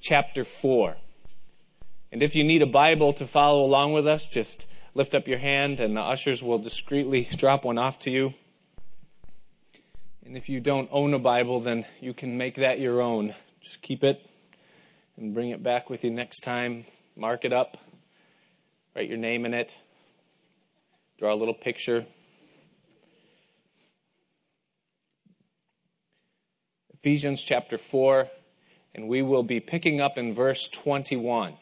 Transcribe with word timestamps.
chapter 0.00 0.44
4. 0.44 0.96
And 2.12 2.22
if 2.22 2.34
you 2.34 2.42
need 2.42 2.62
a 2.62 2.66
Bible 2.66 3.12
to 3.14 3.26
follow 3.26 3.64
along 3.64 3.92
with 3.92 4.06
us, 4.06 4.26
just 4.26 4.66
lift 4.94 5.14
up 5.14 5.28
your 5.28 5.38
hand 5.38 5.78
and 5.78 5.96
the 5.96 6.00
ushers 6.00 6.42
will 6.42 6.58
discreetly 6.58 7.28
drop 7.36 7.64
one 7.64 7.78
off 7.78 7.98
to 8.00 8.10
you. 8.10 8.34
And 10.24 10.36
if 10.36 10.48
you 10.48 10.60
don't 10.60 10.88
own 10.92 11.14
a 11.14 11.18
Bible, 11.18 11.60
then 11.60 11.84
you 12.00 12.14
can 12.14 12.38
make 12.38 12.56
that 12.56 12.78
your 12.78 13.00
own. 13.00 13.34
Just 13.60 13.82
keep 13.82 14.04
it 14.04 14.24
and 15.16 15.34
bring 15.34 15.50
it 15.50 15.62
back 15.62 15.90
with 15.90 16.04
you 16.04 16.10
next 16.10 16.40
time. 16.40 16.84
Mark 17.16 17.44
it 17.44 17.52
up, 17.52 17.76
write 18.94 19.08
your 19.08 19.18
name 19.18 19.44
in 19.44 19.52
it, 19.52 19.74
draw 21.18 21.34
a 21.34 21.36
little 21.36 21.54
picture. 21.54 22.06
Ephesians 26.94 27.42
chapter 27.42 27.76
4, 27.76 28.28
and 29.00 29.08
we 29.08 29.22
will 29.22 29.42
be 29.42 29.60
picking 29.60 29.98
up 29.98 30.18
in 30.18 30.34
verse 30.34 30.68
21. 30.68 31.54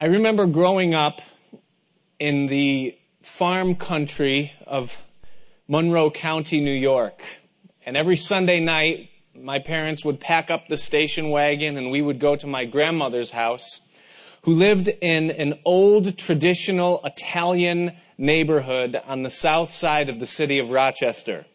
I 0.00 0.06
remember 0.06 0.46
growing 0.46 0.94
up 0.94 1.20
in 2.18 2.46
the 2.46 2.98
farm 3.22 3.76
country 3.76 4.52
of 4.66 4.98
Monroe 5.68 6.10
County, 6.10 6.60
New 6.60 6.72
York. 6.72 7.22
And 7.86 7.96
every 7.96 8.16
Sunday 8.16 8.58
night, 8.58 9.10
my 9.36 9.60
parents 9.60 10.04
would 10.04 10.18
pack 10.18 10.50
up 10.50 10.66
the 10.66 10.76
station 10.76 11.30
wagon 11.30 11.76
and 11.76 11.92
we 11.92 12.02
would 12.02 12.18
go 12.18 12.34
to 12.34 12.48
my 12.48 12.64
grandmother's 12.64 13.30
house, 13.30 13.80
who 14.42 14.54
lived 14.54 14.88
in 14.88 15.30
an 15.30 15.60
old 15.64 16.18
traditional 16.18 17.00
Italian 17.04 17.92
neighborhood 18.20 19.00
on 19.06 19.22
the 19.22 19.30
south 19.30 19.74
side 19.74 20.08
of 20.08 20.20
the 20.20 20.26
city 20.26 20.58
of 20.58 20.70
Rochester. 20.70 21.46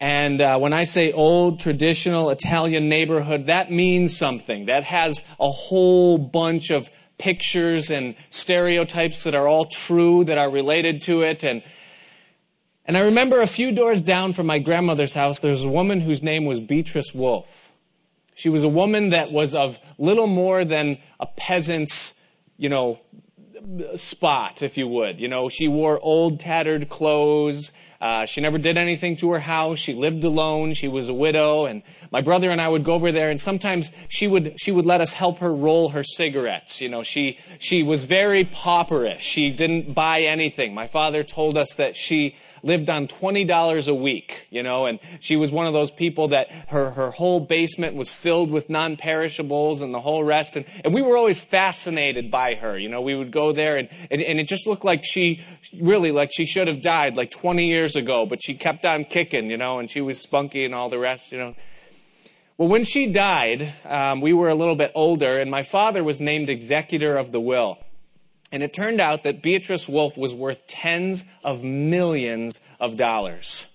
And 0.00 0.40
uh, 0.40 0.58
when 0.58 0.72
I 0.72 0.84
say 0.84 1.12
old 1.12 1.60
traditional 1.60 2.30
Italian 2.30 2.88
neighborhood, 2.88 3.46
that 3.46 3.70
means 3.70 4.16
something. 4.16 4.66
That 4.66 4.84
has 4.84 5.24
a 5.38 5.50
whole 5.50 6.16
bunch 6.16 6.70
of 6.70 6.90
pictures 7.18 7.90
and 7.90 8.16
stereotypes 8.30 9.24
that 9.24 9.34
are 9.34 9.46
all 9.46 9.64
true, 9.64 10.24
that 10.24 10.38
are 10.38 10.50
related 10.50 11.02
to 11.02 11.22
it. 11.22 11.44
And, 11.44 11.62
and 12.84 12.96
I 12.96 13.04
remember 13.04 13.40
a 13.40 13.46
few 13.46 13.72
doors 13.72 14.02
down 14.02 14.32
from 14.32 14.46
my 14.46 14.58
grandmother's 14.58 15.14
house, 15.14 15.38
there 15.38 15.50
was 15.50 15.64
a 15.64 15.68
woman 15.68 16.00
whose 16.00 16.22
name 16.22 16.44
was 16.44 16.58
Beatrice 16.58 17.12
Wolfe. 17.14 17.70
She 18.34 18.48
was 18.48 18.64
a 18.64 18.68
woman 18.68 19.10
that 19.10 19.30
was 19.30 19.54
of 19.54 19.78
little 19.98 20.26
more 20.26 20.64
than 20.64 20.98
a 21.20 21.26
peasant's, 21.26 22.14
you 22.56 22.68
know, 22.68 22.98
spot, 23.96 24.62
if 24.62 24.76
you 24.76 24.88
would. 24.88 25.20
You 25.20 25.28
know, 25.28 25.48
she 25.48 25.68
wore 25.68 26.00
old 26.00 26.40
tattered 26.40 26.88
clothes. 26.88 27.72
Uh, 28.00 28.26
she 28.26 28.40
never 28.40 28.58
did 28.58 28.76
anything 28.76 29.16
to 29.16 29.30
her 29.30 29.38
house. 29.38 29.78
She 29.78 29.94
lived 29.94 30.24
alone. 30.24 30.74
She 30.74 30.88
was 30.88 31.08
a 31.08 31.14
widow, 31.14 31.66
and 31.66 31.82
my 32.10 32.20
brother 32.20 32.50
and 32.50 32.60
I 32.60 32.68
would 32.68 32.82
go 32.82 32.94
over 32.94 33.12
there, 33.12 33.30
and 33.30 33.40
sometimes 33.40 33.92
she 34.08 34.26
would 34.26 34.60
she 34.60 34.72
would 34.72 34.86
let 34.86 35.00
us 35.00 35.12
help 35.12 35.38
her 35.38 35.54
roll 35.54 35.90
her 35.90 36.02
cigarettes. 36.02 36.80
You 36.80 36.88
know, 36.88 37.04
she 37.04 37.38
she 37.60 37.84
was 37.84 38.04
very 38.04 38.44
pauperish. 38.44 39.20
She 39.20 39.52
didn't 39.52 39.94
buy 39.94 40.22
anything. 40.22 40.74
My 40.74 40.88
father 40.88 41.22
told 41.22 41.56
us 41.56 41.74
that 41.74 41.94
she 41.94 42.34
lived 42.62 42.88
on 42.88 43.08
$20 43.08 43.88
a 43.88 43.94
week, 43.94 44.46
you 44.50 44.62
know, 44.62 44.86
and 44.86 45.00
she 45.20 45.36
was 45.36 45.50
one 45.50 45.66
of 45.66 45.72
those 45.72 45.90
people 45.90 46.28
that 46.28 46.50
her, 46.68 46.90
her 46.92 47.10
whole 47.10 47.40
basement 47.40 47.96
was 47.96 48.12
filled 48.12 48.50
with 48.50 48.70
non-perishables 48.70 49.80
and 49.80 49.92
the 49.92 50.00
whole 50.00 50.22
rest. 50.22 50.56
And, 50.56 50.64
and 50.84 50.94
we 50.94 51.02
were 51.02 51.16
always 51.16 51.40
fascinated 51.40 52.30
by 52.30 52.54
her. 52.54 52.78
You 52.78 52.88
know, 52.88 53.00
we 53.00 53.14
would 53.14 53.30
go 53.30 53.52
there 53.52 53.76
and, 53.76 53.88
and, 54.10 54.22
and 54.22 54.38
it 54.38 54.46
just 54.46 54.66
looked 54.66 54.84
like 54.84 55.04
she, 55.04 55.44
really 55.80 56.12
like 56.12 56.30
she 56.32 56.46
should 56.46 56.68
have 56.68 56.82
died 56.82 57.16
like 57.16 57.30
20 57.30 57.66
years 57.66 57.96
ago, 57.96 58.26
but 58.26 58.42
she 58.42 58.54
kept 58.54 58.84
on 58.84 59.04
kicking, 59.04 59.50
you 59.50 59.56
know, 59.56 59.78
and 59.78 59.90
she 59.90 60.00
was 60.00 60.20
spunky 60.20 60.64
and 60.64 60.74
all 60.74 60.88
the 60.88 60.98
rest, 60.98 61.32
you 61.32 61.38
know. 61.38 61.54
Well, 62.58 62.68
when 62.68 62.84
she 62.84 63.12
died, 63.12 63.72
um, 63.84 64.20
we 64.20 64.32
were 64.32 64.48
a 64.48 64.54
little 64.54 64.76
bit 64.76 64.92
older, 64.94 65.38
and 65.38 65.50
my 65.50 65.62
father 65.62 66.04
was 66.04 66.20
named 66.20 66.48
executor 66.48 67.16
of 67.16 67.32
the 67.32 67.40
will. 67.40 67.78
And 68.52 68.62
it 68.62 68.74
turned 68.74 69.00
out 69.00 69.22
that 69.24 69.42
Beatrice 69.42 69.88
Wolfe 69.88 70.16
was 70.16 70.34
worth 70.34 70.68
tens 70.68 71.24
of 71.42 71.64
millions 71.64 72.60
of 72.78 72.96
dollars. 72.96 73.66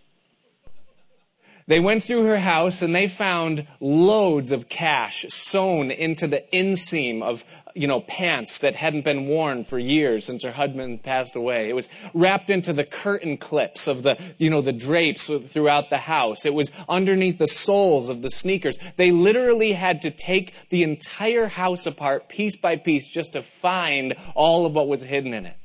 They 1.66 1.80
went 1.82 2.04
through 2.04 2.24
her 2.26 2.38
house 2.40 2.82
and 2.82 2.96
they 2.96 3.08
found 3.08 3.68
loads 3.82 4.52
of 4.52 4.70
cash 4.70 5.26
sewn 5.28 5.92
into 5.92 6.28
the 6.28 6.46
inseam 6.54 7.22
of, 7.22 7.44
you 7.78 7.88
know, 7.88 8.02
pants 8.02 8.60
that 8.60 8.76
hadn't 8.76 9.06
been 9.06 9.28
worn 9.28 9.64
for 9.64 9.78
years 9.78 10.26
since 10.26 10.44
her 10.44 10.52
husband 10.52 11.04
passed 11.04 11.36
away. 11.36 11.70
It 11.70 11.74
was 11.74 11.90
wrapped 12.14 12.50
into 12.50 12.74
the 12.74 12.84
curtain 12.84 13.38
clips 13.38 13.88
of 13.88 14.04
the, 14.04 14.20
you 14.38 14.50
know, 14.50 14.62
the 14.62 14.74
drapes 14.74 15.28
throughout 15.28 15.90
the 15.90 15.98
house. 15.98 16.46
It 16.46 16.54
was 16.54 16.72
underneath 16.90 17.38
the 17.38 17.48
soles 17.48 18.10
of 18.10 18.22
the 18.22 18.32
sneakers. 18.32 18.78
They 18.96 19.12
literally 19.12 19.74
had 19.74 20.02
to 20.02 20.12
take 20.12 20.54
the 20.70 20.84
entire 20.84 21.48
house 21.48 21.86
apart 21.86 22.30
piece 22.30 22.56
by 22.56 22.78
piece 22.78 23.08
just 23.10 23.34
to 23.34 23.42
find 23.42 24.16
all 24.36 24.66
of 24.66 24.74
what 24.74 24.88
was 24.88 25.02
hidden 25.02 25.34
in 25.34 25.46
it. 25.46 25.58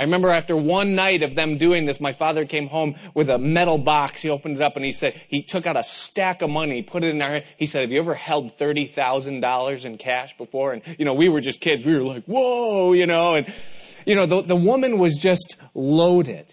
I 0.00 0.04
remember 0.04 0.30
after 0.30 0.56
one 0.56 0.94
night 0.94 1.22
of 1.22 1.34
them 1.34 1.58
doing 1.58 1.84
this, 1.84 2.00
my 2.00 2.14
father 2.14 2.46
came 2.46 2.68
home 2.68 2.96
with 3.12 3.28
a 3.28 3.36
metal 3.36 3.76
box. 3.76 4.22
He 4.22 4.30
opened 4.30 4.56
it 4.56 4.62
up 4.62 4.74
and 4.74 4.82
he 4.82 4.92
said, 4.92 5.12
he 5.28 5.42
took 5.42 5.66
out 5.66 5.76
a 5.76 5.84
stack 5.84 6.40
of 6.40 6.48
money, 6.48 6.80
put 6.80 7.04
it 7.04 7.14
in 7.14 7.20
our, 7.20 7.42
he 7.58 7.66
said, 7.66 7.82
have 7.82 7.92
you 7.92 7.98
ever 7.98 8.14
held 8.14 8.56
$30,000 8.56 9.84
in 9.84 9.98
cash 9.98 10.34
before? 10.38 10.72
And, 10.72 10.80
you 10.98 11.04
know, 11.04 11.12
we 11.12 11.28
were 11.28 11.42
just 11.42 11.60
kids. 11.60 11.84
We 11.84 11.92
were 11.92 12.02
like, 12.02 12.24
whoa, 12.24 12.94
you 12.94 13.06
know, 13.06 13.34
and, 13.34 13.52
you 14.06 14.14
know, 14.14 14.24
the, 14.24 14.40
the 14.40 14.56
woman 14.56 14.96
was 14.96 15.16
just 15.16 15.56
loaded. 15.74 16.46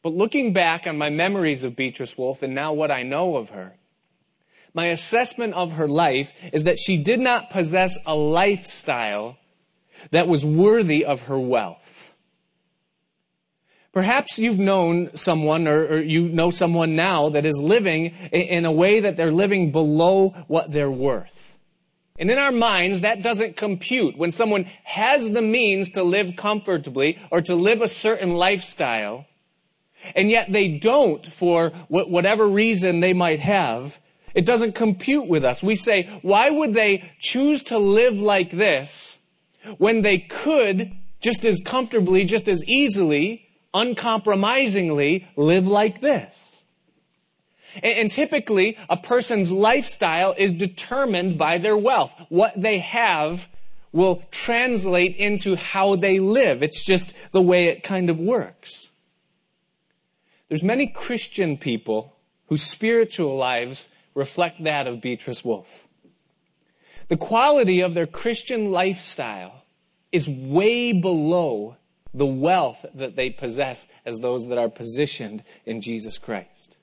But 0.00 0.14
looking 0.14 0.54
back 0.54 0.86
on 0.86 0.96
my 0.96 1.10
memories 1.10 1.64
of 1.64 1.76
Beatrice 1.76 2.16
Wolfe 2.16 2.42
and 2.42 2.54
now 2.54 2.72
what 2.72 2.90
I 2.90 3.02
know 3.02 3.36
of 3.36 3.50
her, 3.50 3.76
my 4.72 4.86
assessment 4.86 5.52
of 5.52 5.72
her 5.72 5.86
life 5.86 6.32
is 6.50 6.64
that 6.64 6.78
she 6.78 7.02
did 7.02 7.20
not 7.20 7.50
possess 7.50 7.98
a 8.06 8.14
lifestyle 8.14 9.36
that 10.12 10.26
was 10.28 10.46
worthy 10.46 11.04
of 11.04 11.24
her 11.24 11.38
wealth. 11.38 11.97
Perhaps 13.92 14.38
you've 14.38 14.58
known 14.58 15.14
someone 15.16 15.66
or, 15.66 15.86
or, 15.86 15.98
you 15.98 16.28
know 16.28 16.50
someone 16.50 16.94
now 16.94 17.30
that 17.30 17.46
is 17.46 17.60
living 17.62 18.06
in 18.32 18.64
a 18.64 18.72
way 18.72 19.00
that 19.00 19.16
they're 19.16 19.32
living 19.32 19.72
below 19.72 20.30
what 20.46 20.70
they're 20.70 20.90
worth. 20.90 21.56
And 22.18 22.30
in 22.30 22.38
our 22.38 22.52
minds, 22.52 23.00
that 23.00 23.22
doesn't 23.22 23.56
compute. 23.56 24.18
When 24.18 24.32
someone 24.32 24.64
has 24.84 25.30
the 25.30 25.42
means 25.42 25.90
to 25.90 26.02
live 26.02 26.36
comfortably 26.36 27.18
or 27.30 27.40
to 27.42 27.54
live 27.54 27.80
a 27.80 27.88
certain 27.88 28.34
lifestyle, 28.34 29.26
and 30.14 30.30
yet 30.30 30.52
they 30.52 30.78
don't 30.78 31.24
for 31.26 31.70
whatever 31.88 32.46
reason 32.46 33.00
they 33.00 33.14
might 33.14 33.40
have, 33.40 34.00
it 34.34 34.44
doesn't 34.44 34.74
compute 34.74 35.28
with 35.28 35.44
us. 35.44 35.62
We 35.62 35.76
say, 35.76 36.04
why 36.22 36.50
would 36.50 36.74
they 36.74 37.12
choose 37.20 37.62
to 37.64 37.78
live 37.78 38.20
like 38.20 38.50
this 38.50 39.18
when 39.78 40.02
they 40.02 40.18
could 40.18 40.92
just 41.20 41.44
as 41.44 41.60
comfortably, 41.64 42.24
just 42.24 42.48
as 42.48 42.62
easily 42.68 43.47
uncompromisingly 43.74 45.26
live 45.36 45.66
like 45.66 46.00
this. 46.00 46.64
And 47.82 48.10
typically, 48.10 48.78
a 48.88 48.96
person's 48.96 49.52
lifestyle 49.52 50.34
is 50.36 50.52
determined 50.52 51.38
by 51.38 51.58
their 51.58 51.76
wealth. 51.76 52.14
What 52.28 52.60
they 52.60 52.78
have 52.78 53.48
will 53.92 54.22
translate 54.30 55.16
into 55.16 55.54
how 55.54 55.96
they 55.96 56.18
live. 56.18 56.62
It's 56.62 56.84
just 56.84 57.14
the 57.32 57.42
way 57.42 57.66
it 57.66 57.82
kind 57.82 58.10
of 58.10 58.18
works. 58.18 58.88
There's 60.48 60.62
many 60.62 60.86
Christian 60.86 61.56
people 61.56 62.16
whose 62.46 62.62
spiritual 62.62 63.36
lives 63.36 63.88
reflect 64.14 64.64
that 64.64 64.86
of 64.86 65.00
Beatrice 65.00 65.44
Wolfe. 65.44 65.86
The 67.08 67.16
quality 67.16 67.80
of 67.80 67.94
their 67.94 68.06
Christian 68.06 68.72
lifestyle 68.72 69.64
is 70.10 70.28
way 70.28 70.92
below 70.92 71.76
the 72.18 72.26
wealth 72.26 72.84
that 72.94 73.16
they 73.16 73.30
possess 73.30 73.86
as 74.04 74.18
those 74.18 74.48
that 74.48 74.58
are 74.58 74.68
positioned 74.68 75.42
in 75.64 75.80
Jesus 75.80 76.18
Christ. 76.18 76.76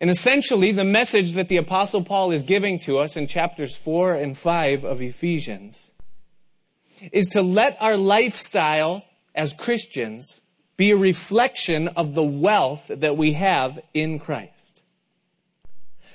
And 0.00 0.10
essentially, 0.10 0.72
the 0.72 0.84
message 0.84 1.34
that 1.34 1.48
the 1.48 1.58
Apostle 1.58 2.02
Paul 2.02 2.30
is 2.30 2.42
giving 2.42 2.78
to 2.80 2.98
us 2.98 3.16
in 3.16 3.26
chapters 3.26 3.76
4 3.76 4.14
and 4.14 4.36
5 4.36 4.84
of 4.84 5.02
Ephesians 5.02 5.92
is 7.12 7.28
to 7.28 7.42
let 7.42 7.80
our 7.80 7.96
lifestyle 7.96 9.04
as 9.34 9.52
Christians 9.52 10.40
be 10.76 10.90
a 10.90 10.96
reflection 10.96 11.88
of 11.88 12.14
the 12.14 12.24
wealth 12.24 12.88
that 12.88 13.16
we 13.16 13.32
have 13.32 13.78
in 13.92 14.18
Christ. 14.18 14.82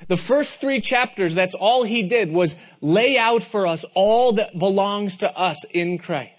The 0.08 0.18
first 0.18 0.60
three 0.60 0.82
chapters, 0.82 1.34
that's 1.34 1.56
all 1.56 1.84
he 1.84 2.04
did 2.04 2.32
was 2.32 2.60
lay 2.82 3.18
out 3.18 3.44
for 3.44 3.66
us 3.66 3.86
all 3.94 4.34
that 4.34 4.58
belongs 4.58 5.18
to 5.18 5.38
us 5.38 5.64
in 5.72 5.98
Christ 5.98 6.35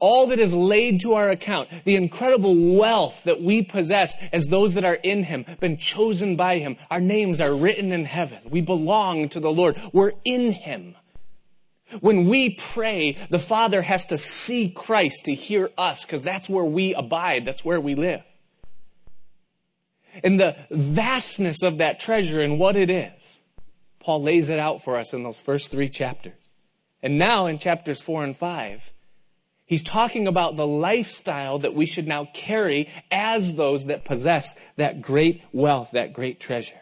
all 0.00 0.26
that 0.28 0.38
is 0.38 0.54
laid 0.54 1.00
to 1.00 1.14
our 1.14 1.30
account, 1.30 1.68
the 1.84 1.96
incredible 1.96 2.54
wealth 2.74 3.24
that 3.24 3.42
we 3.42 3.62
possess 3.62 4.14
as 4.32 4.46
those 4.46 4.74
that 4.74 4.84
are 4.84 4.98
in 5.02 5.24
Him, 5.24 5.44
been 5.60 5.76
chosen 5.76 6.36
by 6.36 6.58
Him. 6.58 6.76
Our 6.90 7.00
names 7.00 7.40
are 7.40 7.54
written 7.54 7.92
in 7.92 8.04
heaven. 8.04 8.40
We 8.50 8.60
belong 8.60 9.28
to 9.30 9.40
the 9.40 9.52
Lord. 9.52 9.80
We're 9.92 10.12
in 10.24 10.52
Him. 10.52 10.94
When 12.00 12.26
we 12.26 12.50
pray, 12.50 13.16
the 13.30 13.38
Father 13.38 13.80
has 13.80 14.06
to 14.06 14.18
see 14.18 14.68
Christ 14.70 15.24
to 15.24 15.34
hear 15.34 15.70
us 15.78 16.04
because 16.04 16.20
that's 16.22 16.48
where 16.48 16.64
we 16.64 16.94
abide. 16.94 17.46
That's 17.46 17.64
where 17.64 17.80
we 17.80 17.94
live. 17.94 18.22
and 20.24 20.38
the 20.38 20.56
vastness 20.70 21.62
of 21.62 21.78
that 21.78 22.00
treasure 22.00 22.40
and 22.40 22.58
what 22.58 22.76
it 22.76 22.90
is. 22.90 23.38
Paul 24.00 24.22
lays 24.22 24.48
it 24.48 24.58
out 24.58 24.82
for 24.82 24.96
us 24.96 25.12
in 25.12 25.22
those 25.22 25.40
first 25.40 25.70
three 25.70 25.88
chapters. 25.88 26.32
And 27.02 27.18
now 27.18 27.46
in 27.46 27.58
chapters 27.58 28.02
four 28.02 28.24
and 28.24 28.36
five, 28.36 28.92
he's 29.68 29.84
talking 29.84 30.26
about 30.26 30.56
the 30.56 30.66
lifestyle 30.66 31.60
that 31.60 31.74
we 31.74 31.86
should 31.86 32.08
now 32.08 32.28
carry 32.34 32.88
as 33.12 33.54
those 33.54 33.84
that 33.84 34.04
possess 34.04 34.58
that 34.76 35.00
great 35.00 35.42
wealth, 35.52 35.92
that 35.92 36.12
great 36.12 36.40
treasure. 36.40 36.80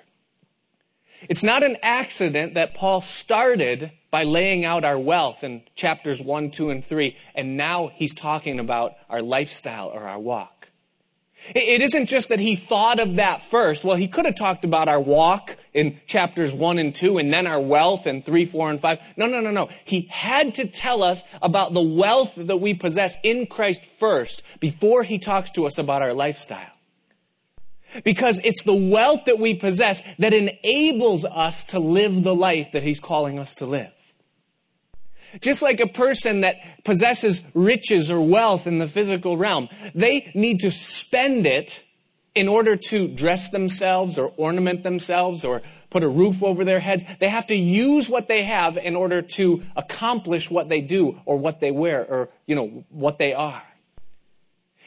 It's 1.29 1.43
not 1.43 1.63
an 1.63 1.77
accident 1.83 2.55
that 2.55 2.75
Paul 2.75 3.01
started 3.03 3.93
by 4.11 4.25
laying 4.25 4.65
out 4.65 4.85
our 4.85 4.99
wealth 4.99 5.45
in 5.45 5.63
chapters 5.75 6.23
1, 6.23 6.51
2, 6.51 6.71
and 6.71 6.85
3, 6.85 7.17
and 7.35 7.57
now 7.57 7.89
he's 7.89 8.15
talking 8.15 8.59
about 8.59 8.95
our 9.11 9.21
lifestyle 9.21 9.89
or 9.89 10.01
our 10.01 10.19
walk. 10.19 10.56
It 11.55 11.81
isn't 11.83 12.07
just 12.07 12.29
that 12.29 12.41
he 12.41 12.57
thought 12.57 12.99
of 12.99 13.17
that 13.17 13.43
first. 13.43 13.85
Well, 13.85 13.97
he 13.97 14.09
could 14.09 14.25
have 14.25 14.35
talked 14.35 14.65
about 14.65 14.89
our 14.89 15.01
walk 15.01 15.57
in 15.73 16.01
chapters 16.07 16.55
1 16.55 16.79
and 16.79 16.95
2 16.95 17.19
and 17.19 17.33
then 17.33 17.47
our 17.47 17.61
wealth 17.61 18.07
in 18.07 18.23
3, 18.23 18.45
4, 18.45 18.71
and 18.71 18.81
5. 18.81 18.99
No, 19.17 19.27
no, 19.27 19.41
no, 19.41 19.51
no. 19.51 19.69
He 19.85 20.09
had 20.11 20.55
to 20.57 20.67
tell 20.67 21.03
us 21.03 21.23
about 21.43 21.75
the 21.75 21.83
wealth 21.83 22.35
that 22.37 22.57
we 22.59 22.75
possess 22.75 23.17
in 23.23 23.47
Christ 23.47 23.83
first 23.99 24.43
before 24.61 25.03
he 25.03 25.19
talks 25.19 25.51
to 25.53 25.67
us 25.67 25.79
about 25.79 26.03
our 26.03 26.15
lifestyle. 26.15 26.73
Because 28.05 28.41
it's 28.45 28.63
the 28.63 28.75
wealth 28.75 29.27
that 29.27 29.39
we 29.39 29.55
possess 29.55 30.03
that 30.19 30.35
enables 30.35 31.25
us 31.25 31.65
to 31.65 31.79
live 31.79 32.23
the 32.23 32.35
life 32.35 32.73
that 32.73 32.83
he's 32.83 33.01
calling 33.01 33.39
us 33.39 33.55
to 33.57 33.67
live. 33.67 33.93
Just 35.41 35.63
like 35.63 35.81
a 35.81 35.87
person 35.87 36.43
that 36.43 36.57
possesses 36.85 37.45
riches 37.55 38.11
or 38.11 38.21
wealth 38.21 38.67
in 38.67 38.79
the 38.79 38.89
physical 38.89 39.37
realm, 39.37 39.69
they 39.95 40.31
need 40.35 40.61
to 40.61 40.71
spend 40.71 41.47
it 41.47 41.83
in 42.35 42.49
order 42.49 42.77
to 42.77 43.09
dress 43.09 43.49
themselves 43.49 44.19
or 44.19 44.33
ornament 44.37 44.83
themselves 44.83 45.45
or 45.45 45.63
put 45.89 46.03
a 46.03 46.09
roof 46.09 46.43
over 46.43 46.65
their 46.65 46.81
heads. 46.81 47.05
They 47.19 47.29
have 47.29 47.47
to 47.47 47.57
use 47.57 48.11
what 48.11 48.29
they 48.29 48.43
have 48.43 48.77
in 48.77 48.95
order 48.95 49.23
to 49.23 49.63
accomplish 49.75 50.51
what 50.51 50.69
they 50.69 50.83
do 50.83 51.21
or 51.25 51.39
what 51.39 51.61
they 51.61 51.71
wear 51.71 52.05
or, 52.05 52.29
you 52.47 52.55
know, 52.55 52.85
what 52.91 53.19
they 53.19 53.33
are. 53.33 53.63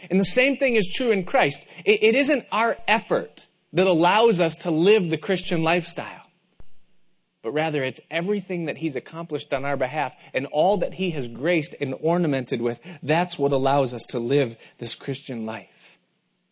And 0.10 0.19
the 0.19 0.25
same 0.25 0.57
thing 0.57 0.75
is 0.75 0.88
true 0.88 1.12
in 1.12 1.24
Christ. 1.24 1.66
it 1.84 2.16
isn't 2.16 2.45
our 2.52 2.78
effort 2.88 3.44
that 3.74 3.88
allows 3.88 4.40
us 4.40 4.56
to 4.57 4.72
live 4.72 5.10
the 5.10 5.18
Christian 5.18 5.63
lifestyle 5.63 6.29
but 7.41 7.51
rather 7.51 7.83
it's 7.83 8.00
everything 8.09 8.65
that 8.65 8.77
He's 8.77 8.95
accomplished 8.95 9.53
on 9.53 9.65
our 9.65 9.77
behalf 9.77 10.13
and 10.33 10.45
all 10.47 10.77
that 10.77 10.95
He 10.95 11.12
has 11.12 11.27
graced 11.27 11.75
and 11.80 11.95
ornamented 12.01 12.62
with. 12.62 12.80
That's 13.01 13.38
what 13.38 13.51
allows 13.51 13.94
us 13.94 14.06
to 14.09 14.19
live 14.19 14.57
this 14.77 14.95
Christian 14.95 15.45
life. 15.45 15.97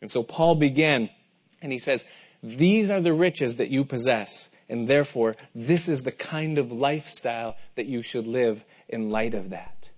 And 0.01 0.11
so 0.11 0.23
Paul 0.23 0.55
began 0.55 1.09
and 1.61 1.71
he 1.71 1.79
says, 1.79 2.05
These 2.43 2.89
are 2.89 3.01
the 3.01 3.13
riches 3.13 3.55
that 3.55 3.69
you 3.69 3.83
possess, 3.83 4.51
and 4.69 4.87
therefore 4.87 5.35
this 5.55 5.87
is 5.87 6.03
the 6.03 6.11
kind 6.11 6.57
of 6.57 6.71
lifestyle 6.71 7.55
that 7.75 7.87
you 7.87 8.01
should 8.01 8.27
live 8.27 8.63
in 8.87 9.09
light 9.09 9.33
of 9.33 9.49
that. 9.49 9.89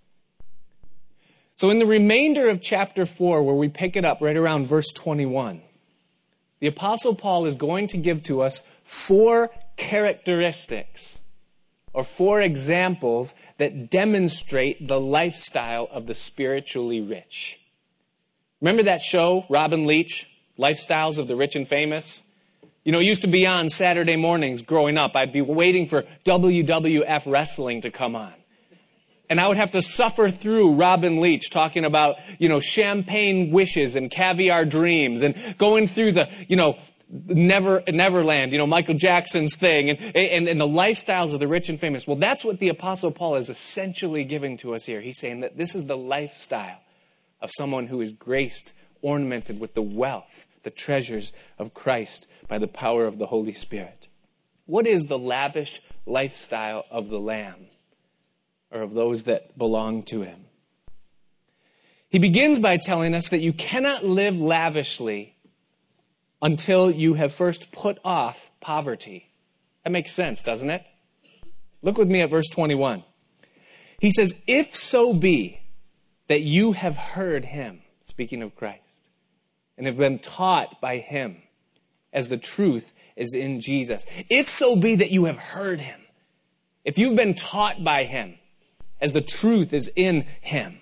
So, 1.57 1.69
in 1.69 1.79
the 1.79 1.85
remainder 1.85 2.47
of 2.47 2.61
chapter 2.61 3.05
4, 3.05 3.43
where 3.43 3.55
we 3.55 3.67
pick 3.67 3.97
it 3.97 4.05
up 4.05 4.21
right 4.21 4.37
around 4.37 4.67
verse 4.67 4.89
21, 4.93 5.61
the 6.61 6.67
Apostle 6.67 7.15
Paul 7.15 7.45
is 7.45 7.55
going 7.55 7.87
to 7.87 7.97
give 7.97 8.23
to 8.23 8.41
us 8.41 8.65
four 8.83 9.49
characteristics 9.79 11.17
or 11.91 12.03
four 12.03 12.41
examples 12.41 13.33
that 13.57 13.89
demonstrate 13.89 14.87
the 14.87 15.01
lifestyle 15.01 15.87
of 15.91 16.05
the 16.05 16.13
spiritually 16.13 17.01
rich. 17.01 17.59
Remember 18.61 18.83
that 18.83 19.01
show, 19.01 19.45
Robin 19.49 19.87
Leach, 19.87 20.29
Lifestyles 20.59 21.17
of 21.17 21.27
the 21.27 21.35
Rich 21.35 21.55
and 21.55 21.67
Famous? 21.67 22.21
You 22.83 22.91
know, 22.91 22.99
used 22.99 23.21
to 23.21 23.27
be 23.27 23.47
on 23.47 23.69
Saturday 23.69 24.15
mornings 24.15 24.61
growing 24.61 24.97
up. 24.97 25.15
I'd 25.15 25.33
be 25.33 25.41
waiting 25.41 25.87
for 25.87 26.03
WWF 26.25 27.31
wrestling 27.31 27.81
to 27.81 27.91
come 27.91 28.15
on. 28.15 28.33
And 29.29 29.39
I 29.39 29.47
would 29.47 29.57
have 29.57 29.71
to 29.71 29.81
suffer 29.81 30.29
through 30.29 30.73
Robin 30.73 31.21
Leach 31.21 31.51
talking 31.51 31.85
about, 31.85 32.15
you 32.39 32.49
know, 32.49 32.59
champagne 32.59 33.51
wishes 33.51 33.95
and 33.95 34.09
caviar 34.09 34.65
dreams 34.65 35.21
and 35.21 35.35
going 35.57 35.85
through 35.87 36.13
the, 36.13 36.29
you 36.47 36.55
know, 36.55 36.77
Never, 37.11 37.81
Neverland, 37.87 38.51
you 38.51 38.59
know, 38.59 38.67
Michael 38.67 38.93
Jackson's 38.93 39.55
thing, 39.55 39.89
and, 39.89 40.15
and, 40.15 40.47
and 40.47 40.61
the 40.61 40.67
lifestyles 40.67 41.33
of 41.33 41.39
the 41.39 41.47
rich 41.47 41.67
and 41.67 41.79
famous. 41.79 42.05
Well, 42.05 42.17
that's 42.17 42.45
what 42.45 42.59
the 42.59 42.69
Apostle 42.69 43.11
Paul 43.11 43.35
is 43.35 43.49
essentially 43.49 44.23
giving 44.23 44.57
to 44.57 44.75
us 44.75 44.85
here. 44.85 45.01
He's 45.01 45.19
saying 45.19 45.39
that 45.39 45.57
this 45.57 45.73
is 45.73 45.85
the 45.85 45.97
lifestyle 45.97 46.81
of 47.41 47.49
someone 47.51 47.87
who 47.87 47.99
is 48.01 48.11
graced, 48.11 48.73
ornamented 49.01 49.59
with 49.59 49.73
the 49.73 49.81
wealth, 49.81 50.45
the 50.61 50.69
treasures 50.69 51.33
of 51.57 51.73
Christ 51.73 52.27
by 52.47 52.59
the 52.59 52.67
power 52.67 53.05
of 53.05 53.17
the 53.17 53.25
Holy 53.25 53.53
Spirit. 53.53 54.07
What 54.67 54.85
is 54.85 55.05
the 55.05 55.17
lavish 55.17 55.81
lifestyle 56.05 56.85
of 56.91 57.09
the 57.09 57.19
Lamb, 57.19 57.67
or 58.69 58.81
of 58.81 58.93
those 58.93 59.23
that 59.23 59.57
belong 59.57 60.03
to 60.03 60.21
him? 60.21 60.45
He 62.07 62.19
begins 62.19 62.59
by 62.59 62.77
telling 62.77 63.15
us 63.15 63.29
that 63.29 63.39
you 63.39 63.53
cannot 63.53 64.05
live 64.05 64.39
lavishly 64.39 65.35
until 66.41 66.89
you 66.89 67.15
have 67.15 67.33
first 67.33 67.71
put 67.71 67.97
off 68.03 68.51
poverty. 68.61 69.29
That 69.83 69.91
makes 69.91 70.13
sense, 70.13 70.41
doesn't 70.41 70.69
it? 70.69 70.83
Look 71.81 71.97
with 71.97 72.09
me 72.09 72.21
at 72.21 72.29
verse 72.29 72.49
21. 72.49 73.03
He 73.99 74.11
says, 74.11 74.41
If 74.47 74.75
so 74.75 75.13
be 75.13 75.59
that 76.27 76.41
you 76.41 76.73
have 76.73 76.95
heard 76.95 77.45
him, 77.45 77.81
speaking 78.03 78.41
of 78.43 78.55
Christ, 78.55 78.81
and 79.77 79.87
have 79.87 79.97
been 79.97 80.19
taught 80.19 80.81
by 80.81 80.97
him, 80.97 81.37
as 82.11 82.27
the 82.27 82.37
truth 82.37 82.93
is 83.15 83.33
in 83.33 83.61
Jesus. 83.61 84.05
If 84.29 84.49
so 84.49 84.75
be 84.75 84.95
that 84.95 85.11
you 85.11 85.25
have 85.25 85.37
heard 85.37 85.79
him, 85.79 85.99
if 86.83 86.97
you've 86.97 87.15
been 87.15 87.35
taught 87.35 87.83
by 87.83 88.03
him, 88.03 88.35
as 89.01 89.13
the 89.13 89.21
truth 89.21 89.73
is 89.73 89.91
in 89.95 90.25
him, 90.41 90.79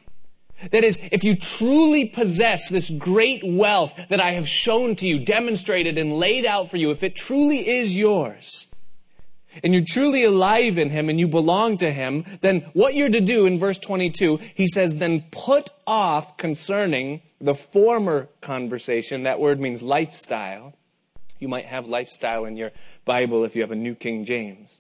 that 0.72 0.84
is, 0.84 1.00
if 1.12 1.24
you 1.24 1.36
truly 1.36 2.06
possess 2.06 2.70
this 2.70 2.90
great 2.90 3.42
wealth 3.44 3.94
that 4.10 4.20
I 4.20 4.32
have 4.32 4.48
shown 4.48 4.96
to 4.98 5.08
you, 5.08 5.24
demonstrated 5.24 5.98
and 5.98 6.18
laid 6.18 6.46
out 6.46 6.70
for 6.70 6.78
you, 6.78 6.92
if 6.92 7.04
it 7.04 7.16
truly 7.16 7.68
is 7.68 7.96
yours, 7.96 8.68
and 9.64 9.74
you're 9.74 9.84
truly 9.86 10.24
alive 10.24 10.78
in 10.78 10.90
Him 10.90 11.10
and 11.10 11.20
you 11.20 11.28
belong 11.28 11.78
to 11.78 11.92
Him, 11.92 12.26
then 12.42 12.62
what 12.74 12.96
you're 12.96 13.10
to 13.10 13.22
do 13.22 13.46
in 13.46 13.60
verse 13.60 13.78
22, 13.78 14.40
he 14.56 14.68
says, 14.68 14.96
then 14.96 15.26
put 15.32 15.70
off 15.86 16.38
concerning 16.38 17.22
the 17.40 17.56
former 17.56 18.30
conversation. 18.42 19.24
That 19.24 19.40
word 19.40 19.60
means 19.60 19.82
lifestyle. 19.84 20.74
You 21.40 21.48
might 21.48 21.66
have 21.66 21.88
lifestyle 21.88 22.46
in 22.46 22.58
your 22.58 22.72
Bible 23.06 23.46
if 23.46 23.56
you 23.56 23.62
have 23.62 23.72
a 23.72 23.76
New 23.76 23.96
King 23.96 24.26
James. 24.26 24.80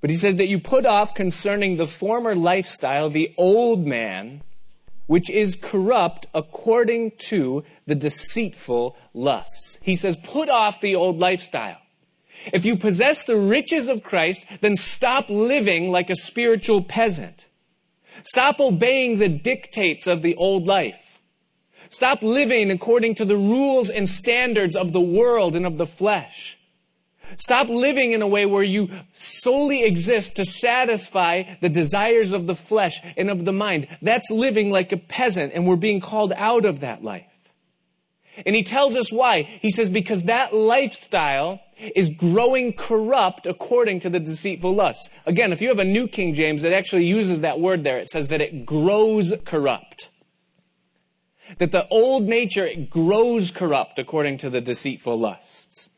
But 0.00 0.10
he 0.10 0.16
says 0.16 0.36
that 0.36 0.48
you 0.48 0.58
put 0.58 0.86
off 0.86 1.14
concerning 1.14 1.76
the 1.76 1.86
former 1.86 2.34
lifestyle, 2.34 3.10
the 3.10 3.34
old 3.36 3.86
man, 3.86 4.42
which 5.10 5.28
is 5.28 5.56
corrupt 5.56 6.28
according 6.32 7.10
to 7.18 7.64
the 7.84 7.96
deceitful 7.96 8.96
lusts. 9.12 9.76
He 9.82 9.96
says, 9.96 10.16
put 10.16 10.48
off 10.48 10.80
the 10.80 10.94
old 10.94 11.18
lifestyle. 11.18 11.78
If 12.52 12.64
you 12.64 12.76
possess 12.76 13.24
the 13.24 13.36
riches 13.36 13.88
of 13.88 14.04
Christ, 14.04 14.46
then 14.60 14.76
stop 14.76 15.28
living 15.28 15.90
like 15.90 16.10
a 16.10 16.14
spiritual 16.14 16.84
peasant. 16.84 17.46
Stop 18.22 18.60
obeying 18.60 19.18
the 19.18 19.28
dictates 19.28 20.06
of 20.06 20.22
the 20.22 20.36
old 20.36 20.68
life. 20.68 21.18
Stop 21.88 22.22
living 22.22 22.70
according 22.70 23.16
to 23.16 23.24
the 23.24 23.36
rules 23.36 23.90
and 23.90 24.08
standards 24.08 24.76
of 24.76 24.92
the 24.92 25.00
world 25.00 25.56
and 25.56 25.66
of 25.66 25.76
the 25.76 25.88
flesh. 25.88 26.56
Stop 27.36 27.68
living 27.68 28.12
in 28.12 28.22
a 28.22 28.28
way 28.28 28.46
where 28.46 28.62
you 28.62 28.90
solely 29.12 29.84
exist 29.84 30.36
to 30.36 30.44
satisfy 30.44 31.44
the 31.60 31.68
desires 31.68 32.32
of 32.32 32.46
the 32.46 32.54
flesh 32.54 33.00
and 33.16 33.30
of 33.30 33.44
the 33.44 33.52
mind. 33.52 33.86
That's 34.02 34.30
living 34.30 34.70
like 34.70 34.92
a 34.92 34.96
peasant, 34.96 35.52
and 35.54 35.66
we're 35.66 35.76
being 35.76 36.00
called 36.00 36.32
out 36.36 36.64
of 36.64 36.80
that 36.80 37.02
life. 37.04 37.26
And 38.46 38.56
he 38.56 38.62
tells 38.62 38.96
us 38.96 39.12
why. 39.12 39.42
He 39.42 39.70
says, 39.70 39.90
because 39.90 40.24
that 40.24 40.54
lifestyle 40.54 41.60
is 41.94 42.10
growing 42.10 42.72
corrupt 42.72 43.46
according 43.46 44.00
to 44.00 44.10
the 44.10 44.20
deceitful 44.20 44.74
lusts. 44.74 45.08
Again, 45.26 45.52
if 45.52 45.60
you 45.60 45.68
have 45.68 45.78
a 45.78 45.84
New 45.84 46.08
King 46.08 46.34
James 46.34 46.62
that 46.62 46.72
actually 46.72 47.06
uses 47.06 47.40
that 47.40 47.60
word 47.60 47.84
there, 47.84 47.98
it 47.98 48.08
says 48.08 48.28
that 48.28 48.40
it 48.40 48.66
grows 48.66 49.34
corrupt. 49.44 50.08
That 51.58 51.72
the 51.72 51.88
old 51.88 52.24
nature 52.24 52.64
it 52.64 52.90
grows 52.90 53.50
corrupt 53.50 53.98
according 53.98 54.38
to 54.38 54.50
the 54.50 54.60
deceitful 54.60 55.18
lusts. 55.18 55.89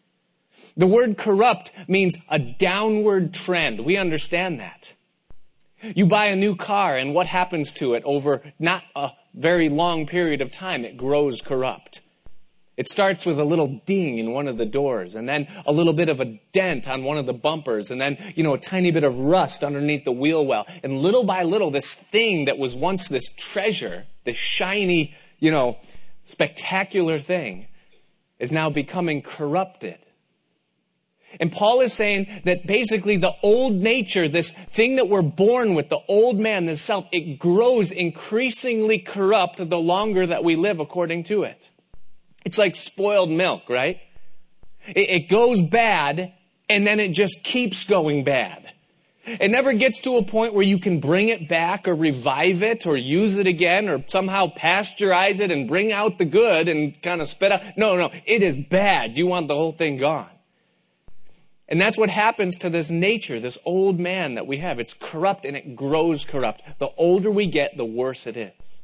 The 0.77 0.87
word 0.87 1.19
corrupt 1.19 1.73
means 1.89 2.17
a 2.29 2.39
downward 2.39 3.35
trend. 3.35 3.81
We 3.81 3.97
understand 3.97 4.61
that. 4.61 4.95
You 5.83 6.07
buy 6.07 6.27
a 6.27 6.37
new 6.37 6.55
car 6.55 6.97
and 6.97 7.15
what 7.15 7.27
happens 7.27 7.73
to 7.73 7.95
it 7.95 8.05
over 8.05 8.43
not 8.59 8.85
a 8.95 9.11
very 9.35 9.69
long 9.69 10.07
period 10.07 10.41
of 10.41 10.53
time? 10.53 10.85
It 10.85 10.97
grows 10.97 11.41
corrupt. 11.41 12.01
It 12.77 12.89
starts 12.89 13.27
with 13.27 13.39
a 13.39 13.45
little 13.45 13.83
ding 13.85 14.19
in 14.19 14.33
one 14.33 14.49
of 14.49 14.57
the 14.57 14.65
doors 14.65 15.15
and 15.15 15.29
then 15.29 15.47
a 15.67 15.73
little 15.73 15.93
bit 15.93 16.09
of 16.09 16.21
a 16.21 16.41
dent 16.53 16.89
on 16.89 17.05
one 17.05 17.19
of 17.19 17.27
the 17.27 17.35
bumpers 17.35 17.91
and 17.91 18.01
then, 18.01 18.17
you 18.35 18.43
know, 18.43 18.55
a 18.55 18.59
tiny 18.59 18.91
bit 18.91 19.05
of 19.05 19.19
rust 19.19 19.63
underneath 19.63 20.05
the 20.05 20.13
wheel 20.13 20.47
well. 20.47 20.67
And 20.83 21.01
little 21.01 21.25
by 21.25 21.43
little, 21.43 21.71
this 21.71 21.93
thing 21.93 22.47
that 22.47 22.59
was 22.59 22.75
once 22.75 23.09
this 23.09 23.29
treasure, 23.37 24.07
this 24.25 24.37
shiny, 24.37 25.15
you 25.39 25.51
know, 25.51 25.79
spectacular 26.25 27.19
thing, 27.19 27.67
is 28.39 28.53
now 28.53 28.71
becoming 28.71 29.21
corrupted. 29.21 29.99
And 31.41 31.51
Paul 31.51 31.81
is 31.81 31.93
saying 31.93 32.43
that 32.45 32.67
basically 32.67 33.17
the 33.17 33.35
old 33.43 33.75
nature, 33.75 34.29
this 34.29 34.53
thing 34.53 34.97
that 34.97 35.09
we're 35.09 35.23
born 35.23 35.75
with, 35.75 35.89
the 35.89 36.01
old 36.09 36.39
man, 36.39 36.67
the 36.67 36.77
self, 36.77 37.07
it 37.13 37.39
grows 37.39 37.91
increasingly 37.91 38.99
corrupt 38.99 39.57
the 39.69 39.79
longer 39.79 40.27
that 40.27 40.45
we 40.45 40.57
live 40.57 40.79
according 40.79 41.25
to 41.25 41.45
it. 41.45 41.71
It's 42.45 42.59
like 42.59 42.77
spoiled 42.77 43.31
milk, 43.31 43.69
right? 43.69 44.01
It, 44.87 45.29
goes 45.29 45.63
bad 45.63 46.33
and 46.69 46.87
then 46.87 46.99
it 46.99 47.13
just 47.13 47.45
keeps 47.45 47.85
going 47.85 48.25
bad. 48.25 48.73
It 49.25 49.53
never 49.53 49.73
gets 49.73 50.01
to 50.01 50.17
a 50.17 50.25
point 50.25 50.53
where 50.53 50.65
you 50.65 50.81
can 50.81 50.99
bring 50.99 51.29
it 51.29 51.49
back 51.49 51.87
or 51.87 51.95
revive 51.95 52.65
it 52.65 52.87
or 52.87 52.97
use 52.97 53.37
it 53.37 53.47
again 53.47 53.89
or 53.89 54.05
somehow 54.09 54.49
pasteurize 54.49 55.39
it 55.39 55.53
and 55.53 55.69
bring 55.69 55.93
out 55.93 56.19
the 56.19 56.25
good 56.25 56.69
and 56.69 57.01
kind 57.03 57.21
of 57.21 57.29
spit 57.29 57.53
out. 57.53 57.61
No, 57.77 57.97
no, 57.97 58.11
it 58.27 58.43
is 58.43 58.57
bad. 58.57 59.17
You 59.17 59.29
want 59.29 59.47
the 59.47 59.55
whole 59.55 59.71
thing 59.71 59.97
gone. 59.99 60.29
And 61.69 61.81
that's 61.81 61.97
what 61.97 62.11
happens 62.11 62.59
to 62.59 62.71
this 62.71 62.91
nature, 62.91 63.41
this 63.41 63.59
old 63.65 63.99
man 63.99 64.35
that 64.35 64.47
we 64.47 64.59
have. 64.59 64.79
It's 64.79 64.95
corrupt 64.95 65.45
and 65.45 65.57
it 65.57 65.75
grows 65.77 66.25
corrupt. 66.25 66.63
The 66.79 66.91
older 66.97 67.31
we 67.31 67.47
get, 67.47 67.77
the 67.77 67.85
worse 67.85 68.27
it 68.27 68.37
is. 68.37 68.83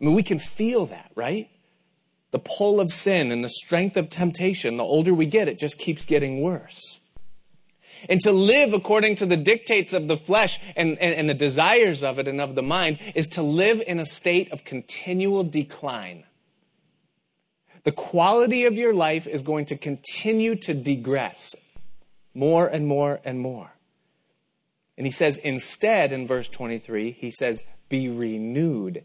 I 0.00 0.04
mean, 0.04 0.14
we 0.14 0.22
can 0.22 0.38
feel 0.38 0.86
that, 0.86 1.10
right? 1.14 1.50
The 2.30 2.38
pull 2.38 2.80
of 2.80 2.90
sin 2.90 3.32
and 3.32 3.44
the 3.44 3.50
strength 3.50 3.96
of 3.96 4.08
temptation, 4.08 4.76
the 4.76 4.84
older 4.84 5.12
we 5.12 5.26
get, 5.26 5.48
it 5.48 5.58
just 5.58 5.78
keeps 5.78 6.04
getting 6.04 6.40
worse. 6.40 7.00
And 8.08 8.20
to 8.20 8.32
live 8.32 8.72
according 8.72 9.16
to 9.16 9.26
the 9.26 9.36
dictates 9.36 9.92
of 9.92 10.08
the 10.08 10.16
flesh 10.16 10.58
and, 10.74 10.96
and, 10.98 11.14
and, 11.14 11.28
the 11.28 11.34
desires 11.34 12.02
of 12.02 12.18
it 12.18 12.26
and 12.26 12.40
of 12.40 12.54
the 12.54 12.62
mind 12.62 12.98
is 13.14 13.26
to 13.28 13.42
live 13.42 13.82
in 13.86 13.98
a 13.98 14.06
state 14.06 14.50
of 14.52 14.64
continual 14.64 15.44
decline. 15.44 16.24
The 17.84 17.92
quality 17.92 18.64
of 18.64 18.74
your 18.74 18.94
life 18.94 19.26
is 19.26 19.42
going 19.42 19.66
to 19.66 19.76
continue 19.76 20.54
to 20.56 20.72
degress 20.72 21.54
more 22.34 22.66
and 22.66 22.86
more 22.86 23.20
and 23.24 23.40
more. 23.40 23.72
And 24.96 25.06
he 25.06 25.10
says, 25.10 25.38
instead, 25.38 26.12
in 26.12 26.26
verse 26.26 26.48
23, 26.48 27.12
he 27.12 27.30
says, 27.30 27.62
be 27.88 28.08
renewed 28.08 29.04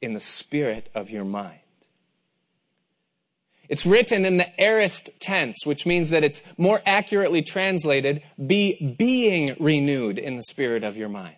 in 0.00 0.14
the 0.14 0.20
spirit 0.20 0.88
of 0.94 1.10
your 1.10 1.24
mind. 1.24 1.60
It's 3.68 3.84
written 3.84 4.24
in 4.24 4.38
the 4.38 4.48
aorist 4.58 5.10
tense, 5.20 5.66
which 5.66 5.84
means 5.84 6.08
that 6.10 6.24
it's 6.24 6.42
more 6.56 6.80
accurately 6.86 7.42
translated, 7.42 8.22
be 8.44 8.94
being 8.98 9.54
renewed 9.60 10.18
in 10.18 10.36
the 10.36 10.42
spirit 10.44 10.82
of 10.82 10.96
your 10.96 11.10
mind. 11.10 11.36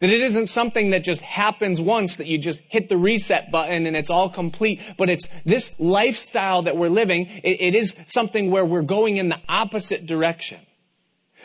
That 0.00 0.10
it 0.10 0.20
isn't 0.20 0.46
something 0.46 0.90
that 0.90 1.04
just 1.04 1.22
happens 1.22 1.80
once, 1.80 2.16
that 2.16 2.26
you 2.26 2.38
just 2.38 2.60
hit 2.68 2.88
the 2.88 2.96
reset 2.96 3.52
button 3.52 3.86
and 3.86 3.94
it's 3.94 4.10
all 4.10 4.28
complete, 4.28 4.80
but 4.96 5.10
it's 5.10 5.28
this 5.44 5.78
lifestyle 5.78 6.62
that 6.62 6.76
we're 6.76 6.88
living, 6.88 7.26
it, 7.44 7.60
it 7.60 7.74
is 7.74 7.94
something 8.06 8.50
where 8.50 8.64
we're 8.64 8.82
going 8.82 9.18
in 9.18 9.28
the 9.28 9.40
opposite 9.48 10.06
direction. 10.06 10.60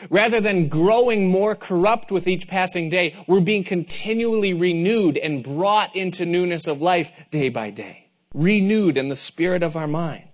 Rather 0.08 0.40
than 0.40 0.68
growing 0.68 1.28
more 1.28 1.54
corrupt 1.54 2.10
with 2.10 2.26
each 2.26 2.48
passing 2.48 2.88
day, 2.88 3.14
we're 3.26 3.40
being 3.40 3.62
continually 3.62 4.54
renewed 4.54 5.18
and 5.18 5.44
brought 5.44 5.94
into 5.94 6.24
newness 6.24 6.66
of 6.66 6.80
life 6.80 7.12
day 7.30 7.50
by 7.50 7.70
day. 7.70 8.08
Renewed 8.32 8.96
in 8.96 9.10
the 9.10 9.16
spirit 9.16 9.62
of 9.62 9.76
our 9.76 9.88
mind. 9.88 10.24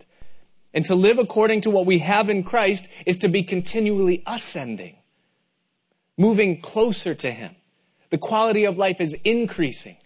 And 0.73 0.85
to 0.85 0.95
live 0.95 1.19
according 1.19 1.63
to 1.63 1.71
what 1.71 1.87
we 1.87 1.99
have 1.99 2.31
in 2.31 2.45
Christ 2.45 2.87
is 3.05 3.17
to 3.19 3.29
be 3.29 3.43
continually 3.43 4.23
ascending, 4.27 4.97
moving 6.17 6.61
closer 6.61 7.15
to 7.15 7.31
Him 7.31 7.57
the 8.11 8.19
quality 8.19 8.65
of 8.65 8.79
life 8.79 9.01
is 9.01 9.15
increasing. 9.25 9.97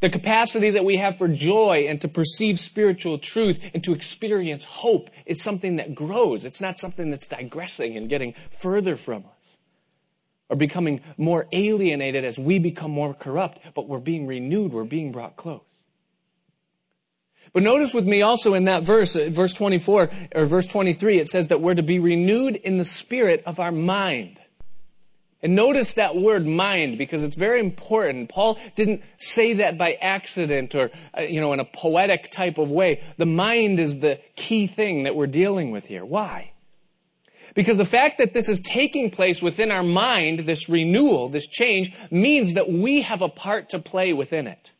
The 0.00 0.10
capacity 0.10 0.70
that 0.70 0.84
we 0.84 0.96
have 0.96 1.18
for 1.18 1.26
joy 1.26 1.86
and 1.88 2.00
to 2.02 2.08
perceive 2.08 2.60
spiritual 2.60 3.18
truth 3.18 3.68
and 3.74 3.82
to 3.82 3.92
experience 3.92 4.64
hope 4.64 5.10
is 5.26 5.42
something 5.42 5.76
that 5.76 5.94
grows. 5.94 6.44
It's 6.44 6.60
not 6.60 6.78
something 6.78 7.10
that's 7.10 7.26
digressing 7.26 7.96
and 7.96 8.08
getting 8.08 8.34
further 8.50 8.96
from 8.96 9.24
us 9.38 9.58
or 10.48 10.56
becoming 10.56 11.00
more 11.16 11.46
alienated 11.52 12.24
as 12.24 12.38
we 12.38 12.58
become 12.58 12.92
more 12.92 13.12
corrupt, 13.12 13.58
but 13.74 13.88
we're 13.88 13.98
being 13.98 14.26
renewed, 14.26 14.72
we're 14.72 14.84
being 14.84 15.10
brought 15.10 15.36
close. 15.36 15.62
But 17.52 17.62
notice 17.62 17.94
with 17.94 18.06
me 18.06 18.22
also 18.22 18.54
in 18.54 18.66
that 18.66 18.82
verse, 18.82 19.16
uh, 19.16 19.28
verse 19.30 19.52
24 19.52 20.10
or 20.34 20.44
verse 20.44 20.66
23, 20.66 21.18
it 21.18 21.28
says 21.28 21.48
that 21.48 21.60
we're 21.60 21.74
to 21.74 21.82
be 21.82 21.98
renewed 21.98 22.56
in 22.56 22.78
the 22.78 22.84
spirit 22.84 23.42
of 23.46 23.58
our 23.58 23.72
mind. 23.72 24.40
And 25.40 25.54
notice 25.54 25.92
that 25.92 26.16
word 26.16 26.46
mind 26.46 26.98
because 26.98 27.22
it's 27.22 27.36
very 27.36 27.60
important. 27.60 28.28
Paul 28.28 28.58
didn't 28.74 29.02
say 29.18 29.54
that 29.54 29.78
by 29.78 29.92
accident 30.00 30.74
or, 30.74 30.90
uh, 31.16 31.22
you 31.22 31.40
know, 31.40 31.52
in 31.52 31.60
a 31.60 31.64
poetic 31.64 32.30
type 32.30 32.58
of 32.58 32.72
way. 32.72 33.04
The 33.18 33.26
mind 33.26 33.78
is 33.78 34.00
the 34.00 34.20
key 34.34 34.66
thing 34.66 35.04
that 35.04 35.14
we're 35.14 35.28
dealing 35.28 35.70
with 35.70 35.86
here. 35.86 36.04
Why? 36.04 36.52
Because 37.54 37.76
the 37.76 37.84
fact 37.84 38.18
that 38.18 38.34
this 38.34 38.48
is 38.48 38.60
taking 38.60 39.10
place 39.10 39.40
within 39.40 39.70
our 39.70 39.84
mind, 39.84 40.40
this 40.40 40.68
renewal, 40.68 41.28
this 41.28 41.46
change, 41.46 41.92
means 42.10 42.54
that 42.54 42.70
we 42.70 43.02
have 43.02 43.22
a 43.22 43.28
part 43.28 43.68
to 43.70 43.78
play 43.78 44.12
within 44.12 44.48
it. 44.48 44.72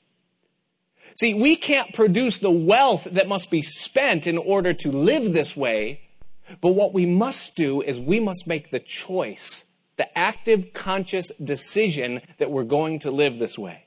See, 1.18 1.34
we 1.34 1.56
can't 1.56 1.92
produce 1.94 2.38
the 2.38 2.50
wealth 2.50 3.04
that 3.10 3.28
must 3.28 3.50
be 3.50 3.62
spent 3.62 4.26
in 4.26 4.38
order 4.38 4.72
to 4.74 4.92
live 4.92 5.32
this 5.32 5.56
way, 5.56 6.00
but 6.60 6.72
what 6.72 6.94
we 6.94 7.06
must 7.06 7.56
do 7.56 7.80
is 7.80 7.98
we 7.98 8.20
must 8.20 8.46
make 8.46 8.70
the 8.70 8.78
choice 8.78 9.64
the 9.98 10.18
active, 10.18 10.72
conscious 10.72 11.30
decision 11.36 12.22
that 12.38 12.50
we're 12.50 12.64
going 12.64 13.00
to 13.00 13.10
live 13.10 13.38
this 13.38 13.58
way. 13.58 13.84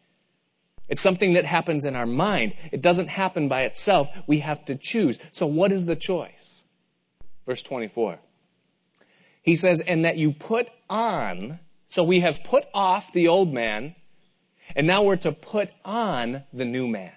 It's 0.87 1.01
something 1.01 1.33
that 1.33 1.45
happens 1.45 1.85
in 1.85 1.95
our 1.95 2.05
mind. 2.05 2.53
It 2.71 2.81
doesn't 2.81 3.07
happen 3.07 3.47
by 3.47 3.61
itself. 3.61 4.09
We 4.27 4.39
have 4.39 4.63
to 4.65 4.75
choose. 4.75 5.17
So 5.31 5.47
what 5.47 5.71
is 5.71 5.85
the 5.85 5.95
choice? 5.95 6.63
Verse 7.47 7.61
24. 7.61 8.19
He 9.41 9.55
says, 9.55 9.81
and 9.81 10.05
that 10.05 10.17
you 10.17 10.33
put 10.33 10.67
on, 10.89 11.59
so 11.87 12.03
we 12.03 12.19
have 12.19 12.43
put 12.43 12.65
off 12.73 13.13
the 13.13 13.29
old 13.29 13.53
man, 13.53 13.95
and 14.75 14.85
now 14.85 15.03
we're 15.03 15.15
to 15.15 15.31
put 15.31 15.69
on 15.85 16.43
the 16.51 16.65
new 16.65 16.87
man, 16.87 17.15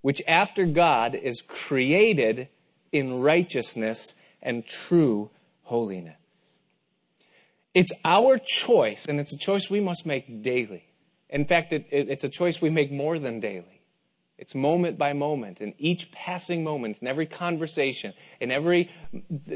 which 0.00 0.22
after 0.26 0.64
God 0.64 1.14
is 1.14 1.42
created 1.42 2.48
in 2.90 3.20
righteousness 3.20 4.14
and 4.42 4.66
true 4.66 5.30
holiness. 5.62 6.15
It's 7.76 7.92
our 8.06 8.38
choice, 8.38 9.04
and 9.06 9.20
it's 9.20 9.34
a 9.34 9.36
choice 9.36 9.68
we 9.68 9.80
must 9.80 10.06
make 10.06 10.40
daily. 10.40 10.86
In 11.28 11.44
fact, 11.44 11.74
it, 11.74 11.86
it, 11.90 12.08
it's 12.08 12.24
a 12.24 12.28
choice 12.30 12.58
we 12.58 12.70
make 12.70 12.90
more 12.90 13.18
than 13.18 13.38
daily. 13.38 13.82
It's 14.38 14.54
moment 14.54 14.96
by 14.96 15.12
moment, 15.12 15.60
in 15.60 15.74
each 15.76 16.10
passing 16.10 16.64
moment, 16.64 16.96
in 17.02 17.06
every 17.06 17.26
conversation, 17.26 18.14
in 18.40 18.50
every 18.50 18.90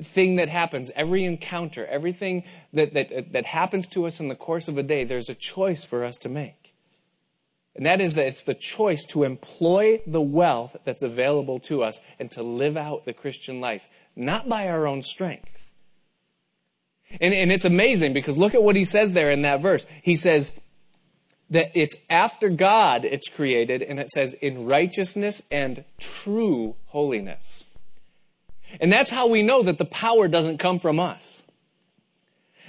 thing 0.02 0.36
that 0.36 0.50
happens, 0.50 0.90
every 0.94 1.24
encounter, 1.24 1.86
everything 1.86 2.44
that, 2.74 2.92
that, 2.92 3.32
that 3.32 3.46
happens 3.46 3.88
to 3.88 4.04
us 4.06 4.20
in 4.20 4.28
the 4.28 4.34
course 4.34 4.68
of 4.68 4.76
a 4.76 4.82
day, 4.82 5.02
there's 5.02 5.30
a 5.30 5.34
choice 5.34 5.86
for 5.86 6.04
us 6.04 6.18
to 6.18 6.28
make. 6.28 6.74
And 7.74 7.86
that 7.86 8.02
is 8.02 8.12
that 8.14 8.26
it's 8.26 8.42
the 8.42 8.52
choice 8.52 9.06
to 9.06 9.22
employ 9.22 10.02
the 10.06 10.20
wealth 10.20 10.76
that's 10.84 11.02
available 11.02 11.58
to 11.60 11.82
us 11.82 11.98
and 12.18 12.30
to 12.32 12.42
live 12.42 12.76
out 12.76 13.06
the 13.06 13.14
Christian 13.14 13.62
life, 13.62 13.88
not 14.14 14.46
by 14.46 14.68
our 14.68 14.86
own 14.86 15.00
strength 15.00 15.69
and, 17.20 17.34
and 17.34 17.50
it's 17.50 17.64
amazing 17.64 18.12
because 18.12 18.38
look 18.38 18.54
at 18.54 18.62
what 18.62 18.76
he 18.76 18.84
says 18.84 19.12
there 19.12 19.30
in 19.30 19.42
that 19.42 19.60
verse. 19.60 19.86
He 20.02 20.16
says 20.16 20.58
that 21.50 21.72
it's 21.74 21.96
after 22.08 22.48
God 22.48 23.04
it's 23.04 23.28
created, 23.28 23.82
and 23.82 23.98
it 23.98 24.10
says 24.10 24.34
in 24.34 24.66
righteousness 24.66 25.42
and 25.50 25.84
true 25.98 26.76
holiness. 26.86 27.64
And 28.80 28.92
that's 28.92 29.10
how 29.10 29.28
we 29.28 29.42
know 29.42 29.62
that 29.62 29.78
the 29.78 29.84
power 29.84 30.28
doesn't 30.28 30.58
come 30.58 30.78
from 30.78 31.00
us. 31.00 31.42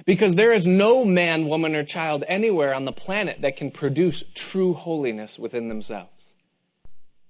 Because 0.06 0.34
there 0.34 0.52
is 0.52 0.66
no 0.66 1.06
man, 1.06 1.48
woman, 1.48 1.76
or 1.76 1.84
child 1.84 2.24
anywhere 2.28 2.74
on 2.74 2.86
the 2.86 2.92
planet 2.92 3.42
that 3.42 3.56
can 3.56 3.70
produce 3.70 4.24
true 4.34 4.74
holiness 4.74 5.38
within 5.38 5.68
themselves. 5.68 6.32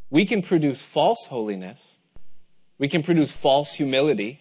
We 0.09 0.25
can 0.25 0.41
produce 0.41 0.83
false 0.83 1.25
holiness. 1.25 1.97
We 2.77 2.87
can 2.87 3.03
produce 3.03 3.33
false 3.33 3.73
humility. 3.73 4.39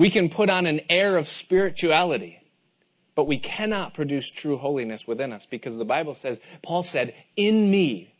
We 0.00 0.08
can 0.08 0.30
put 0.30 0.48
on 0.48 0.64
an 0.64 0.80
air 0.88 1.18
of 1.18 1.28
spirituality, 1.28 2.40
but 3.14 3.26
we 3.26 3.36
cannot 3.36 3.92
produce 3.92 4.30
true 4.30 4.56
holiness 4.56 5.06
within 5.06 5.30
us 5.30 5.44
because 5.44 5.76
the 5.76 5.84
Bible 5.84 6.14
says, 6.14 6.40
Paul 6.62 6.82
said, 6.82 7.12
in 7.36 7.70
me, 7.70 8.14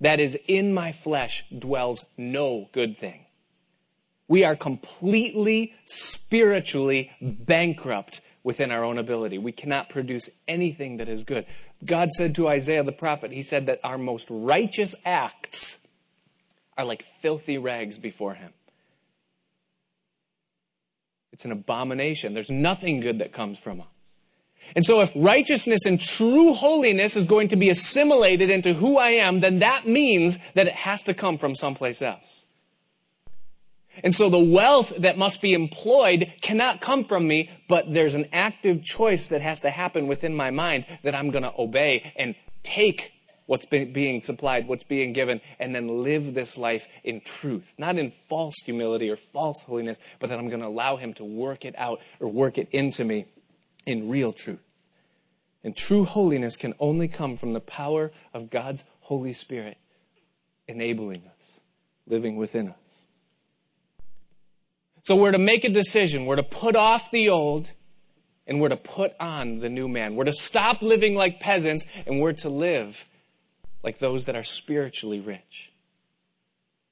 that 0.00 0.20
is 0.20 0.38
in 0.46 0.72
my 0.72 0.92
flesh, 0.92 1.44
dwells 1.50 2.06
no 2.16 2.68
good 2.70 2.96
thing. 2.96 3.26
We 4.28 4.44
are 4.44 4.54
completely 4.54 5.74
spiritually 5.84 7.10
bankrupt 7.20 8.20
within 8.44 8.70
our 8.70 8.84
own 8.84 8.96
ability. 8.96 9.38
We 9.38 9.50
cannot 9.50 9.88
produce 9.88 10.30
anything 10.46 10.98
that 10.98 11.08
is 11.08 11.24
good. 11.24 11.44
God 11.84 12.12
said 12.12 12.36
to 12.36 12.46
Isaiah 12.46 12.84
the 12.84 12.92
prophet, 12.92 13.32
He 13.32 13.42
said 13.42 13.66
that 13.66 13.80
our 13.82 13.98
most 13.98 14.28
righteous 14.30 14.94
acts 15.04 15.88
are 16.78 16.84
like 16.84 17.04
filthy 17.20 17.58
rags 17.58 17.98
before 17.98 18.34
Him. 18.34 18.52
It's 21.36 21.44
an 21.44 21.52
abomination. 21.52 22.32
There's 22.32 22.48
nothing 22.48 23.00
good 23.00 23.18
that 23.18 23.30
comes 23.30 23.58
from 23.58 23.82
us. 23.82 23.86
And 24.74 24.86
so 24.86 25.02
if 25.02 25.12
righteousness 25.14 25.84
and 25.84 26.00
true 26.00 26.54
holiness 26.54 27.14
is 27.14 27.24
going 27.24 27.48
to 27.48 27.56
be 27.56 27.68
assimilated 27.68 28.48
into 28.48 28.72
who 28.72 28.96
I 28.96 29.10
am, 29.10 29.40
then 29.40 29.58
that 29.58 29.86
means 29.86 30.38
that 30.54 30.66
it 30.66 30.72
has 30.72 31.02
to 31.02 31.12
come 31.12 31.36
from 31.36 31.54
someplace 31.54 32.00
else. 32.00 32.42
And 34.02 34.14
so 34.14 34.30
the 34.30 34.42
wealth 34.42 34.94
that 34.96 35.18
must 35.18 35.42
be 35.42 35.52
employed 35.52 36.32
cannot 36.40 36.80
come 36.80 37.04
from 37.04 37.28
me, 37.28 37.50
but 37.68 37.92
there's 37.92 38.14
an 38.14 38.30
active 38.32 38.82
choice 38.82 39.28
that 39.28 39.42
has 39.42 39.60
to 39.60 39.68
happen 39.68 40.06
within 40.06 40.34
my 40.34 40.50
mind 40.50 40.86
that 41.02 41.14
I'm 41.14 41.28
going 41.28 41.44
to 41.44 41.52
obey 41.58 42.14
and 42.16 42.34
take 42.62 43.12
what's 43.46 43.64
being 43.64 44.22
supplied, 44.22 44.68
what's 44.68 44.84
being 44.84 45.12
given, 45.12 45.40
and 45.58 45.74
then 45.74 46.02
live 46.02 46.34
this 46.34 46.58
life 46.58 46.88
in 47.04 47.20
truth. 47.20 47.74
Not 47.78 47.98
in 47.98 48.10
false 48.10 48.56
humility 48.64 49.10
or 49.10 49.16
false 49.16 49.62
holiness, 49.62 49.98
but 50.18 50.28
that 50.30 50.38
I'm 50.38 50.48
going 50.48 50.60
to 50.60 50.66
allow 50.66 50.96
Him 50.96 51.14
to 51.14 51.24
work 51.24 51.64
it 51.64 51.74
out 51.78 52.00
or 52.20 52.28
work 52.28 52.58
it 52.58 52.68
into 52.72 53.04
me 53.04 53.26
in 53.86 54.08
real 54.08 54.32
truth. 54.32 54.60
And 55.64 55.76
true 55.76 56.04
holiness 56.04 56.56
can 56.56 56.74
only 56.78 57.08
come 57.08 57.36
from 57.36 57.52
the 57.52 57.60
power 57.60 58.12
of 58.34 58.50
God's 58.50 58.84
Holy 59.00 59.32
Spirit 59.32 59.78
enabling 60.68 61.22
us, 61.38 61.60
living 62.06 62.36
within 62.36 62.68
us. 62.68 63.06
So 65.04 65.14
we're 65.14 65.32
to 65.32 65.38
make 65.38 65.64
a 65.64 65.68
decision. 65.68 66.26
We're 66.26 66.36
to 66.36 66.42
put 66.42 66.74
off 66.74 67.12
the 67.12 67.28
old 67.28 67.70
and 68.46 68.60
we're 68.60 68.68
to 68.68 68.76
put 68.76 69.12
on 69.20 69.60
the 69.60 69.68
new 69.68 69.88
man. 69.88 70.16
We're 70.16 70.24
to 70.24 70.32
stop 70.32 70.82
living 70.82 71.14
like 71.14 71.38
peasants 71.38 71.84
and 72.06 72.20
we're 72.20 72.32
to 72.34 72.48
live 72.48 73.06
like 73.86 73.98
those 73.98 74.26
that 74.26 74.36
are 74.36 74.44
spiritually 74.44 75.20
rich. 75.20 75.72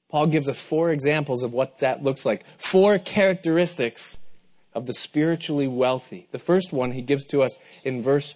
Paul 0.08 0.28
gives 0.28 0.48
us 0.48 0.60
four 0.60 0.90
examples 0.90 1.42
of 1.42 1.52
what 1.52 1.80
that 1.80 2.02
looks 2.02 2.24
like. 2.24 2.46
Four 2.56 2.98
characteristics 2.98 4.16
of 4.72 4.86
the 4.86 4.94
spiritually 4.94 5.68
wealthy. 5.68 6.28
The 6.30 6.38
first 6.38 6.72
one 6.72 6.92
he 6.92 7.02
gives 7.02 7.26
to 7.26 7.42
us 7.42 7.58
in 7.84 8.00
verse 8.00 8.34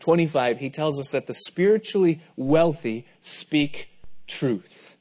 25. 0.00 0.58
He 0.58 0.68
tells 0.68 0.98
us 0.98 1.10
that 1.12 1.26
the 1.26 1.34
spiritually 1.34 2.20
wealthy 2.36 3.06
speak 3.22 3.88
truth. 4.26 4.96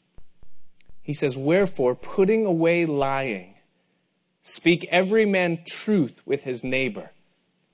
He 1.01 1.13
says, 1.13 1.35
Wherefore, 1.35 1.95
putting 1.95 2.45
away 2.45 2.85
lying, 2.85 3.55
Speak 4.45 4.87
every 4.91 5.25
man 5.25 5.63
truth 5.65 6.21
with 6.23 6.43
his 6.43 6.63
neighbor, 6.63 7.09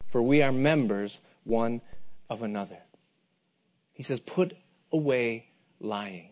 for 0.08 0.22
we 0.22 0.42
are 0.42 0.54
members 0.54 1.20
one 1.44 1.82
of 2.30 2.42
another. 2.42 2.78
He 3.92 4.04
says, 4.04 4.22
put 4.22 4.56
away 4.92 5.48
lying. 5.80 6.30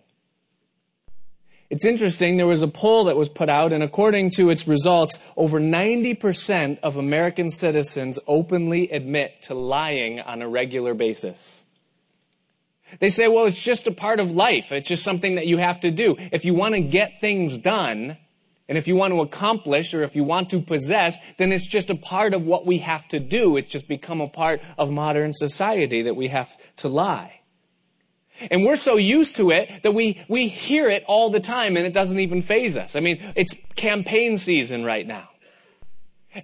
It's 1.70 1.86
interesting, 1.86 2.38
there 2.38 2.48
was 2.48 2.64
a 2.64 2.68
poll 2.68 3.04
that 3.06 3.16
was 3.16 3.30
put 3.30 3.48
out, 3.48 3.72
and 3.72 3.84
according 3.84 4.32
to 4.32 4.50
its 4.50 4.68
results, 4.68 5.20
over 5.38 5.60
90% 5.60 6.80
of 6.80 6.98
American 6.98 7.52
citizens 7.52 8.18
openly 8.26 8.90
admit 8.90 9.44
to 9.44 9.54
lying 9.54 10.20
on 10.20 10.42
a 10.42 10.50
regular 10.50 10.96
basis. 10.96 11.66
They 13.00 13.10
say, 13.10 13.28
well, 13.28 13.46
it's 13.46 13.62
just 13.62 13.86
a 13.86 13.92
part 13.92 14.20
of 14.20 14.32
life. 14.32 14.72
It's 14.72 14.90
just 14.90 15.04
something 15.04 15.36
that 15.36 15.46
you 15.46 15.58
have 15.58 15.80
to 15.82 15.92
do. 15.92 16.16
If 16.32 16.44
you 16.44 16.56
want 16.56 16.74
to 16.74 16.82
get 16.82 17.22
things 17.22 17.60
done, 17.60 18.18
and 18.68 18.78
if 18.78 18.88
you 18.88 18.96
want 18.96 19.14
to 19.14 19.22
accomplish 19.22 19.94
or 19.94 20.02
if 20.02 20.16
you 20.16 20.24
want 20.24 20.50
to 20.50 20.62
possess, 20.62 21.20
then 21.38 21.52
it's 21.52 21.68
just 21.68 21.92
a 21.92 21.96
part 21.96 22.34
of 22.34 22.48
what 22.48 22.66
we 22.66 22.80
have 22.80 23.08
to 23.10 23.20
do. 23.20 23.58
It's 23.58 23.70
just 23.70 23.88
become 23.88 24.22
a 24.22 24.28
part 24.28 24.62
of 24.78 24.92
modern 24.92 25.34
society 25.36 26.04
that 26.04 26.16
we 26.16 26.28
have 26.28 26.58
to 26.78 26.88
lie. 26.88 27.39
And 28.52 28.66
we're 28.66 28.78
so 28.78 28.98
used 28.98 29.36
to 29.38 29.52
it 29.52 29.84
that 29.84 29.94
we, 29.94 30.24
we 30.28 30.48
hear 30.48 30.90
it 30.90 31.04
all 31.08 31.30
the 31.30 31.40
time 31.40 31.78
and 31.78 31.86
it 31.86 31.94
doesn't 31.94 32.20
even 32.20 32.42
faze 32.42 32.78
us. 32.78 32.96
I 32.96 33.00
mean, 33.00 33.34
it's 33.36 33.56
campaign 33.76 34.38
season 34.38 34.84
right 34.84 35.06
now. 35.06 35.30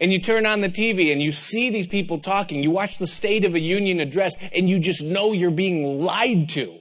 And 0.02 0.12
you 0.12 0.20
turn 0.20 0.46
on 0.46 0.62
the 0.62 0.70
TV 0.70 1.12
and 1.12 1.22
you 1.22 1.32
see 1.32 1.70
these 1.70 1.88
people 1.88 2.20
talking. 2.20 2.64
You 2.64 2.72
watch 2.72 2.98
the 2.98 3.08
State 3.08 3.46
of 3.46 3.54
a 3.54 3.60
Union 3.60 4.00
address 4.00 4.34
and 4.54 4.70
you 4.70 4.80
just 4.80 5.04
know 5.04 5.32
you're 5.32 5.52
being 5.52 6.02
lied 6.02 6.50
to 6.50 6.80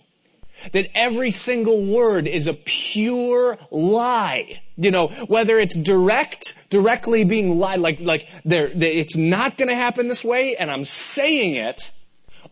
that 0.73 0.88
every 0.94 1.30
single 1.30 1.85
word 1.85 2.26
is 2.26 2.47
a 2.47 2.54
pure 2.54 3.59
lie. 3.71 4.62
You 4.76 4.90
know, 4.90 5.09
whether 5.28 5.59
it's 5.59 5.76
direct, 5.76 6.59
directly 6.71 7.25
being 7.25 7.59
lied, 7.59 7.81
like, 7.81 8.00
like 8.00 8.29
there, 8.44 8.70
it's 8.74 9.16
not 9.16 9.57
gonna 9.57 9.74
happen 9.74 10.09
this 10.09 10.24
way, 10.24 10.57
and 10.57 10.70
I'm 10.70 10.85
saying 10.85 11.55
it, 11.55 11.90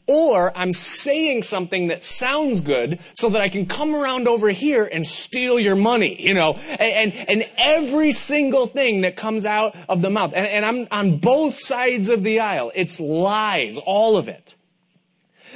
or 0.06 0.52
I'm 0.56 0.72
saying 0.72 1.44
something 1.44 1.88
that 1.88 2.02
sounds 2.02 2.60
good 2.60 2.98
so 3.14 3.28
that 3.30 3.40
I 3.40 3.48
can 3.48 3.66
come 3.66 3.94
around 3.94 4.28
over 4.28 4.48
here 4.50 4.88
and 4.90 5.06
steal 5.06 5.60
your 5.60 5.76
money, 5.76 6.20
you 6.20 6.34
know, 6.34 6.54
and, 6.54 7.12
and, 7.12 7.28
and 7.28 7.50
every 7.56 8.12
single 8.12 8.66
thing 8.66 9.02
that 9.02 9.16
comes 9.16 9.44
out 9.44 9.76
of 9.88 10.02
the 10.02 10.10
mouth. 10.10 10.32
And, 10.34 10.46
and 10.46 10.64
I'm 10.64 10.88
on 10.90 11.18
both 11.18 11.54
sides 11.54 12.08
of 12.08 12.24
the 12.24 12.40
aisle. 12.40 12.72
It's 12.74 12.98
lies, 12.98 13.78
all 13.78 14.16
of 14.16 14.28
it. 14.28 14.54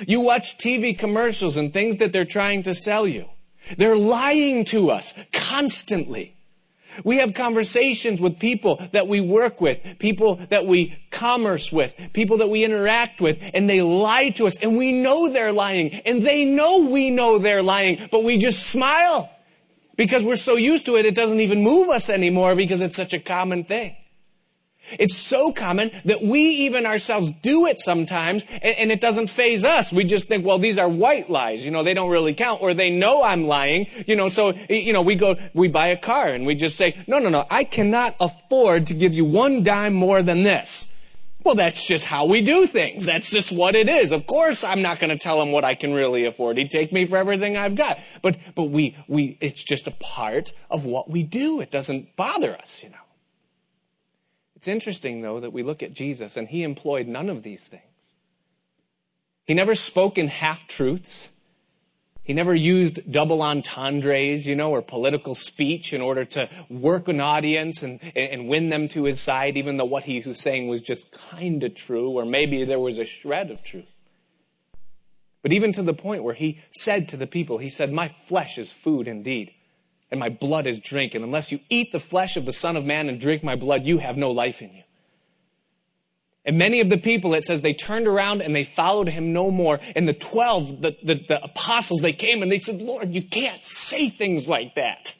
You 0.07 0.21
watch 0.21 0.59
TV 0.59 0.97
commercials 0.97 1.57
and 1.57 1.73
things 1.73 1.97
that 1.97 2.13
they're 2.13 2.25
trying 2.25 2.63
to 2.65 2.75
sell 2.75 3.07
you. 3.07 3.29
They're 3.77 3.97
lying 3.97 4.65
to 4.67 4.91
us 4.91 5.15
constantly. 5.33 6.36
We 7.05 7.19
have 7.19 7.35
conversations 7.35 8.21
with 8.21 8.39
people 8.39 8.85
that 8.93 9.09
we 9.09 9.21
work 9.21 9.61
with, 9.61 9.81
people 9.99 10.37
that 10.51 10.67
we 10.67 10.99
commerce 11.11 11.73
with, 11.73 11.95
people 12.13 12.39
that 12.39 12.49
we 12.49 12.65
interact 12.65 13.21
with, 13.21 13.39
and 13.55 13.69
they 13.69 13.83
lie 13.83 14.31
to 14.31 14.47
us, 14.47 14.57
and 14.57 14.77
we 14.77 14.93
know 14.93 15.33
they're 15.33 15.53
lying, 15.53 15.95
and 16.07 16.23
they 16.23 16.45
know 16.45 16.89
we 16.91 17.11
know 17.11 17.39
they're 17.39 17.63
lying, 17.63 18.09
but 18.11 18.25
we 18.25 18.39
just 18.39 18.67
smile 18.69 19.31
because 19.97 20.23
we're 20.23 20.37
so 20.37 20.57
used 20.57 20.87
to 20.87 20.97
it, 20.97 21.07
it 21.07 21.15
doesn't 21.15 21.41
even 21.41 21.63
move 21.63 21.89
us 21.89 22.11
anymore 22.11 22.55
because 22.55 22.81
it's 22.81 22.97
such 22.97 23.15
a 23.15 23.19
common 23.21 23.65
thing. 23.65 23.97
It's 24.99 25.17
so 25.17 25.53
common 25.53 25.91
that 26.05 26.23
we 26.23 26.41
even 26.41 26.87
ourselves 26.87 27.31
do 27.31 27.67
it 27.67 27.81
sometimes 27.81 28.45
and, 28.63 28.91
it 28.91 29.01
doesn't 29.01 29.29
faze 29.29 29.65
us. 29.65 29.93
We 29.93 30.05
just 30.05 30.29
think, 30.29 30.47
well, 30.47 30.59
these 30.59 30.79
are 30.79 30.89
white 30.89 31.29
lies. 31.29 31.65
You 31.65 31.71
know, 31.71 31.83
they 31.83 31.95
don't 31.95 32.11
really 32.11 32.35
count 32.35 32.63
or 32.63 32.73
they 32.73 32.91
know 32.91 33.23
I'm 33.23 33.47
lying. 33.47 33.87
You 34.07 34.17
know, 34.17 34.29
so, 34.29 34.55
you 34.71 34.93
know, 34.93 35.03
we 35.03 35.17
go, 35.17 35.37
we 35.55 35.69
buy 35.69 35.89
a 35.89 35.97
car 35.97 36.29
and 36.29 36.47
we 36.47 36.55
just 36.55 36.77
say, 36.77 36.97
no, 37.07 37.19
no, 37.19 37.29
no, 37.29 37.47
I 37.51 37.65
cannot 37.65 38.15
afford 38.21 38.87
to 38.89 38.95
give 38.95 39.13
you 39.15 39.25
one 39.25 39.63
dime 39.63 39.93
more 39.93 40.23
than 40.23 40.45
this. 40.45 40.93
Well, 41.47 41.55
that's 41.55 41.87
just 41.87 42.05
how 42.05 42.27
we 42.27 42.41
do 42.41 42.67
things. 42.67 43.07
That's 43.07 43.31
just 43.31 43.53
what 43.53 43.77
it 43.77 43.89
is. 43.89 44.11
Of 44.11 44.27
course, 44.27 44.65
I'm 44.65 44.83
not 44.83 44.99
going 44.99 45.11
to 45.11 45.17
tell 45.17 45.41
him 45.41 45.53
what 45.53 45.65
I 45.65 45.77
can 45.77 45.95
really 45.95 46.25
afford. 46.25 46.59
He'd 46.59 46.73
take 46.73 46.93
me 46.93 47.07
for 47.07 47.17
everything 47.17 47.57
I've 47.57 47.77
got. 47.77 48.01
But, 48.21 48.37
but 48.57 48.65
we, 48.65 48.97
we, 49.07 49.39
it's 49.41 49.63
just 49.63 49.87
a 49.87 49.93
part 49.93 50.53
of 50.73 50.85
what 50.85 51.09
we 51.09 51.23
do. 51.23 51.61
It 51.61 51.71
doesn't 51.71 52.17
bother 52.17 52.57
us, 52.57 52.83
you 52.83 52.89
know. 52.89 52.97
It's 54.57 54.69
interesting, 54.69 55.21
though, 55.21 55.39
that 55.39 55.53
we 55.53 55.63
look 55.63 55.83
at 55.83 55.93
Jesus 55.93 56.37
and 56.37 56.49
he 56.49 56.63
employed 56.63 57.07
none 57.07 57.29
of 57.29 57.43
these 57.43 57.69
things. 57.69 57.83
He 59.45 59.55
never 59.55 59.75
spoke 59.75 60.19
in 60.19 60.29
half 60.29 60.67
truths. 60.67 61.29
He 62.23 62.33
never 62.33 62.55
used 62.55 63.13
double 63.13 63.43
entendres, 63.43 64.47
you 64.47 64.57
know, 64.57 64.73
or 64.73 64.83
political 64.83 65.37
speech 65.37 65.93
in 65.93 66.01
order 66.01 66.25
to 66.25 66.49
work 66.69 67.07
an 67.07 67.21
audience 67.21 67.83
and, 67.83 68.01
and 68.17 68.49
win 68.49 68.71
them 68.71 68.89
to 68.89 69.05
his 69.05 69.21
side, 69.21 69.57
even 69.57 69.77
though 69.77 69.85
what 69.85 70.05
he 70.05 70.21
was 70.21 70.41
saying 70.41 70.67
was 70.67 70.81
just 70.81 71.13
kind 71.13 71.63
of 71.63 71.77
true, 71.77 72.11
or 72.11 72.25
maybe 72.25 72.65
there 72.65 72.81
was 72.81 72.99
a 72.99 73.05
shred 73.05 73.53
of 73.53 73.63
truth. 73.63 73.85
But 75.43 75.53
even 75.53 75.73
to 75.75 75.83
the 75.85 75.95
point 75.95 76.25
where 76.25 76.35
he 76.35 76.61
said 76.73 77.09
to 77.11 77.17
the 77.17 77.29
people, 77.29 77.59
he 77.59 77.71
said, 77.71 77.93
My 77.93 78.09
flesh 78.09 78.59
is 78.59 78.73
food 78.73 79.07
indeed, 79.07 79.53
and 80.11 80.21
my 80.21 80.29
blood 80.29 80.67
is 80.67 80.79
drink. 80.79 81.15
And 81.15 81.25
unless 81.25 81.51
you 81.51 81.61
eat 81.69 81.93
the 81.93 82.01
flesh 82.01 82.37
of 82.37 82.45
the 82.45 82.53
Son 82.53 82.77
of 82.77 82.85
Man 82.85 83.09
and 83.09 83.21
drink 83.21 83.43
my 83.43 83.57
blood, 83.57 83.85
you 83.85 83.99
have 83.99 84.17
no 84.17 84.31
life 84.31 84.63
in 84.63 84.73
you. 84.73 84.83
And 86.45 86.59
many 86.59 86.81
of 86.81 86.91
the 86.91 86.99
people, 86.99 87.35
it 87.35 87.43
says 87.43 87.63
they 87.63 87.75
turned 87.75 88.07
around 88.07 88.41
and 88.41 88.55
they 88.55 88.63
followed 88.63 89.09
him 89.09 89.33
no 89.33 89.51
more. 89.51 89.81
And 89.97 90.07
the 90.07 90.13
12, 90.13 90.81
the, 90.81 90.97
the, 91.03 91.25
the, 91.29 91.43
apostles, 91.43 92.01
they 92.01 92.13
came 92.13 92.41
and 92.41 92.53
they 92.53 92.61
said, 92.61 92.81
Lord, 92.81 93.13
you 93.13 93.23
can't 93.23 93.65
say 93.65 94.09
things 94.09 94.49
like 94.49 94.77
that. 94.77 95.17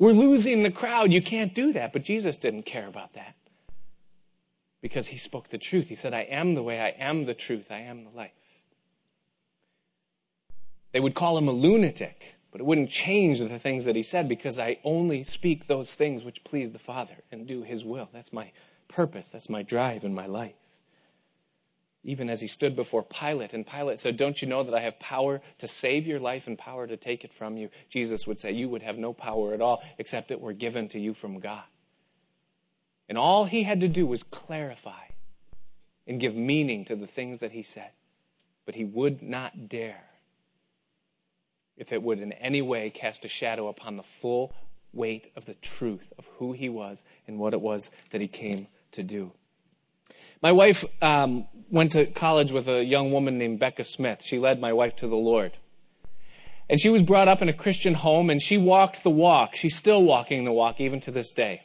We're 0.00 0.12
losing 0.12 0.64
the 0.64 0.72
crowd. 0.72 1.12
You 1.12 1.22
can't 1.22 1.54
do 1.54 1.72
that. 1.74 1.92
But 1.92 2.02
Jesus 2.02 2.36
didn't 2.36 2.64
care 2.64 2.88
about 2.88 3.12
that 3.12 3.36
because 4.80 5.06
he 5.08 5.18
spoke 5.18 5.50
the 5.50 5.58
truth. 5.58 5.88
He 5.88 5.94
said, 5.94 6.14
I 6.14 6.22
am 6.22 6.54
the 6.54 6.64
way, 6.64 6.80
I 6.80 6.88
am 6.98 7.26
the 7.26 7.34
truth, 7.34 7.70
I 7.70 7.80
am 7.80 8.04
the 8.04 8.10
life. 8.10 8.32
They 10.92 11.00
would 11.00 11.14
call 11.14 11.38
him 11.38 11.46
a 11.46 11.52
lunatic. 11.52 12.34
But 12.50 12.60
it 12.60 12.64
wouldn't 12.64 12.90
change 12.90 13.38
the 13.38 13.58
things 13.58 13.84
that 13.84 13.96
he 13.96 14.02
said 14.02 14.28
because 14.28 14.58
I 14.58 14.78
only 14.82 15.22
speak 15.22 15.66
those 15.66 15.94
things 15.94 16.24
which 16.24 16.42
please 16.42 16.72
the 16.72 16.78
Father 16.78 17.16
and 17.30 17.46
do 17.46 17.62
his 17.62 17.84
will. 17.84 18.08
That's 18.12 18.32
my 18.32 18.50
purpose. 18.88 19.28
That's 19.28 19.48
my 19.48 19.62
drive 19.62 20.04
in 20.04 20.14
my 20.14 20.26
life. 20.26 20.54
Even 22.02 22.30
as 22.30 22.40
he 22.40 22.48
stood 22.48 22.74
before 22.74 23.02
Pilate, 23.02 23.52
and 23.52 23.66
Pilate 23.66 24.00
said, 24.00 24.16
Don't 24.16 24.40
you 24.40 24.48
know 24.48 24.62
that 24.62 24.74
I 24.74 24.80
have 24.80 24.98
power 24.98 25.42
to 25.58 25.68
save 25.68 26.06
your 26.06 26.18
life 26.18 26.46
and 26.46 26.58
power 26.58 26.86
to 26.86 26.96
take 26.96 27.24
it 27.24 27.32
from 27.32 27.56
you? 27.56 27.68
Jesus 27.90 28.26
would 28.26 28.40
say, 28.40 28.52
You 28.52 28.68
would 28.70 28.82
have 28.82 28.98
no 28.98 29.12
power 29.12 29.52
at 29.52 29.60
all 29.60 29.82
except 29.98 30.30
it 30.30 30.40
were 30.40 30.54
given 30.54 30.88
to 30.88 30.98
you 30.98 31.12
from 31.12 31.40
God. 31.40 31.64
And 33.08 33.18
all 33.18 33.44
he 33.44 33.64
had 33.64 33.80
to 33.80 33.88
do 33.88 34.06
was 34.06 34.22
clarify 34.22 35.08
and 36.06 36.20
give 36.20 36.34
meaning 36.34 36.84
to 36.86 36.96
the 36.96 37.06
things 37.06 37.40
that 37.40 37.52
he 37.52 37.62
said. 37.62 37.90
But 38.64 38.76
he 38.76 38.84
would 38.84 39.22
not 39.22 39.68
dare 39.68 40.09
if 41.80 41.92
it 41.92 42.02
would 42.02 42.20
in 42.20 42.32
any 42.34 42.62
way 42.62 42.90
cast 42.90 43.24
a 43.24 43.28
shadow 43.28 43.66
upon 43.66 43.96
the 43.96 44.02
full 44.02 44.54
weight 44.92 45.32
of 45.34 45.46
the 45.46 45.54
truth 45.54 46.12
of 46.18 46.26
who 46.36 46.52
he 46.52 46.68
was 46.68 47.02
and 47.26 47.38
what 47.38 47.54
it 47.54 47.60
was 47.60 47.90
that 48.10 48.20
he 48.20 48.28
came 48.28 48.68
to 48.92 49.02
do. 49.02 49.32
My 50.42 50.52
wife 50.52 50.84
um, 51.02 51.46
went 51.70 51.92
to 51.92 52.06
college 52.06 52.52
with 52.52 52.68
a 52.68 52.84
young 52.84 53.12
woman 53.12 53.38
named 53.38 53.58
Becca 53.58 53.84
Smith. 53.84 54.22
She 54.22 54.38
led 54.38 54.60
my 54.60 54.72
wife 54.72 54.96
to 54.96 55.08
the 55.08 55.16
Lord. 55.16 55.52
And 56.68 56.80
she 56.80 56.88
was 56.88 57.02
brought 57.02 57.28
up 57.28 57.42
in 57.42 57.48
a 57.48 57.52
Christian 57.52 57.94
home 57.94 58.30
and 58.30 58.40
she 58.40 58.56
walked 58.56 59.02
the 59.02 59.10
walk. 59.10 59.56
She's 59.56 59.76
still 59.76 60.02
walking 60.02 60.44
the 60.44 60.52
walk 60.52 60.80
even 60.80 61.00
to 61.00 61.10
this 61.10 61.32
day. 61.32 61.62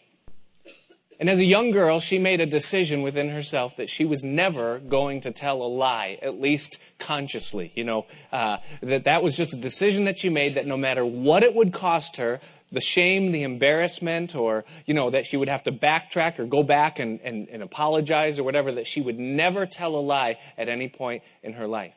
And 1.19 1.30
as 1.30 1.39
a 1.39 1.45
young 1.45 1.71
girl, 1.71 1.99
she 1.99 2.19
made 2.19 2.41
a 2.41 2.45
decision 2.45 3.01
within 3.01 3.30
herself 3.30 3.78
that 3.78 3.89
she 3.89 4.04
was 4.04 4.23
never 4.23 4.80
going 4.80 5.21
to 5.21 5.32
tell 5.32 5.62
a 5.62 5.67
lie, 5.67 6.19
at 6.21 6.41
least 6.41 6.80
consciously. 6.99 7.71
You 7.75 7.86
know, 7.86 8.06
uh, 8.32 8.58
that 8.82 9.06
that 9.06 9.23
was 9.23 9.38
just 9.38 9.54
a 9.54 9.58
decision 9.58 10.06
that 10.06 10.17
she 10.17 10.30
made 10.30 10.56
that 10.56 10.65
no 10.65 10.78
matter 10.78 11.06
what 11.06 11.43
it 11.43 11.56
would 11.56 11.71
cost 11.71 12.17
her, 12.17 12.41
the 12.71 12.82
shame, 12.82 13.32
the 13.32 13.43
embarrassment, 13.43 14.36
or, 14.36 14.65
you 14.86 14.93
know, 14.93 15.10
that 15.10 15.25
she 15.25 15.38
would 15.38 15.47
have 15.47 15.63
to 15.63 15.71
backtrack 15.71 16.39
or 16.39 16.45
go 16.45 16.63
back 16.63 16.99
and, 16.99 17.21
and, 17.21 17.47
and 17.49 17.63
apologize 17.63 18.38
or 18.38 18.43
whatever, 18.43 18.71
that 18.73 18.88
she 18.88 18.99
would 18.99 19.17
never 19.17 19.65
tell 19.65 19.95
a 19.95 20.01
lie 20.01 20.38
at 20.58 20.67
any 20.67 20.89
point 20.89 21.23
in 21.43 21.54
her 21.54 21.67
life. 21.67 21.93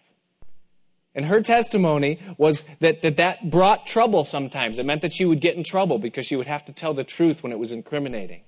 And 1.15 1.25
her 1.25 1.41
testimony 1.41 2.21
was 2.37 2.67
that, 2.81 3.03
that 3.03 3.17
that 3.17 3.51
brought 3.51 3.87
trouble 3.87 4.25
sometimes. 4.25 4.79
It 4.79 4.87
meant 4.87 5.03
that 5.03 5.13
she 5.13 5.25
would 5.25 5.41
get 5.41 5.57
in 5.57 5.65
trouble 5.65 5.99
because 5.99 6.27
she 6.27 6.37
would 6.37 6.47
have 6.47 6.65
to 6.67 6.73
tell 6.73 6.95
the 6.95 7.03
truth 7.03 7.43
when 7.43 7.51
it 7.51 7.59
was 7.59 7.73
incriminating. 7.73 8.43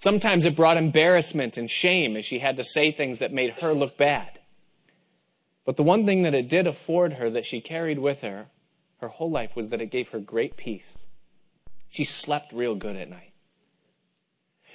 Sometimes 0.00 0.46
it 0.46 0.56
brought 0.56 0.78
embarrassment 0.78 1.58
and 1.58 1.70
shame 1.70 2.16
as 2.16 2.24
she 2.24 2.38
had 2.38 2.56
to 2.56 2.64
say 2.64 2.90
things 2.90 3.18
that 3.18 3.32
made 3.32 3.50
her 3.60 3.72
look 3.72 3.98
bad. 3.98 4.38
But 5.66 5.76
the 5.76 5.82
one 5.82 6.06
thing 6.06 6.22
that 6.22 6.34
it 6.34 6.48
did 6.48 6.66
afford 6.66 7.14
her 7.14 7.28
that 7.30 7.44
she 7.44 7.60
carried 7.60 7.98
with 7.98 8.22
her 8.22 8.46
her 9.00 9.08
whole 9.08 9.30
life 9.30 9.56
was 9.56 9.68
that 9.68 9.80
it 9.80 9.90
gave 9.90 10.08
her 10.08 10.18
great 10.18 10.56
peace. 10.56 10.98
She 11.88 12.04
slept 12.04 12.52
real 12.52 12.74
good 12.74 12.96
at 12.96 13.08
night. 13.08 13.32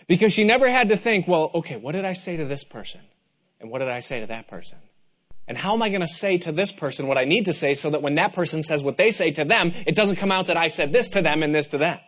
Because 0.07 0.33
she 0.33 0.43
never 0.43 0.69
had 0.69 0.89
to 0.89 0.97
think, 0.97 1.27
well, 1.27 1.51
okay, 1.53 1.77
what 1.77 1.93
did 1.93 2.05
I 2.05 2.13
say 2.13 2.38
to 2.38 2.45
this 2.45 2.63
person? 2.63 3.01
And 3.59 3.71
what 3.71 3.79
did 3.79 3.88
I 3.88 3.99
say 3.99 4.19
to 4.19 4.27
that 4.27 4.47
person? 4.47 4.77
And 5.47 5.57
how 5.57 5.73
am 5.73 5.81
I 5.81 5.89
going 5.89 6.01
to 6.01 6.07
say 6.07 6.38
to 6.39 6.51
this 6.51 6.71
person 6.71 7.07
what 7.07 7.17
I 7.17 7.25
need 7.25 7.45
to 7.45 7.53
say 7.53 7.75
so 7.75 7.91
that 7.91 8.01
when 8.01 8.15
that 8.15 8.33
person 8.33 8.63
says 8.63 8.83
what 8.83 8.97
they 8.97 9.11
say 9.11 9.31
to 9.31 9.45
them, 9.45 9.73
it 9.85 9.95
doesn't 9.95 10.15
come 10.17 10.31
out 10.31 10.47
that 10.47 10.57
I 10.57 10.69
said 10.69 10.91
this 10.91 11.07
to 11.09 11.21
them 11.21 11.43
and 11.43 11.53
this 11.53 11.67
to 11.67 11.77
them? 11.77 11.99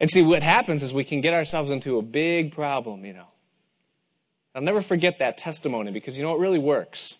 And 0.00 0.10
see, 0.10 0.22
what 0.22 0.42
happens 0.42 0.82
is 0.82 0.92
we 0.92 1.04
can 1.04 1.20
get 1.20 1.34
ourselves 1.34 1.70
into 1.70 1.98
a 1.98 2.02
big 2.02 2.52
problem, 2.52 3.04
you 3.04 3.12
know. 3.12 3.28
I'll 4.54 4.62
never 4.62 4.82
forget 4.82 5.18
that 5.18 5.36
testimony 5.36 5.90
because 5.90 6.16
you 6.16 6.22
know 6.22 6.34
it 6.34 6.40
really 6.40 6.58
works. 6.58 7.16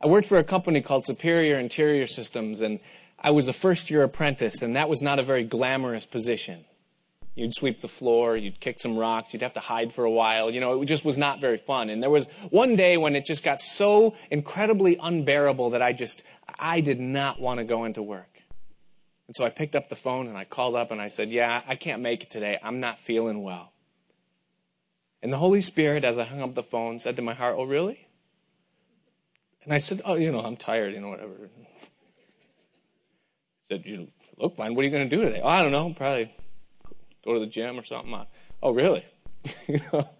I 0.00 0.08
worked 0.08 0.26
for 0.26 0.36
a 0.36 0.44
company 0.44 0.82
called 0.82 1.06
Superior 1.06 1.58
Interior 1.58 2.06
Systems 2.06 2.60
and 2.60 2.80
I 3.18 3.30
was 3.30 3.48
a 3.48 3.52
first 3.54 3.90
year 3.90 4.02
apprentice 4.02 4.60
and 4.60 4.76
that 4.76 4.90
was 4.90 5.00
not 5.00 5.18
a 5.18 5.22
very 5.22 5.42
glamorous 5.42 6.04
position. 6.04 6.66
You'd 7.34 7.54
sweep 7.54 7.80
the 7.80 7.88
floor, 7.88 8.36
you'd 8.36 8.60
kick 8.60 8.80
some 8.80 8.96
rocks, 8.96 9.32
you'd 9.32 9.42
have 9.42 9.54
to 9.54 9.60
hide 9.60 9.92
for 9.92 10.04
a 10.04 10.10
while. 10.10 10.50
You 10.50 10.60
know, 10.60 10.82
it 10.82 10.86
just 10.86 11.04
was 11.04 11.16
not 11.16 11.40
very 11.40 11.58
fun. 11.58 11.88
And 11.88 12.02
there 12.02 12.10
was 12.10 12.26
one 12.50 12.76
day 12.76 12.98
when 12.98 13.14
it 13.14 13.24
just 13.24 13.42
got 13.42 13.60
so 13.60 14.14
incredibly 14.30 14.98
unbearable 15.00 15.70
that 15.70 15.82
I 15.82 15.92
just, 15.92 16.22
I 16.58 16.80
did 16.80 17.00
not 17.00 17.40
want 17.40 17.58
to 17.58 17.64
go 17.64 17.84
into 17.84 18.02
work. 18.02 18.35
And 19.26 19.34
so 19.34 19.44
I 19.44 19.50
picked 19.50 19.74
up 19.74 19.88
the 19.88 19.96
phone 19.96 20.28
and 20.28 20.36
I 20.36 20.44
called 20.44 20.76
up 20.76 20.90
and 20.90 21.00
I 21.00 21.08
said, 21.08 21.30
Yeah, 21.30 21.62
I 21.66 21.74
can't 21.74 22.02
make 22.02 22.22
it 22.22 22.30
today. 22.30 22.58
I'm 22.62 22.80
not 22.80 22.98
feeling 22.98 23.42
well. 23.42 23.72
And 25.22 25.32
the 25.32 25.38
Holy 25.38 25.60
Spirit, 25.60 26.04
as 26.04 26.18
I 26.18 26.24
hung 26.24 26.40
up 26.40 26.54
the 26.54 26.62
phone, 26.62 26.98
said 26.98 27.16
to 27.16 27.22
my 27.22 27.34
heart, 27.34 27.56
Oh, 27.58 27.64
really? 27.64 28.06
And 29.64 29.72
I 29.72 29.78
said, 29.78 30.00
Oh, 30.04 30.14
you 30.14 30.30
know, 30.30 30.40
I'm 30.40 30.56
tired, 30.56 30.94
you 30.94 31.00
know, 31.00 31.08
whatever. 31.08 31.50
He 33.68 33.74
said, 33.74 33.84
You 33.84 34.08
look 34.36 34.56
fine. 34.56 34.74
What 34.74 34.82
are 34.82 34.84
you 34.84 34.92
going 34.92 35.08
to 35.08 35.16
do 35.16 35.22
today? 35.22 35.40
Oh, 35.42 35.48
I 35.48 35.62
don't 35.62 35.72
know. 35.72 35.92
Probably 35.92 36.32
go 37.24 37.34
to 37.34 37.40
the 37.40 37.46
gym 37.46 37.78
or 37.78 37.82
something. 37.82 38.14
Oh, 38.62 38.70
really? 38.70 39.04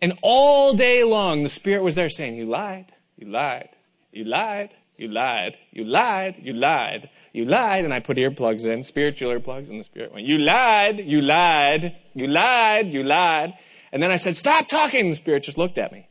And 0.00 0.18
all 0.20 0.74
day 0.74 1.04
long, 1.04 1.44
the 1.44 1.48
Spirit 1.48 1.84
was 1.84 1.94
there 1.94 2.10
saying, 2.10 2.34
You 2.34 2.46
lied, 2.46 2.92
you 3.16 3.28
lied, 3.28 3.68
you 4.10 4.24
lied, 4.24 4.70
you 4.96 5.06
lied, 5.06 5.56
you 5.70 5.84
lied, 5.84 6.36
you 6.42 6.52
lied. 6.52 6.52
You 6.52 6.52
lied, 6.54 7.10
and 7.34 7.94
I 7.94 8.00
put 8.00 8.16
earplugs 8.16 8.64
in, 8.64 8.82
spiritual 8.84 9.30
earplugs, 9.30 9.68
and 9.70 9.80
the 9.80 9.84
spirit 9.84 10.12
went, 10.12 10.26
You 10.26 10.38
lied, 10.38 10.98
you 10.98 11.20
lied, 11.22 11.96
you 12.14 12.26
lied, 12.26 12.92
you 12.92 13.02
lied. 13.02 13.54
And 13.90 14.02
then 14.02 14.10
I 14.10 14.16
said, 14.16 14.36
Stop 14.36 14.68
talking. 14.68 15.08
The 15.08 15.14
spirit 15.14 15.42
just 15.44 15.58
looked 15.58 15.78
at 15.78 15.92
me. 15.92 16.08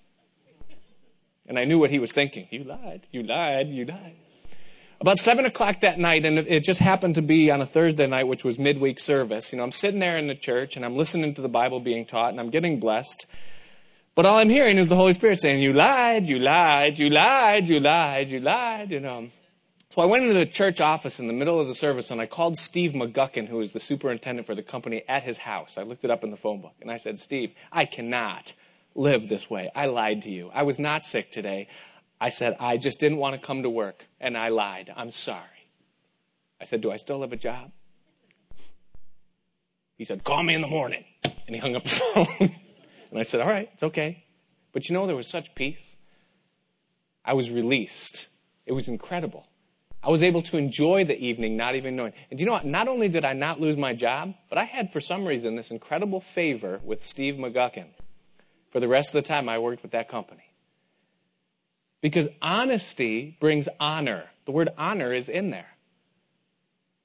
And 1.47 1.60
I 1.60 1.65
knew 1.65 1.79
what 1.79 1.89
he 1.89 1.99
was 1.99 2.12
thinking. 2.12 2.47
You 2.49 2.63
lied, 2.63 3.07
you 3.12 3.23
lied, 3.23 3.67
you 3.67 3.86
lied. 3.86 4.15
About 5.01 5.17
seven 5.17 5.45
o'clock 5.45 5.81
that 5.81 5.97
night, 5.97 6.25
and 6.25 6.38
it 6.38 6.63
just 6.63 6.79
happened 6.79 7.15
to 7.15 7.23
be 7.23 7.49
on 7.49 7.60
a 7.60 7.65
Thursday 7.65 8.05
night, 8.05 8.27
which 8.27 8.43
was 8.43 8.60
midweek 8.60 8.99
service. 8.99 9.51
You 9.51 9.57
know, 9.57 9.63
I'm 9.63 9.71
sitting 9.71 9.99
there 9.99 10.15
in 10.17 10.27
the 10.27 10.36
church 10.36 10.75
and 10.75 10.86
I'm 10.86 10.95
listening 10.95 11.34
to 11.34 11.41
the 11.41 11.49
Bible 11.49 11.79
being 11.79 12.05
taught 12.05 12.29
and 12.29 12.39
I'm 12.39 12.51
getting 12.51 12.79
blessed. 12.79 13.25
But 14.13 14.27
all 14.27 14.38
I'm 14.38 14.49
hearing 14.49 14.77
is 14.77 14.89
the 14.89 14.95
Holy 14.95 15.13
Spirit 15.13 15.39
saying, 15.39 15.63
You 15.63 15.73
lied, 15.73 16.29
you 16.29 16.38
lied, 16.38 16.99
you 16.99 17.10
lied, 17.10 17.67
you 17.67 17.79
lied, 17.79 18.29
you 18.29 18.39
lied, 18.39 18.91
you 18.91 18.99
know. 18.99 19.31
So 19.91 20.01
I 20.01 20.06
went 20.06 20.23
into 20.23 20.39
the 20.39 20.45
church 20.45 20.80
office 20.80 21.19
in 21.19 21.27
the 21.27 21.34
middle 21.34 21.60
of 21.60 21.67
the 21.67 21.75
service 21.75 22.12
and 22.12 22.21
I 22.21 22.25
called 22.25 22.58
Steve 22.58 22.93
McGuckin, 22.93 23.49
who 23.49 23.60
is 23.60 23.73
the 23.73 23.80
superintendent 23.82 24.45
for 24.47 24.56
the 24.56 24.63
company, 24.63 25.04
at 25.06 25.23
his 25.23 25.39
house. 25.39 25.77
I 25.77 25.84
looked 25.84 26.06
it 26.06 26.10
up 26.10 26.23
in 26.23 26.32
the 26.32 26.38
phone 26.38 26.62
book 26.62 26.75
and 26.80 26.89
I 26.89 26.95
said, 26.95 27.19
Steve, 27.19 27.51
I 27.73 27.84
cannot 27.84 28.54
live 28.95 29.27
this 29.27 29.49
way. 29.49 29.69
I 29.75 29.88
lied 29.88 30.21
to 30.21 30.30
you. 30.30 30.49
I 30.54 30.63
was 30.63 30.80
not 30.80 31.06
sick 31.06 31.30
today. 31.30 31.67
I 32.21 32.30
said, 32.30 32.56
I 32.58 32.77
just 32.77 33.01
didn't 33.01 33.17
want 33.17 33.36
to 33.36 33.45
come 33.45 33.63
to 33.63 33.69
work 33.69 34.06
and 34.21 34.38
I 34.38 34.47
lied. 34.47 34.93
I'm 34.95 35.12
sorry. 35.12 35.67
I 36.62 36.63
said, 36.63 36.80
Do 36.80 36.89
I 36.89 36.95
still 36.95 37.19
have 37.19 37.34
a 37.34 37.38
job? 37.38 37.73
He 39.97 40.06
said, 40.06 40.23
Call 40.23 40.41
me 40.41 40.54
in 40.54 40.62
the 40.62 40.69
morning. 40.69 41.04
And 41.47 41.54
he 41.54 41.58
hung 41.58 41.75
up 41.75 41.84
the 41.84 41.89
phone. 42.13 42.56
and 43.10 43.19
I 43.19 43.23
said, 43.23 43.41
All 43.41 43.47
right, 43.47 43.69
it's 43.73 43.84
okay. 43.84 44.23
But 44.71 44.88
you 44.88 44.93
know, 44.93 45.06
there 45.06 45.17
was 45.17 45.27
such 45.27 45.54
peace. 45.54 45.97
I 47.25 47.34
was 47.34 47.49
released. 47.49 48.30
It 48.65 48.71
was 48.71 48.88
incredible. 48.88 49.47
I 50.03 50.09
was 50.09 50.23
able 50.23 50.41
to 50.43 50.57
enjoy 50.57 51.03
the 51.03 51.19
evening 51.19 51.55
not 51.55 51.75
even 51.75 51.95
knowing. 51.95 52.13
And 52.29 52.37
do 52.37 52.41
you 52.41 52.47
know 52.47 52.53
what? 52.53 52.65
Not 52.65 52.87
only 52.87 53.07
did 53.07 53.23
I 53.23 53.33
not 53.33 53.61
lose 53.61 53.77
my 53.77 53.93
job, 53.93 54.33
but 54.49 54.57
I 54.57 54.63
had 54.63 54.91
for 54.91 54.99
some 54.99 55.25
reason 55.25 55.55
this 55.55 55.69
incredible 55.69 56.19
favor 56.19 56.81
with 56.83 57.03
Steve 57.03 57.35
McGuckin 57.35 57.87
for 58.71 58.79
the 58.79 58.87
rest 58.87 59.13
of 59.13 59.23
the 59.23 59.27
time 59.27 59.47
I 59.47 59.59
worked 59.59 59.83
with 59.83 59.91
that 59.91 60.09
company. 60.09 60.43
Because 62.01 62.27
honesty 62.41 63.37
brings 63.39 63.69
honor. 63.79 64.25
The 64.45 64.51
word 64.51 64.69
honor 64.75 65.13
is 65.13 65.29
in 65.29 65.51
there. 65.51 65.69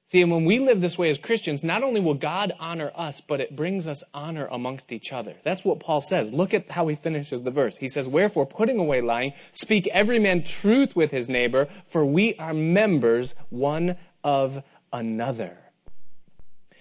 See, 0.09 0.23
and 0.23 0.31
when 0.31 0.45
we 0.45 0.61
live 0.61 0.81
this 0.81 0.97
way 0.97 1.11
as 1.11 1.19
Christians, 1.19 1.64
not 1.64 1.83
only 1.83 2.01
will 2.01 2.14
God 2.14 2.53
honor 2.61 2.92
us, 2.95 3.21
but 3.21 3.40
it 3.40 3.57
brings 3.57 3.88
us 3.88 4.05
honor 4.14 4.47
amongst 4.53 4.92
each 4.92 5.12
other. 5.12 5.35
That's 5.42 5.64
what 5.64 5.81
Paul 5.81 6.01
says. 6.01 6.33
Look 6.33 6.55
at 6.55 6.71
how 6.71 6.87
he 6.87 6.95
finishes 6.95 7.42
the 7.42 7.51
verse. 7.51 7.77
He 7.77 7.88
says, 7.88 8.09
Wherefore, 8.09 8.47
putting 8.47 8.79
away 8.79 9.01
lying, 9.01 9.33
speak 9.51 9.88
every 9.88 10.21
man 10.21 10.45
truth 10.45 10.95
with 10.95 11.11
his 11.11 11.29
neighbor, 11.29 11.66
for 11.87 12.07
we 12.07 12.37
are 12.37 12.55
members 12.55 13.35
one 13.51 13.97
of 14.23 14.62
another. 14.92 15.59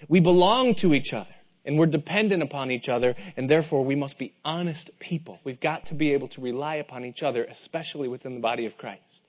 We 0.06 0.20
belong 0.20 0.76
to 0.76 0.94
each 0.94 1.12
other, 1.12 1.34
and 1.64 1.76
we're 1.76 1.86
dependent 1.86 2.44
upon 2.44 2.70
each 2.70 2.88
other, 2.88 3.16
and 3.36 3.50
therefore 3.50 3.84
we 3.84 3.96
must 3.96 4.20
be 4.20 4.34
honest 4.44 4.96
people. 5.00 5.40
We've 5.42 5.58
got 5.58 5.86
to 5.86 5.94
be 5.94 6.12
able 6.12 6.28
to 6.28 6.40
rely 6.40 6.76
upon 6.76 7.04
each 7.04 7.24
other, 7.24 7.42
especially 7.42 8.06
within 8.06 8.34
the 8.34 8.40
body 8.40 8.66
of 8.66 8.78
Christ. 8.78 9.25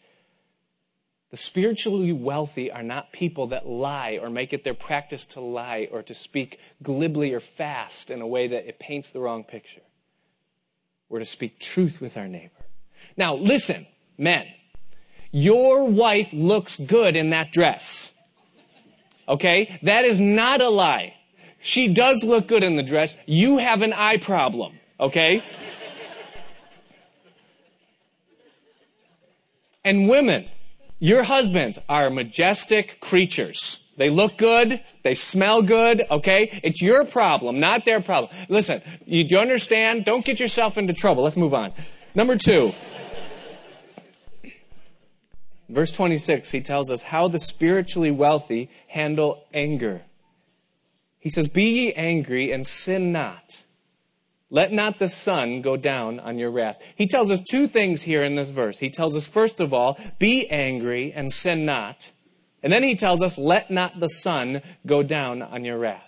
The 1.30 1.38
spiritually 1.38 2.13
wealthy 2.13 2.72
are 2.72 2.84
not 2.84 3.12
people 3.12 3.48
that 3.48 3.68
lie 3.68 4.18
or 4.22 4.30
make 4.30 4.54
it 4.54 4.63
their 4.63 4.74
practice 4.74 5.26
to 5.26 5.42
lie 5.42 5.90
or 5.92 6.02
to 6.04 6.16
speak 6.16 6.60
glibly 6.82 7.34
or 7.34 7.42
fast 7.42 8.10
in 8.10 8.22
a 8.22 8.28
way 8.28 8.48
that 8.48 8.68
it 8.68 8.80
paints 8.80 9.10
the 9.10 9.20
wrong 9.20 9.44
picture. 9.44 9.82
We're 11.10 11.20
to 11.20 11.26
speak 11.26 11.60
truth 11.60 12.00
with 12.00 12.16
our 12.18 12.28
neighbor. 12.28 12.66
Now, 13.18 13.36
listen, 13.36 13.88
men. 14.18 14.48
Your 15.32 15.86
wife 15.86 16.32
looks 16.32 16.78
good 16.78 17.16
in 17.16 17.32
that 17.32 17.52
dress. 17.52 18.13
Okay? 19.28 19.80
That 19.84 20.06
is 20.06 20.22
not 20.22 20.62
a 20.62 20.70
lie. 20.70 21.16
She 21.60 21.94
does 21.94 22.24
look 22.24 22.48
good 22.48 22.63
in 22.63 22.78
the 22.78 22.84
dress. 22.84 23.18
You 23.26 23.58
have 23.58 23.82
an 23.82 23.92
eye 23.94 24.18
problem. 24.18 24.80
Okay? 25.00 25.44
and 29.84 30.10
women, 30.10 30.48
your 31.00 31.24
husbands 31.24 31.80
are 31.88 32.10
majestic 32.10 33.00
creatures. 33.00 33.84
They 33.98 34.10
look 34.10 34.38
good. 34.38 34.80
They 35.04 35.16
smell 35.16 35.62
good. 35.62 36.04
Okay. 36.10 36.60
It's 36.64 36.82
your 36.82 37.06
problem, 37.06 37.60
not 37.60 37.86
their 37.86 38.02
problem. 38.02 38.34
Listen, 38.50 38.82
you 39.06 39.24
do 39.24 39.38
understand? 39.38 40.06
Don't 40.06 40.24
get 40.24 40.40
yourself 40.40 40.78
into 40.78 40.94
trouble. 40.94 41.24
Let's 41.24 41.38
move 41.38 41.54
on. 41.54 41.74
Number 42.16 42.36
two. 42.36 42.74
Verse 45.70 45.92
26, 45.92 46.52
he 46.52 46.62
tells 46.62 46.90
us 46.90 47.02
how 47.02 47.28
the 47.28 47.40
spiritually 47.40 48.12
wealthy 48.12 48.70
handle 48.88 49.44
anger. 49.54 50.02
He 51.20 51.30
says, 51.30 51.50
Be 51.50 51.66
ye 51.66 51.94
angry 51.94 52.54
and 52.54 52.66
sin 52.66 53.12
not. 53.12 53.64
Let 54.50 54.72
not 54.72 55.00
the 55.00 55.10
sun 55.10 55.62
go 55.62 55.76
down 55.76 56.20
on 56.20 56.38
your 56.38 56.52
wrath. 56.52 56.82
He 56.96 57.06
tells 57.06 57.30
us 57.30 57.44
two 57.44 57.68
things 57.68 58.04
here 58.04 58.24
in 58.24 58.36
this 58.36 58.50
verse. 58.50 58.80
He 58.80 58.90
tells 58.90 59.16
us, 59.16 59.28
first 59.28 59.60
of 59.60 59.74
all, 59.74 60.00
be 60.20 60.48
angry 60.50 61.12
and 61.12 61.32
sin 61.32 61.66
not. 61.66 62.12
And 62.64 62.72
then 62.72 62.84
he 62.84 62.96
tells 62.96 63.22
us, 63.22 63.38
let 63.38 63.70
not 63.70 64.00
the 64.00 64.08
sun 64.08 64.62
go 64.86 65.04
down 65.04 65.42
on 65.42 65.66
your 65.66 65.78
wrath. 65.78 66.04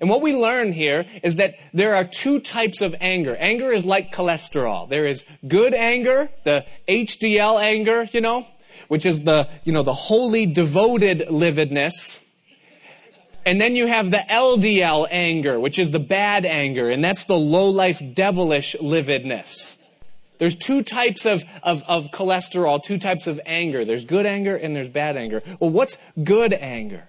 And 0.00 0.10
what 0.10 0.22
we 0.22 0.34
learn 0.34 0.72
here 0.72 1.04
is 1.22 1.36
that 1.36 1.54
there 1.72 1.94
are 1.94 2.04
two 2.04 2.40
types 2.40 2.80
of 2.80 2.94
anger. 3.00 3.36
Anger 3.38 3.72
is 3.72 3.84
like 3.84 4.12
cholesterol. 4.12 4.88
There 4.88 5.06
is 5.06 5.24
good 5.46 5.72
anger, 5.72 6.30
the 6.44 6.66
HDL 6.88 7.62
anger, 7.62 8.08
you 8.12 8.20
know, 8.20 8.46
which 8.88 9.06
is 9.06 9.22
the, 9.22 9.48
you 9.62 9.72
know, 9.72 9.82
the 9.82 9.94
holy 9.94 10.46
devoted 10.46 11.28
lividness. 11.30 12.24
And 13.46 13.60
then 13.60 13.76
you 13.76 13.86
have 13.86 14.10
the 14.10 14.24
LDL 14.30 15.06
anger, 15.10 15.60
which 15.60 15.78
is 15.78 15.90
the 15.90 15.98
bad 15.98 16.46
anger, 16.46 16.90
and 16.90 17.04
that's 17.04 17.24
the 17.24 17.38
low 17.38 17.68
life 17.68 18.00
devilish 18.14 18.74
lividness. 18.80 19.78
There's 20.38 20.54
two 20.54 20.82
types 20.82 21.26
of, 21.26 21.44
of, 21.62 21.84
of 21.86 22.10
cholesterol, 22.10 22.82
two 22.82 22.98
types 22.98 23.26
of 23.26 23.40
anger. 23.46 23.84
There's 23.84 24.04
good 24.04 24.26
anger 24.26 24.56
and 24.56 24.74
there's 24.74 24.88
bad 24.88 25.16
anger. 25.16 25.42
Well, 25.60 25.70
what's 25.70 26.02
good 26.22 26.52
anger? 26.52 27.08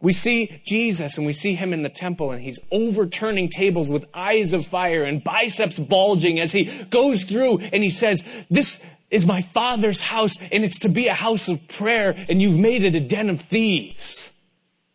We 0.00 0.12
see 0.12 0.60
Jesus 0.64 1.16
and 1.16 1.26
we 1.26 1.32
see 1.32 1.54
him 1.54 1.72
in 1.72 1.82
the 1.82 1.88
temple 1.88 2.30
and 2.30 2.42
he's 2.42 2.60
overturning 2.70 3.48
tables 3.48 3.90
with 3.90 4.04
eyes 4.12 4.52
of 4.52 4.66
fire 4.66 5.02
and 5.02 5.24
biceps 5.24 5.78
bulging 5.78 6.38
as 6.38 6.52
he 6.52 6.64
goes 6.90 7.24
through 7.24 7.58
and 7.58 7.82
he 7.82 7.90
says, 7.90 8.22
this 8.50 8.84
is 9.10 9.26
my 9.26 9.40
father's 9.40 10.02
house 10.02 10.36
and 10.52 10.62
it's 10.62 10.78
to 10.80 10.88
be 10.88 11.08
a 11.08 11.14
house 11.14 11.48
of 11.48 11.66
prayer 11.68 12.14
and 12.28 12.40
you've 12.42 12.58
made 12.58 12.84
it 12.84 12.94
a 12.94 13.00
den 13.00 13.30
of 13.30 13.40
thieves. 13.40 14.33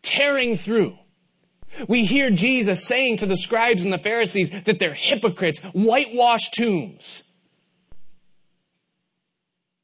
Tearing 0.02 0.56
through. 0.56 0.98
We 1.88 2.04
hear 2.04 2.30
Jesus 2.30 2.84
saying 2.84 3.18
to 3.18 3.26
the 3.26 3.36
scribes 3.36 3.84
and 3.84 3.92
the 3.92 3.98
Pharisees 3.98 4.50
that 4.64 4.78
they're 4.78 4.94
hypocrites, 4.94 5.60
whitewashed 5.72 6.54
tombs. 6.54 7.22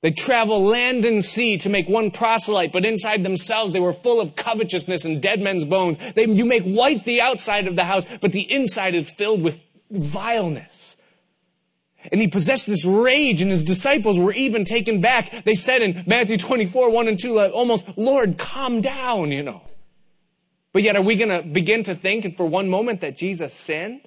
They 0.02 0.10
travel 0.10 0.62
land 0.62 1.04
and 1.04 1.24
sea 1.24 1.58
to 1.58 1.68
make 1.68 1.88
one 1.88 2.10
proselyte, 2.10 2.72
but 2.72 2.84
inside 2.84 3.24
themselves 3.24 3.72
they 3.72 3.80
were 3.80 3.92
full 3.92 4.20
of 4.20 4.36
covetousness 4.36 5.04
and 5.04 5.22
dead 5.22 5.40
men's 5.40 5.64
bones. 5.64 5.98
They, 6.14 6.26
you 6.26 6.44
make 6.44 6.64
white 6.64 7.04
the 7.04 7.20
outside 7.20 7.66
of 7.66 7.76
the 7.76 7.84
house, 7.84 8.04
but 8.20 8.32
the 8.32 8.52
inside 8.52 8.94
is 8.94 9.10
filled 9.10 9.42
with 9.42 9.62
vileness. 9.90 10.96
And 12.12 12.20
he 12.20 12.28
possessed 12.28 12.66
this 12.66 12.84
rage, 12.84 13.42
and 13.42 13.50
his 13.50 13.64
disciples 13.64 14.18
were 14.18 14.32
even 14.32 14.64
taken 14.64 15.00
back. 15.00 15.44
They 15.44 15.56
said 15.56 15.82
in 15.82 16.04
Matthew 16.06 16.36
24, 16.36 16.92
1 16.92 17.08
and 17.08 17.18
2, 17.18 17.40
almost, 17.40 17.98
Lord, 17.98 18.38
calm 18.38 18.80
down, 18.80 19.32
you 19.32 19.42
know. 19.42 19.65
But 20.76 20.82
yet, 20.82 20.94
are 20.94 21.00
we 21.00 21.16
going 21.16 21.30
to 21.30 21.40
begin 21.42 21.84
to 21.84 21.94
think 21.94 22.36
for 22.36 22.44
one 22.44 22.68
moment 22.68 23.00
that 23.00 23.16
Jesus 23.16 23.54
sinned? 23.54 24.02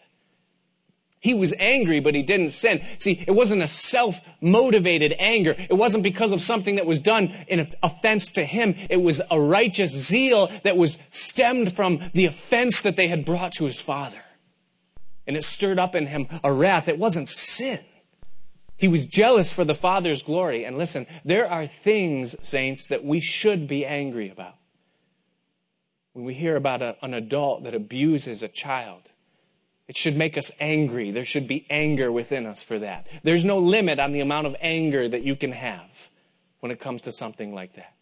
He 1.19 1.33
was 1.33 1.51
angry, 1.57 1.99
but 1.99 2.13
he 2.13 2.21
didn't 2.21 2.51
sin. 2.51 2.85
See, 2.99 3.23
it 3.25 3.31
wasn't 3.31 3.63
a 3.63 3.67
self-motivated 3.67 5.15
anger. 5.17 5.55
It 5.57 5.73
wasn't 5.73 6.03
because 6.03 6.31
of 6.31 6.41
something 6.41 6.75
that 6.75 6.85
was 6.85 6.99
done 6.99 7.33
in 7.47 7.73
offense 7.81 8.29
to 8.33 8.43
him. 8.43 8.75
It 8.87 9.01
was 9.01 9.19
a 9.31 9.41
righteous 9.41 9.89
zeal 9.89 10.51
that 10.63 10.77
was 10.77 10.99
stemmed 11.09 11.73
from 11.73 12.03
the 12.13 12.27
offense 12.27 12.81
that 12.81 12.97
they 12.97 13.07
had 13.07 13.25
brought 13.25 13.53
to 13.53 13.65
his 13.65 13.81
father. 13.81 14.21
And 15.25 15.35
it 15.35 15.43
stirred 15.43 15.79
up 15.79 15.95
in 15.95 16.05
him 16.05 16.27
a 16.43 16.53
wrath. 16.53 16.87
It 16.87 16.99
wasn't 16.99 17.29
sin. 17.29 17.79
He 18.77 18.87
was 18.87 19.07
jealous 19.07 19.51
for 19.51 19.65
the 19.65 19.73
father's 19.73 20.21
glory. 20.21 20.65
And 20.65 20.77
listen, 20.77 21.07
there 21.25 21.49
are 21.49 21.65
things, 21.65 22.35
saints, 22.47 22.85
that 22.85 23.03
we 23.03 23.19
should 23.19 23.67
be 23.67 23.87
angry 23.87 24.29
about. 24.29 24.58
When 26.13 26.25
we 26.25 26.33
hear 26.33 26.55
about 26.55 26.81
a, 26.81 26.97
an 27.01 27.13
adult 27.13 27.63
that 27.63 27.75
abuses 27.75 28.41
a 28.41 28.47
child, 28.47 29.03
it 29.87 29.97
should 29.97 30.15
make 30.15 30.37
us 30.37 30.51
angry. 30.59 31.11
There 31.11 31.25
should 31.25 31.47
be 31.47 31.65
anger 31.69 32.11
within 32.11 32.45
us 32.45 32.61
for 32.61 32.79
that. 32.79 33.07
There's 33.23 33.45
no 33.45 33.59
limit 33.59 33.99
on 33.99 34.13
the 34.13 34.19
amount 34.19 34.47
of 34.47 34.55
anger 34.61 35.07
that 35.07 35.23
you 35.23 35.35
can 35.35 35.51
have 35.51 36.09
when 36.59 36.71
it 36.71 36.79
comes 36.79 37.01
to 37.03 37.11
something 37.11 37.53
like 37.53 37.75
that. 37.75 37.93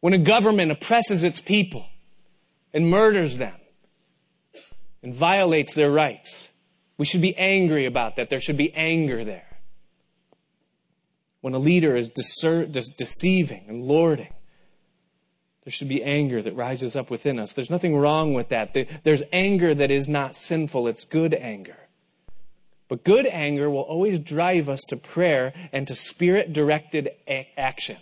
When 0.00 0.12
a 0.12 0.18
government 0.18 0.70
oppresses 0.70 1.22
its 1.22 1.40
people 1.40 1.86
and 2.72 2.90
murders 2.90 3.38
them 3.38 3.56
and 5.02 5.14
violates 5.14 5.74
their 5.74 5.90
rights, 5.90 6.50
we 6.98 7.06
should 7.06 7.22
be 7.22 7.36
angry 7.36 7.86
about 7.86 8.16
that. 8.16 8.30
There 8.30 8.40
should 8.40 8.56
be 8.56 8.72
anger 8.74 9.24
there. 9.24 9.58
When 11.40 11.54
a 11.54 11.58
leader 11.58 11.96
is 11.96 12.10
deceiving 12.10 13.64
and 13.68 13.82
lording, 13.82 14.32
there 15.64 15.72
should 15.72 15.88
be 15.88 16.02
anger 16.02 16.42
that 16.42 16.54
rises 16.54 16.94
up 16.94 17.10
within 17.10 17.38
us. 17.38 17.54
There's 17.54 17.70
nothing 17.70 17.96
wrong 17.96 18.34
with 18.34 18.50
that. 18.50 18.76
There's 19.02 19.22
anger 19.32 19.74
that 19.74 19.90
is 19.90 20.08
not 20.08 20.36
sinful. 20.36 20.86
It's 20.86 21.04
good 21.04 21.32
anger. 21.32 21.76
But 22.88 23.02
good 23.02 23.26
anger 23.26 23.70
will 23.70 23.80
always 23.80 24.18
drive 24.18 24.68
us 24.68 24.82
to 24.88 24.96
prayer 24.96 25.54
and 25.72 25.88
to 25.88 25.94
spirit 25.94 26.52
directed 26.52 27.10
action. 27.56 27.96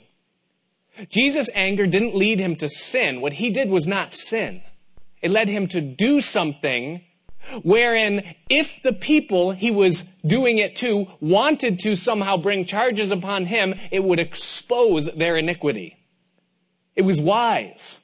Jesus' 1.09 1.49
anger 1.55 1.87
didn't 1.87 2.17
lead 2.17 2.41
him 2.41 2.57
to 2.57 2.69
sin. 2.69 3.21
What 3.21 3.35
he 3.35 3.51
did 3.51 3.71
was 3.71 3.87
not 3.87 4.13
sin. 4.13 4.63
It 5.23 5.31
led 5.31 5.49
him 5.49 5.69
to 5.69 5.81
do 5.81 6.21
something 6.21 7.03
wherein 7.63 8.35
if 8.51 8.83
the 8.83 8.93
people 8.93 9.53
he 9.53 9.71
was 9.71 10.03
doing 10.27 10.59
it 10.59 10.75
to 10.77 11.07
wanted 11.21 11.79
to 11.81 11.95
somehow 11.95 12.37
bring 12.37 12.65
charges 12.65 13.13
upon 13.13 13.47
him, 13.47 13.75
it 13.93 14.03
would 14.03 14.19
expose 14.19 15.13
their 15.15 15.37
iniquity. 15.37 15.97
It 16.95 17.03
was 17.03 17.21
wise. 17.21 18.01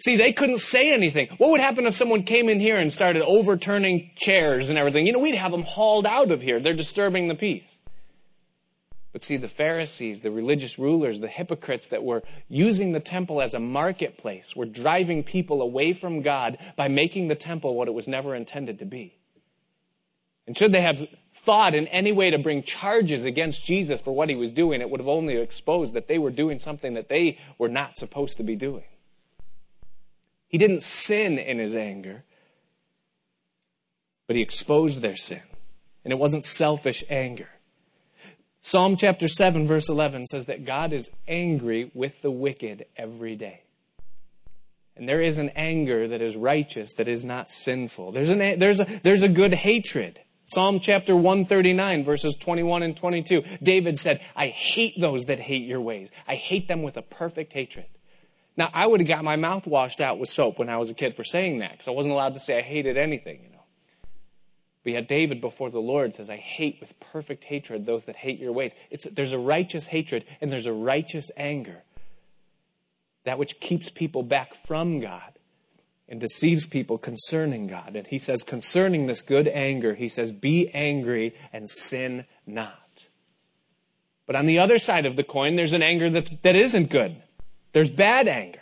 See, 0.00 0.16
they 0.16 0.32
couldn't 0.32 0.58
say 0.58 0.92
anything. 0.92 1.28
What 1.38 1.50
would 1.50 1.60
happen 1.60 1.86
if 1.86 1.94
someone 1.94 2.22
came 2.22 2.48
in 2.48 2.58
here 2.58 2.76
and 2.76 2.92
started 2.92 3.22
overturning 3.22 4.10
chairs 4.16 4.68
and 4.68 4.78
everything? 4.78 5.06
You 5.06 5.12
know, 5.12 5.18
we'd 5.18 5.34
have 5.34 5.52
them 5.52 5.62
hauled 5.62 6.06
out 6.06 6.30
of 6.30 6.42
here. 6.42 6.58
They're 6.58 6.74
disturbing 6.74 7.28
the 7.28 7.34
peace. 7.34 7.78
But 9.12 9.22
see, 9.22 9.36
the 9.36 9.46
Pharisees, 9.46 10.22
the 10.22 10.32
religious 10.32 10.76
rulers, 10.76 11.20
the 11.20 11.28
hypocrites 11.28 11.86
that 11.88 12.02
were 12.02 12.24
using 12.48 12.90
the 12.90 12.98
temple 12.98 13.40
as 13.40 13.54
a 13.54 13.60
marketplace 13.60 14.56
were 14.56 14.66
driving 14.66 15.22
people 15.22 15.62
away 15.62 15.92
from 15.92 16.22
God 16.22 16.58
by 16.74 16.88
making 16.88 17.28
the 17.28 17.36
temple 17.36 17.76
what 17.76 17.86
it 17.86 17.94
was 17.94 18.08
never 18.08 18.34
intended 18.34 18.80
to 18.80 18.84
be. 18.84 19.14
And 20.48 20.58
should 20.58 20.72
they 20.72 20.80
have 20.80 21.06
thought 21.34 21.74
in 21.74 21.86
any 21.88 22.12
way 22.12 22.30
to 22.30 22.38
bring 22.38 22.62
charges 22.62 23.24
against 23.24 23.64
Jesus 23.64 24.00
for 24.00 24.14
what 24.14 24.28
he 24.28 24.36
was 24.36 24.50
doing, 24.50 24.80
it 24.80 24.88
would 24.88 25.00
have 25.00 25.08
only 25.08 25.36
exposed 25.36 25.94
that 25.94 26.08
they 26.08 26.18
were 26.18 26.30
doing 26.30 26.58
something 26.58 26.94
that 26.94 27.08
they 27.08 27.38
were 27.58 27.68
not 27.68 27.96
supposed 27.96 28.36
to 28.36 28.42
be 28.42 28.56
doing. 28.56 28.84
He 30.48 30.58
didn't 30.58 30.84
sin 30.84 31.38
in 31.38 31.58
his 31.58 31.74
anger, 31.74 32.24
but 34.26 34.36
he 34.36 34.42
exposed 34.42 35.00
their 35.00 35.16
sin. 35.16 35.42
And 36.04 36.12
it 36.12 36.18
wasn't 36.18 36.46
selfish 36.46 37.02
anger. 37.10 37.48
Psalm 38.60 38.96
chapter 38.96 39.26
7, 39.26 39.66
verse 39.66 39.88
11 39.88 40.26
says 40.26 40.46
that 40.46 40.64
God 40.64 40.92
is 40.92 41.10
angry 41.26 41.90
with 41.92 42.22
the 42.22 42.30
wicked 42.30 42.86
every 42.96 43.36
day. 43.36 43.62
And 44.96 45.08
there 45.08 45.20
is 45.20 45.38
an 45.38 45.50
anger 45.50 46.06
that 46.06 46.22
is 46.22 46.36
righteous, 46.36 46.92
that 46.94 47.08
is 47.08 47.24
not 47.24 47.50
sinful. 47.50 48.12
There's, 48.12 48.30
an, 48.30 48.58
there's, 48.58 48.80
a, 48.80 48.84
there's 49.02 49.22
a 49.22 49.28
good 49.28 49.52
hatred. 49.52 50.20
Psalm 50.44 50.78
chapter 50.78 51.16
139 51.16 52.04
verses 52.04 52.36
21 52.36 52.82
and 52.82 52.96
22. 52.96 53.42
David 53.62 53.98
said, 53.98 54.20
I 54.36 54.48
hate 54.48 55.00
those 55.00 55.24
that 55.26 55.40
hate 55.40 55.66
your 55.66 55.80
ways. 55.80 56.10
I 56.28 56.34
hate 56.34 56.68
them 56.68 56.82
with 56.82 56.96
a 56.96 57.02
perfect 57.02 57.52
hatred. 57.52 57.86
Now, 58.56 58.70
I 58.72 58.86
would 58.86 59.00
have 59.00 59.08
got 59.08 59.24
my 59.24 59.36
mouth 59.36 59.66
washed 59.66 60.00
out 60.00 60.18
with 60.18 60.28
soap 60.28 60.58
when 60.58 60.68
I 60.68 60.76
was 60.76 60.88
a 60.88 60.94
kid 60.94 61.14
for 61.14 61.24
saying 61.24 61.58
that 61.58 61.72
because 61.72 61.88
I 61.88 61.92
wasn't 61.92 62.12
allowed 62.12 62.34
to 62.34 62.40
say 62.40 62.58
I 62.58 62.62
hated 62.62 62.96
anything, 62.96 63.40
you 63.42 63.48
know. 63.48 63.64
But 64.84 64.92
yet 64.92 65.08
David 65.08 65.40
before 65.40 65.70
the 65.70 65.80
Lord 65.80 66.14
says, 66.14 66.28
I 66.28 66.36
hate 66.36 66.76
with 66.78 66.98
perfect 67.00 67.44
hatred 67.44 67.86
those 67.86 68.04
that 68.04 68.16
hate 68.16 68.38
your 68.38 68.52
ways. 68.52 68.74
It's, 68.90 69.06
there's 69.10 69.32
a 69.32 69.38
righteous 69.38 69.86
hatred 69.86 70.24
and 70.40 70.52
there's 70.52 70.66
a 70.66 70.72
righteous 70.72 71.30
anger. 71.36 71.82
That 73.24 73.38
which 73.38 73.58
keeps 73.60 73.88
people 73.88 74.22
back 74.22 74.54
from 74.54 75.00
God 75.00 75.33
and 76.08 76.20
deceives 76.20 76.66
people 76.66 76.98
concerning 76.98 77.66
God. 77.66 77.96
And 77.96 78.06
he 78.06 78.18
says, 78.18 78.42
concerning 78.42 79.06
this 79.06 79.22
good 79.22 79.48
anger, 79.48 79.94
he 79.94 80.08
says, 80.08 80.32
be 80.32 80.70
angry 80.74 81.34
and 81.52 81.70
sin 81.70 82.26
not. 82.46 83.06
But 84.26 84.36
on 84.36 84.46
the 84.46 84.58
other 84.58 84.78
side 84.78 85.06
of 85.06 85.16
the 85.16 85.24
coin, 85.24 85.56
there's 85.56 85.72
an 85.72 85.82
anger 85.82 86.10
that's, 86.10 86.30
that 86.42 86.56
isn't 86.56 86.90
good. 86.90 87.16
There's 87.72 87.90
bad 87.90 88.28
anger. 88.28 88.60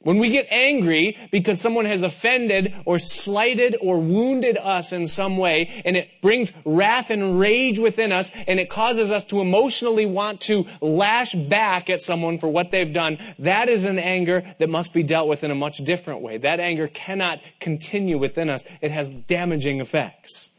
When 0.00 0.18
we 0.18 0.30
get 0.30 0.46
angry 0.50 1.18
because 1.32 1.60
someone 1.60 1.84
has 1.84 2.04
offended 2.04 2.72
or 2.84 3.00
slighted 3.00 3.76
or 3.80 3.98
wounded 3.98 4.56
us 4.56 4.92
in 4.92 5.08
some 5.08 5.36
way, 5.36 5.82
and 5.84 5.96
it 5.96 6.08
brings 6.22 6.52
wrath 6.64 7.10
and 7.10 7.38
rage 7.40 7.80
within 7.80 8.12
us, 8.12 8.30
and 8.46 8.60
it 8.60 8.70
causes 8.70 9.10
us 9.10 9.24
to 9.24 9.40
emotionally 9.40 10.06
want 10.06 10.40
to 10.42 10.66
lash 10.80 11.34
back 11.34 11.90
at 11.90 12.00
someone 12.00 12.38
for 12.38 12.48
what 12.48 12.70
they've 12.70 12.92
done, 12.92 13.18
that 13.40 13.68
is 13.68 13.84
an 13.84 13.98
anger 13.98 14.54
that 14.60 14.70
must 14.70 14.94
be 14.94 15.02
dealt 15.02 15.28
with 15.28 15.42
in 15.42 15.50
a 15.50 15.56
much 15.56 15.78
different 15.78 16.22
way. 16.22 16.38
That 16.38 16.60
anger 16.60 16.86
cannot 16.86 17.40
continue 17.58 18.18
within 18.18 18.48
us. 18.48 18.62
It 18.80 18.92
has 18.92 19.08
damaging 19.08 19.80
effects. 19.80 20.50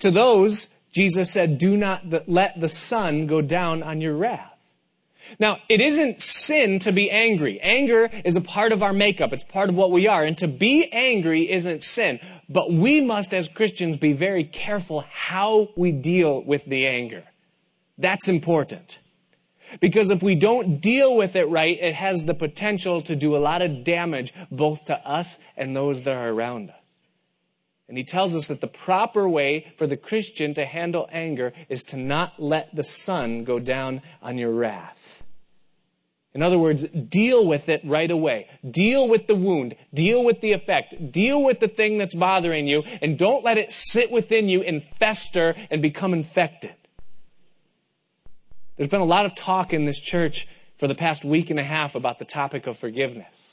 To 0.00 0.10
those, 0.10 0.74
Jesus 0.92 1.30
said, 1.30 1.58
do 1.58 1.76
not 1.76 2.28
let 2.28 2.58
the 2.58 2.68
sun 2.68 3.28
go 3.28 3.40
down 3.40 3.84
on 3.84 4.00
your 4.00 4.16
wrath. 4.16 4.49
Now, 5.38 5.58
it 5.68 5.80
isn't 5.80 6.20
sin 6.20 6.78
to 6.80 6.92
be 6.92 7.10
angry. 7.10 7.60
Anger 7.60 8.10
is 8.24 8.36
a 8.36 8.40
part 8.40 8.72
of 8.72 8.82
our 8.82 8.92
makeup. 8.92 9.32
It's 9.32 9.44
part 9.44 9.68
of 9.68 9.76
what 9.76 9.90
we 9.90 10.06
are. 10.06 10.24
And 10.24 10.36
to 10.38 10.48
be 10.48 10.88
angry 10.92 11.50
isn't 11.50 11.82
sin. 11.82 12.20
But 12.48 12.72
we 12.72 13.00
must, 13.00 13.32
as 13.32 13.48
Christians, 13.48 13.96
be 13.96 14.12
very 14.12 14.44
careful 14.44 15.04
how 15.10 15.68
we 15.76 15.92
deal 15.92 16.42
with 16.42 16.64
the 16.64 16.86
anger. 16.86 17.24
That's 17.96 18.28
important. 18.28 18.98
Because 19.78 20.10
if 20.10 20.22
we 20.22 20.34
don't 20.34 20.80
deal 20.80 21.16
with 21.16 21.36
it 21.36 21.48
right, 21.48 21.78
it 21.80 21.94
has 21.94 22.24
the 22.24 22.34
potential 22.34 23.02
to 23.02 23.14
do 23.14 23.36
a 23.36 23.38
lot 23.38 23.62
of 23.62 23.84
damage 23.84 24.34
both 24.50 24.86
to 24.86 24.98
us 25.08 25.38
and 25.56 25.76
those 25.76 26.02
that 26.02 26.16
are 26.16 26.30
around 26.30 26.70
us. 26.70 26.79
And 27.90 27.98
he 27.98 28.04
tells 28.04 28.36
us 28.36 28.46
that 28.46 28.60
the 28.60 28.68
proper 28.68 29.28
way 29.28 29.72
for 29.76 29.84
the 29.84 29.96
Christian 29.96 30.54
to 30.54 30.64
handle 30.64 31.08
anger 31.10 31.52
is 31.68 31.82
to 31.82 31.96
not 31.96 32.40
let 32.40 32.72
the 32.72 32.84
sun 32.84 33.42
go 33.42 33.58
down 33.58 34.00
on 34.22 34.38
your 34.38 34.52
wrath. 34.52 35.24
In 36.32 36.40
other 36.40 36.56
words, 36.56 36.84
deal 36.84 37.44
with 37.44 37.68
it 37.68 37.80
right 37.82 38.08
away. 38.08 38.46
Deal 38.70 39.08
with 39.08 39.26
the 39.26 39.34
wound. 39.34 39.74
Deal 39.92 40.22
with 40.22 40.40
the 40.40 40.52
effect. 40.52 41.10
Deal 41.10 41.42
with 41.42 41.58
the 41.58 41.66
thing 41.66 41.98
that's 41.98 42.14
bothering 42.14 42.68
you 42.68 42.84
and 43.02 43.18
don't 43.18 43.44
let 43.44 43.58
it 43.58 43.72
sit 43.72 44.12
within 44.12 44.48
you 44.48 44.62
and 44.62 44.84
fester 45.00 45.56
and 45.68 45.82
become 45.82 46.14
infected. 46.14 46.76
There's 48.76 48.88
been 48.88 49.00
a 49.00 49.04
lot 49.04 49.26
of 49.26 49.34
talk 49.34 49.72
in 49.72 49.84
this 49.84 50.00
church 50.00 50.46
for 50.76 50.86
the 50.86 50.94
past 50.94 51.24
week 51.24 51.50
and 51.50 51.58
a 51.58 51.64
half 51.64 51.96
about 51.96 52.20
the 52.20 52.24
topic 52.24 52.68
of 52.68 52.78
forgiveness. 52.78 53.49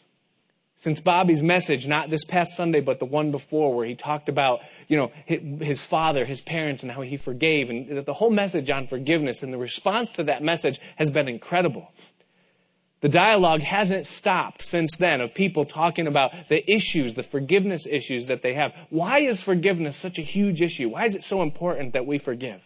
Since 0.80 1.00
Bobby's 1.00 1.42
message, 1.42 1.88
not 1.88 2.12
this 2.12 2.24
past 2.24 2.56
Sunday, 2.56 2.82
but 2.82 3.00
the 3.00 3.06
one 3.06 3.32
before, 3.32 3.74
where 3.74 3.88
he 3.88 3.96
talked 3.96 4.30
about, 4.30 4.62
you 4.88 4.96
know, 4.96 5.12
his 5.26 5.84
father, 5.84 6.24
his 6.24 6.40
parents, 6.40 6.84
and 6.84 6.92
how 6.92 7.02
he 7.02 7.18
forgave, 7.18 7.72
and 7.72 8.06
the 8.06 8.14
whole 8.14 8.30
message 8.30 8.70
on 8.70 8.86
forgiveness, 8.86 9.42
and 9.42 9.52
the 9.52 9.58
response 9.58 10.12
to 10.12 10.24
that 10.26 10.44
message 10.44 10.80
has 10.98 11.10
been 11.10 11.28
incredible. 11.28 11.92
The 13.02 13.10
dialogue 13.10 13.62
hasn't 13.62 14.06
stopped 14.06 14.62
since 14.62 14.96
then 14.98 15.20
of 15.20 15.34
people 15.34 15.66
talking 15.66 16.06
about 16.06 16.32
the 16.48 16.64
issues, 16.72 17.16
the 17.16 17.24
forgiveness 17.24 17.88
issues 17.88 18.28
that 18.28 18.44
they 18.44 18.54
have. 18.54 18.72
Why 18.92 19.20
is 19.20 19.44
forgiveness 19.44 19.98
such 19.98 20.20
a 20.20 20.24
huge 20.24 20.62
issue? 20.62 20.90
Why 20.90 21.06
is 21.06 21.16
it 21.16 21.24
so 21.24 21.42
important 21.42 21.94
that 21.94 22.06
we 22.06 22.20
forgive? 22.20 22.62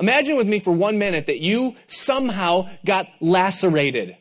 Imagine 0.00 0.36
with 0.38 0.48
me 0.48 0.58
for 0.58 0.72
one 0.72 0.98
minute 0.98 1.26
that 1.26 1.40
you 1.40 1.76
somehow 1.88 2.70
got 2.86 3.06
lacerated. 3.20 4.16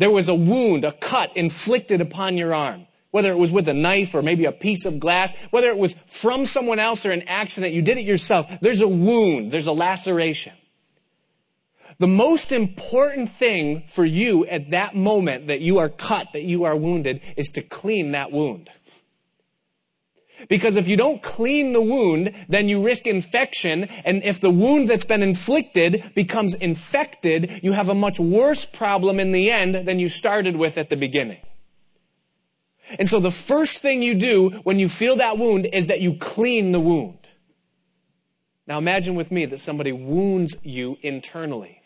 There 0.00 0.10
was 0.10 0.28
a 0.28 0.34
wound, 0.34 0.86
a 0.86 0.92
cut 0.92 1.36
inflicted 1.36 2.00
upon 2.00 2.38
your 2.38 2.54
arm. 2.54 2.86
Whether 3.10 3.30
it 3.32 3.36
was 3.36 3.52
with 3.52 3.68
a 3.68 3.74
knife 3.74 4.14
or 4.14 4.22
maybe 4.22 4.46
a 4.46 4.52
piece 4.52 4.86
of 4.86 4.98
glass, 4.98 5.34
whether 5.50 5.66
it 5.66 5.76
was 5.76 5.94
from 6.06 6.46
someone 6.46 6.78
else 6.78 7.04
or 7.04 7.10
an 7.10 7.20
accident, 7.26 7.74
you 7.74 7.82
did 7.82 7.98
it 7.98 8.06
yourself. 8.06 8.46
There's 8.62 8.80
a 8.80 8.88
wound, 8.88 9.50
there's 9.50 9.66
a 9.66 9.72
laceration. 9.72 10.54
The 11.98 12.06
most 12.06 12.50
important 12.50 13.28
thing 13.28 13.82
for 13.88 14.06
you 14.06 14.46
at 14.46 14.70
that 14.70 14.96
moment 14.96 15.48
that 15.48 15.60
you 15.60 15.76
are 15.76 15.90
cut, 15.90 16.28
that 16.32 16.44
you 16.44 16.64
are 16.64 16.76
wounded, 16.76 17.20
is 17.36 17.50
to 17.50 17.62
clean 17.62 18.12
that 18.12 18.32
wound. 18.32 18.70
Because 20.48 20.76
if 20.76 20.88
you 20.88 20.96
don't 20.96 21.22
clean 21.22 21.72
the 21.72 21.82
wound, 21.82 22.32
then 22.48 22.68
you 22.68 22.84
risk 22.84 23.06
infection. 23.06 23.84
And 24.04 24.22
if 24.22 24.40
the 24.40 24.50
wound 24.50 24.88
that's 24.88 25.04
been 25.04 25.22
inflicted 25.22 26.12
becomes 26.14 26.54
infected, 26.54 27.60
you 27.62 27.72
have 27.72 27.88
a 27.88 27.94
much 27.94 28.18
worse 28.18 28.64
problem 28.64 29.20
in 29.20 29.32
the 29.32 29.50
end 29.50 29.86
than 29.86 29.98
you 29.98 30.08
started 30.08 30.56
with 30.56 30.78
at 30.78 30.88
the 30.88 30.96
beginning. 30.96 31.40
And 32.98 33.08
so 33.08 33.20
the 33.20 33.30
first 33.30 33.80
thing 33.80 34.02
you 34.02 34.14
do 34.14 34.50
when 34.64 34.78
you 34.78 34.88
feel 34.88 35.16
that 35.16 35.38
wound 35.38 35.66
is 35.66 35.86
that 35.86 36.00
you 36.00 36.14
clean 36.14 36.72
the 36.72 36.80
wound. 36.80 37.18
Now 38.66 38.78
imagine 38.78 39.14
with 39.14 39.30
me 39.30 39.46
that 39.46 39.60
somebody 39.60 39.92
wounds 39.92 40.56
you 40.62 40.96
internally. 41.02 41.80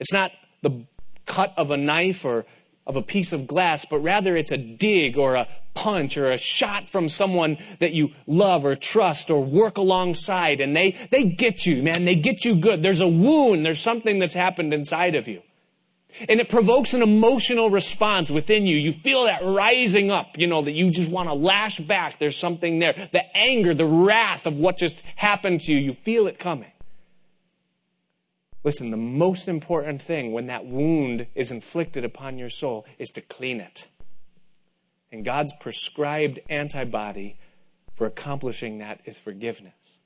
It's 0.00 0.12
not 0.12 0.32
the 0.62 0.86
cut 1.26 1.54
of 1.56 1.70
a 1.70 1.76
knife 1.76 2.24
or 2.24 2.46
of 2.86 2.96
a 2.96 3.02
piece 3.02 3.32
of 3.32 3.46
glass, 3.46 3.84
but 3.84 3.98
rather 3.98 4.36
it's 4.36 4.50
a 4.50 4.56
dig 4.56 5.16
or 5.16 5.36
a 5.36 5.48
punch 5.74 6.16
or 6.16 6.30
a 6.30 6.38
shot 6.38 6.88
from 6.88 7.08
someone 7.08 7.58
that 7.78 7.92
you 7.92 8.10
love 8.26 8.64
or 8.64 8.76
trust 8.76 9.30
or 9.30 9.44
work 9.44 9.78
alongside 9.78 10.60
and 10.60 10.76
they, 10.76 10.92
they 11.10 11.24
get 11.24 11.66
you, 11.66 11.82
man. 11.82 12.04
They 12.04 12.16
get 12.16 12.44
you 12.44 12.54
good. 12.56 12.82
There's 12.82 13.00
a 13.00 13.08
wound. 13.08 13.64
There's 13.64 13.80
something 13.80 14.18
that's 14.18 14.34
happened 14.34 14.74
inside 14.74 15.14
of 15.14 15.28
you. 15.28 15.42
And 16.28 16.40
it 16.40 16.50
provokes 16.50 16.92
an 16.92 17.02
emotional 17.02 17.70
response 17.70 18.30
within 18.30 18.66
you. 18.66 18.76
You 18.76 18.92
feel 18.92 19.24
that 19.24 19.42
rising 19.42 20.10
up, 20.10 20.36
you 20.36 20.46
know, 20.46 20.62
that 20.62 20.72
you 20.72 20.90
just 20.90 21.10
want 21.10 21.28
to 21.28 21.34
lash 21.34 21.78
back. 21.78 22.18
There's 22.18 22.36
something 22.36 22.78
there. 22.78 22.92
The 23.12 23.36
anger, 23.36 23.72
the 23.72 23.86
wrath 23.86 24.46
of 24.46 24.58
what 24.58 24.76
just 24.76 25.02
happened 25.16 25.62
to 25.62 25.72
you, 25.72 25.78
you 25.78 25.94
feel 25.94 26.26
it 26.26 26.38
coming. 26.38 26.70
Listen, 28.64 28.90
the 28.90 28.96
most 28.96 29.48
important 29.48 30.00
thing 30.00 30.32
when 30.32 30.46
that 30.46 30.66
wound 30.66 31.26
is 31.34 31.50
inflicted 31.50 32.04
upon 32.04 32.38
your 32.38 32.50
soul 32.50 32.86
is 32.98 33.10
to 33.12 33.20
clean 33.20 33.60
it. 33.60 33.88
And 35.12 35.24
God's 35.24 35.52
prescribed 35.60 36.40
antibody 36.48 37.38
for 37.94 38.06
accomplishing 38.06 38.78
that 38.78 39.00
is 39.04 39.18
forgiveness. 39.18 39.98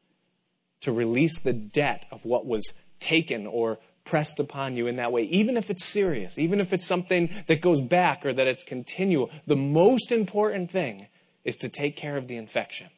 To 0.82 0.92
release 0.92 1.38
the 1.38 1.52
debt 1.52 2.06
of 2.10 2.24
what 2.24 2.44
was 2.44 2.74
taken 3.00 3.46
or 3.46 3.78
pressed 4.04 4.40
upon 4.40 4.76
you 4.76 4.86
in 4.86 4.96
that 4.96 5.12
way, 5.12 5.22
even 5.22 5.56
if 5.56 5.70
it's 5.70 5.84
serious, 5.84 6.38
even 6.38 6.60
if 6.60 6.72
it's 6.72 6.86
something 6.86 7.30
that 7.46 7.60
goes 7.60 7.80
back 7.80 8.26
or 8.26 8.32
that 8.32 8.46
it's 8.46 8.64
continual. 8.64 9.30
The 9.46 9.56
most 9.56 10.10
important 10.10 10.70
thing 10.70 11.06
is 11.44 11.56
to 11.56 11.68
take 11.68 11.96
care 11.96 12.16
of 12.16 12.26
the 12.26 12.36
infection. 12.36 12.88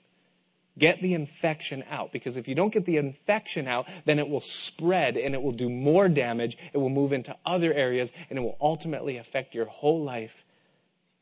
Get 0.79 1.03
the 1.03 1.14
infection 1.14 1.83
out 1.90 2.12
because 2.12 2.37
if 2.37 2.47
you 2.47 2.55
don't 2.55 2.73
get 2.73 2.87
the 2.87 2.99
infection 2.99 3.66
out, 3.66 3.87
then 4.05 4.18
it 4.18 4.29
will 4.29 4.40
spread 4.40 5.16
and 5.16 5.35
it 5.35 5.42
will 5.42 5.53
do 5.53 5.68
more 5.68 6.09
damage. 6.09 6.57
It 6.73 6.79
will 6.79 6.88
move 6.88 7.12
into 7.12 7.37
other 7.44 7.73
areas 7.73 8.12
and 8.31 8.38
it 8.38 8.42
will 8.42 8.57
ultimately 8.61 9.16
affect 9.16 9.55
your 9.55 9.66
whole 9.66 10.05
life 10.05 10.44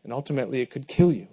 and 0.06 0.12
ultimately 0.12 0.60
it 0.60 0.70
could 0.70 0.86
kill 0.86 1.12
you. 1.12 1.26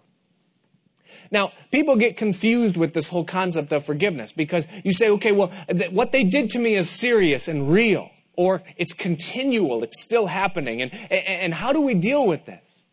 Now, 1.29 1.53
people 1.71 1.95
get 1.95 2.17
confused 2.17 2.75
with 2.75 2.95
this 2.95 3.09
whole 3.09 3.23
concept 3.23 3.71
of 3.71 3.85
forgiveness 3.85 4.33
because 4.33 4.67
you 4.83 4.91
say, 4.91 5.11
okay, 5.11 5.31
well, 5.31 5.51
th- 5.69 5.91
what 5.91 6.11
they 6.11 6.23
did 6.23 6.49
to 6.49 6.59
me 6.59 6.73
is 6.73 6.89
serious 6.89 7.47
and 7.47 7.71
real, 7.71 8.09
or 8.35 8.63
it's 8.75 8.93
continual, 8.93 9.83
it's 9.83 10.01
still 10.01 10.25
happening. 10.25 10.81
And, 10.81 10.91
and 11.11 11.53
how 11.53 11.71
do 11.71 11.81
we 11.81 11.93
deal 11.93 12.27
with 12.27 12.45
this? 12.47 12.83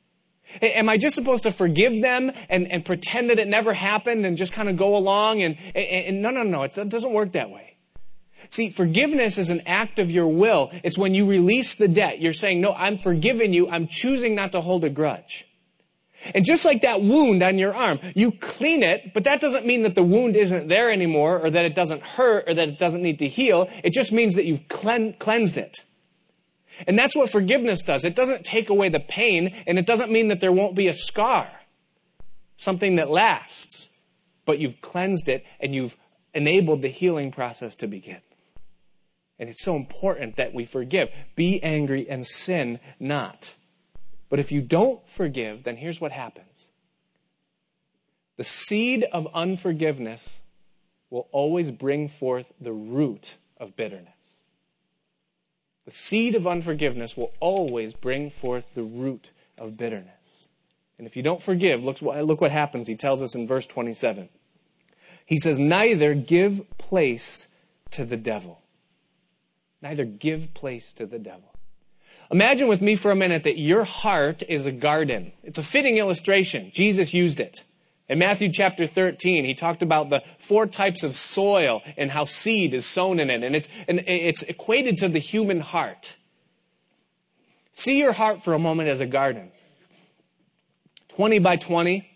Am 0.61 0.91
I 0.91 0.99
just 0.99 1.15
supposed 1.15 1.45
to 1.45 1.51
forgive 1.51 2.03
them 2.03 2.31
and, 2.51 2.71
and 2.71 2.85
pretend 2.85 3.31
that 3.31 3.39
it 3.39 3.49
never 3.49 3.73
happened 3.73 4.27
and 4.27 4.37
just 4.37 4.53
kind 4.53 4.69
of 4.69 4.77
go 4.77 4.99
along? 4.99 5.41
And, 5.41 5.57
and, 5.75 5.87
and 6.07 6.23
no, 6.23 6.31
no, 6.31 6.43
no, 6.43 6.63
it 6.65 6.75
doesn't 6.75 7.13
work 7.13 7.33
that 7.33 7.49
way. 7.49 7.79
See, 8.51 8.69
forgiveness 8.69 9.39
is 9.39 9.49
an 9.49 9.63
act 9.65 9.99
of 9.99 10.11
your 10.11 10.29
will. 10.29 10.71
It's 10.83 10.99
when 10.99 11.15
you 11.15 11.27
release 11.27 11.75
the 11.75 11.89
debt. 11.89 12.21
You're 12.21 12.33
saying, 12.33 12.61
no, 12.61 12.75
I'm 12.77 12.99
forgiving 12.99 13.55
you. 13.55 13.71
I'm 13.71 13.87
choosing 13.89 14.35
not 14.35 14.53
to 14.53 14.61
hold 14.61 14.85
a 14.85 14.91
grudge. 14.91 15.47
And 16.35 16.45
just 16.45 16.65
like 16.65 16.83
that 16.83 17.03
wound 17.03 17.43
on 17.43 17.59
your 17.59 17.75
arm, 17.75 17.99
you 18.15 18.33
clean 18.33 18.83
it, 18.83 19.13
but 19.15 19.25
that 19.25 19.41
doesn't 19.41 19.67
mean 19.67 19.83
that 19.83 19.95
the 19.95 20.03
wound 20.03 20.37
isn't 20.37 20.69
there 20.69 20.91
anymore 20.91 21.41
or 21.41 21.51
that 21.51 21.65
it 21.65 21.75
doesn't 21.75 22.03
hurt 22.03 22.49
or 22.49 22.55
that 22.55 22.69
it 22.69 22.79
doesn't 22.79 23.03
need 23.03 23.19
to 23.21 23.29
heal. 23.29 23.69
It 23.83 23.93
just 23.93 24.13
means 24.13 24.35
that 24.35 24.45
you've 24.45 24.69
clean, 24.69 25.15
cleansed 25.15 25.57
it. 25.57 25.81
And 26.87 26.99
that's 26.99 27.17
what 27.17 27.31
forgiveness 27.31 27.83
does. 27.83 28.05
It 28.05 28.17
doesn't 28.17 28.45
take 28.45 28.71
away 28.71 28.89
the 28.89 29.01
pain 29.01 29.63
and 29.67 29.79
it 29.79 29.87
doesn't 29.87 30.11
mean 30.11 30.29
that 30.29 30.41
there 30.41 30.53
won't 30.53 30.77
be 30.77 30.89
a 30.89 30.95
scar, 30.95 31.51
something 32.57 32.97
that 32.97 33.11
lasts, 33.11 33.91
but 34.45 34.59
you've 34.59 34.81
cleansed 34.81 35.29
it 35.29 35.45
and 35.59 35.75
you've 35.75 35.97
enabled 36.35 36.83
the 36.83 36.89
healing 36.89 37.31
process 37.31 37.75
to 37.77 37.87
begin. 37.87 38.21
And 39.39 39.49
it's 39.49 39.65
so 39.65 39.75
important 39.75 40.37
that 40.37 40.53
we 40.53 40.67
forgive. 40.67 41.09
Be 41.35 41.63
angry 41.63 42.09
and 42.09 42.27
sin 42.27 42.79
not. 42.99 43.55
But 44.31 44.39
if 44.39 44.51
you 44.51 44.63
don't 44.63 45.07
forgive, 45.07 45.65
then 45.65 45.77
here's 45.77 46.01
what 46.01 46.13
happens 46.13 46.69
the 48.39 48.45
seed 48.45 49.05
of 49.13 49.29
unforgiveness 49.35 50.39
will 51.11 51.29
always 51.33 51.71
bring 51.71 52.09
forth 52.09 52.51
the 52.59 52.73
root 52.73 53.35
of 53.59 53.77
bitterness. 53.77 54.15
The 55.85 55.91
seed 55.91 56.35
of 56.35 56.47
unforgiveness 56.47 57.17
will 57.17 57.33
always 57.41 57.93
bring 57.93 58.31
forth 58.31 58.75
the 58.75 58.83
root 58.83 59.33
of 59.59 59.77
bitterness. 59.77 60.49
And 60.97 61.07
if 61.07 61.17
you 61.17 61.23
don't 61.23 61.43
forgive, 61.43 61.83
look 61.83 61.99
what, 61.99 62.25
look 62.25 62.41
what 62.41 62.53
happens. 62.53 62.87
He 62.87 62.95
tells 62.95 63.21
us 63.21 63.35
in 63.35 63.47
verse 63.47 63.67
27. 63.67 64.29
He 65.27 65.37
says, 65.37 65.59
Neither 65.59 66.15
give 66.15 66.63
place 66.79 67.55
to 67.91 68.05
the 68.05 68.17
devil. 68.17 68.63
Neither 69.83 70.05
give 70.05 70.55
place 70.55 70.93
to 70.95 71.07
the 71.07 71.19
devil. 71.19 71.50
Imagine 72.31 72.69
with 72.69 72.81
me 72.81 72.95
for 72.95 73.11
a 73.11 73.17
minute 73.17 73.43
that 73.45 73.59
your 73.59 73.85
heart 73.85 74.43
is 74.49 74.65
a 74.65 74.73
garden. 74.73 75.33
It's 75.43 75.59
a 75.59 75.65
fitting 75.65 75.97
illustration. 75.97 76.71
Jesus 76.73 77.13
used 77.13 77.41
it. 77.41 77.65
In 78.09 78.19
Matthew 78.19 78.53
chapter 78.53 78.87
13, 78.87 79.45
he 79.45 79.55
talked 79.55 79.83
about 79.83 80.11
the 80.11 80.23
four 80.39 80.67
types 80.67 81.03
of 81.03 81.17
soil 81.17 81.83
and 81.97 82.11
how 82.11 82.25
seed 82.25 82.75
is 82.75 82.87
sown 82.87 83.19
in 83.19 83.31
it. 83.31 83.43
And 83.43 83.57
it's, 83.57 83.69
and 83.89 84.03
it's 84.07 84.43
equated 84.43 84.99
to 84.99 85.09
the 85.09 85.19
human 85.19 85.61
heart. 85.61 86.17
See 87.73 87.99
your 87.99 88.13
heart 88.13 88.43
for 88.43 88.53
a 88.53 88.59
moment 88.59 88.89
as 88.89 89.01
a 89.01 89.07
garden. 89.07 89.51
20 91.09 91.41
by 91.41 91.57
20, 91.57 92.09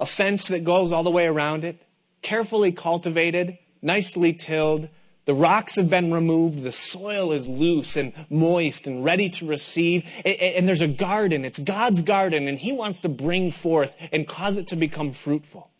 a 0.00 0.06
fence 0.06 0.48
that 0.48 0.64
goes 0.64 0.90
all 0.90 1.04
the 1.04 1.10
way 1.10 1.26
around 1.26 1.64
it, 1.64 1.80
carefully 2.22 2.72
cultivated, 2.72 3.58
nicely 3.80 4.32
tilled, 4.32 4.88
the 5.24 5.34
rocks 5.34 5.76
have 5.76 5.88
been 5.88 6.12
removed. 6.12 6.62
The 6.62 6.72
soil 6.72 7.32
is 7.32 7.48
loose 7.48 7.96
and 7.96 8.12
moist 8.28 8.86
and 8.86 9.04
ready 9.04 9.30
to 9.30 9.46
receive. 9.46 10.04
And 10.24 10.68
there's 10.68 10.80
a 10.80 10.88
garden. 10.88 11.44
It's 11.44 11.58
God's 11.58 12.02
garden 12.02 12.48
and 12.48 12.58
He 12.58 12.72
wants 12.72 12.98
to 13.00 13.08
bring 13.08 13.50
forth 13.50 13.96
and 14.10 14.26
cause 14.26 14.56
it 14.56 14.66
to 14.68 14.76
become 14.76 15.12
fruitful. 15.12 15.70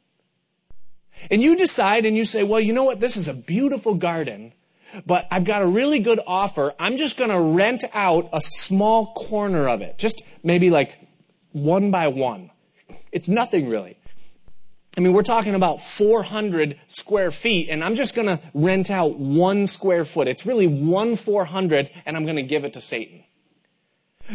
And 1.31 1.43
you 1.43 1.57
decide 1.57 2.05
and 2.05 2.17
you 2.17 2.25
say, 2.25 2.45
well, 2.45 2.61
you 2.61 2.73
know 2.73 2.85
what? 2.85 3.01
This 3.01 3.17
is 3.17 3.29
a 3.29 3.35
beautiful 3.35 3.95
garden, 3.95 4.53
but 5.07 5.27
I've 5.31 5.45
got 5.45 5.63
a 5.63 5.67
really 5.67 5.99
good 5.99 6.21
offer. 6.27 6.73
I'm 6.79 6.97
just 6.97 7.17
going 7.17 7.31
to 7.31 7.41
rent 7.57 7.85
out 7.95 8.29
a 8.33 8.41
small 8.41 9.13
corner 9.15 9.69
of 9.69 9.83
it, 9.83 9.99
just 9.99 10.25
maybe 10.43 10.71
like 10.71 10.99
one 11.53 11.91
by 11.91 12.09
one. 12.09 12.51
It's 13.13 13.29
nothing 13.29 13.69
really. 13.69 13.99
I 14.97 15.01
mean, 15.01 15.13
we're 15.15 15.23
talking 15.23 15.55
about 15.55 15.81
400 15.81 16.79
square 16.87 17.31
feet, 17.31 17.69
and 17.71 17.83
I'm 17.83 17.95
just 17.95 18.15
going 18.15 18.27
to 18.27 18.39
rent 18.53 18.91
out 18.91 19.19
one 19.19 19.67
square 19.67 20.05
foot. 20.05 20.29
It's 20.29 20.45
really 20.45 20.67
one 20.67 21.17
400, 21.17 21.91
and 22.05 22.15
I'm 22.17 22.25
going 22.25 22.37
to 22.37 22.43
give 22.43 22.65
it 22.65 22.75
to 22.75 22.83
Satan. 22.83 23.25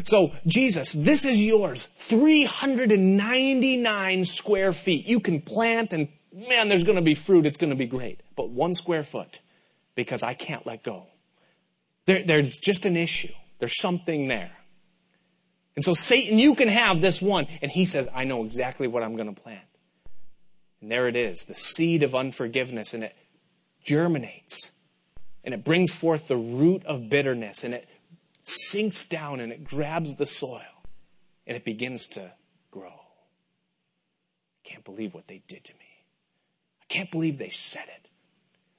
So, 0.03 0.33
Jesus, 0.47 0.93
this 0.93 1.25
is 1.25 1.43
yours. 1.43 1.85
399 1.85 4.25
square 4.25 4.73
feet. 4.73 5.05
You 5.05 5.19
can 5.19 5.41
plant, 5.41 5.93
and 5.93 6.07
man, 6.33 6.69
there's 6.69 6.83
going 6.83 6.97
to 6.97 7.03
be 7.03 7.13
fruit. 7.13 7.45
It's 7.45 7.57
going 7.57 7.69
to 7.69 7.75
be 7.75 7.85
great. 7.85 8.21
But 8.35 8.49
one 8.49 8.73
square 8.73 9.03
foot, 9.03 9.39
because 9.93 10.23
I 10.23 10.33
can't 10.33 10.65
let 10.65 10.81
go. 10.83 11.05
There, 12.05 12.23
there's 12.23 12.57
just 12.57 12.85
an 12.85 12.97
issue. 12.97 13.33
There's 13.59 13.79
something 13.79 14.27
there. 14.27 14.53
And 15.75 15.85
so, 15.85 15.93
Satan, 15.93 16.39
you 16.39 16.55
can 16.55 16.67
have 16.67 16.99
this 17.01 17.21
one. 17.21 17.45
And 17.61 17.71
he 17.71 17.85
says, 17.85 18.09
I 18.13 18.23
know 18.23 18.43
exactly 18.43 18.87
what 18.87 19.03
I'm 19.03 19.15
going 19.15 19.31
to 19.33 19.39
plant. 19.39 19.66
And 20.81 20.91
there 20.91 21.07
it 21.07 21.15
is, 21.15 21.43
the 21.43 21.55
seed 21.55 22.03
of 22.03 22.13
unforgiveness, 22.13 22.93
and 22.93 23.03
it 23.03 23.15
germinates. 23.83 24.73
And 25.43 25.53
it 25.53 25.63
brings 25.63 25.93
forth 25.93 26.27
the 26.27 26.37
root 26.37 26.85
of 26.85 27.09
bitterness, 27.09 27.63
and 27.63 27.73
it 27.73 27.87
sinks 28.41 29.05
down 29.05 29.39
and 29.39 29.51
it 29.51 29.63
grabs 29.63 30.15
the 30.15 30.25
soil, 30.25 30.61
and 31.45 31.57
it 31.57 31.65
begins 31.65 32.07
to 32.07 32.31
grow. 32.71 32.87
I 32.87 34.69
can't 34.69 34.83
believe 34.83 35.13
what 35.13 35.27
they 35.27 35.41
did 35.47 35.63
to 35.65 35.73
me. 35.73 36.03
I 36.81 36.85
can't 36.89 37.11
believe 37.11 37.37
they 37.37 37.49
said 37.49 37.85
it. 37.87 38.07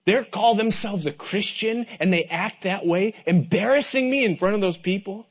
They 0.04 0.24
call 0.24 0.54
themselves 0.54 1.04
a 1.04 1.12
Christian 1.12 1.84
and 2.00 2.10
they 2.10 2.24
act 2.24 2.62
that 2.62 2.86
way, 2.86 3.14
embarrassing 3.26 4.10
me 4.10 4.24
in 4.24 4.36
front 4.36 4.54
of 4.54 4.62
those 4.62 4.78
people. 4.78 5.26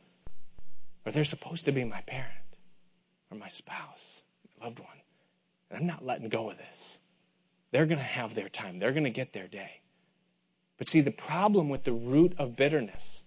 Or 1.03 1.11
they're 1.11 1.23
supposed 1.23 1.65
to 1.65 1.71
be 1.71 1.83
my 1.83 2.01
parent 2.01 2.31
or 3.31 3.37
my 3.37 3.47
spouse, 3.47 4.21
loved 4.61 4.79
one. 4.79 4.96
And 5.69 5.79
I'm 5.79 5.87
not 5.87 6.05
letting 6.05 6.29
go 6.29 6.49
of 6.49 6.57
this. 6.57 6.97
They're 7.71 7.85
going 7.85 7.99
to 7.99 8.03
have 8.03 8.35
their 8.35 8.49
time, 8.49 8.79
they're 8.79 8.93
going 8.93 9.03
to 9.03 9.09
get 9.09 9.33
their 9.33 9.47
day. 9.47 9.81
But 10.77 10.87
see, 10.87 11.01
the 11.01 11.11
problem 11.11 11.69
with 11.69 11.83
the 11.83 11.91
root 11.93 12.33
of 12.37 12.55
bitterness, 12.55 13.23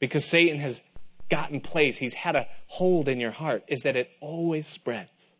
because 0.00 0.24
Satan 0.24 0.58
has 0.58 0.82
gotten 1.28 1.60
place, 1.60 1.98
he's 1.98 2.14
had 2.14 2.34
a 2.34 2.48
hold 2.66 3.08
in 3.08 3.20
your 3.20 3.30
heart, 3.30 3.62
is 3.68 3.82
that 3.82 3.96
it 3.96 4.10
always 4.20 4.66
spreads. 4.66 5.34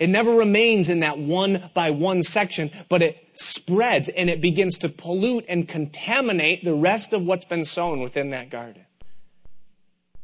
It 0.00 0.08
never 0.08 0.32
remains 0.32 0.88
in 0.88 1.00
that 1.00 1.18
one 1.18 1.70
by 1.74 1.90
one 1.90 2.22
section, 2.22 2.70
but 2.88 3.02
it 3.02 3.28
spreads 3.34 4.08
and 4.08 4.28
it 4.28 4.40
begins 4.40 4.78
to 4.78 4.88
pollute 4.88 5.44
and 5.48 5.68
contaminate 5.68 6.64
the 6.64 6.74
rest 6.74 7.12
of 7.12 7.24
what's 7.24 7.44
been 7.44 7.64
sown 7.64 8.00
within 8.00 8.30
that 8.30 8.50
garden. 8.50 8.85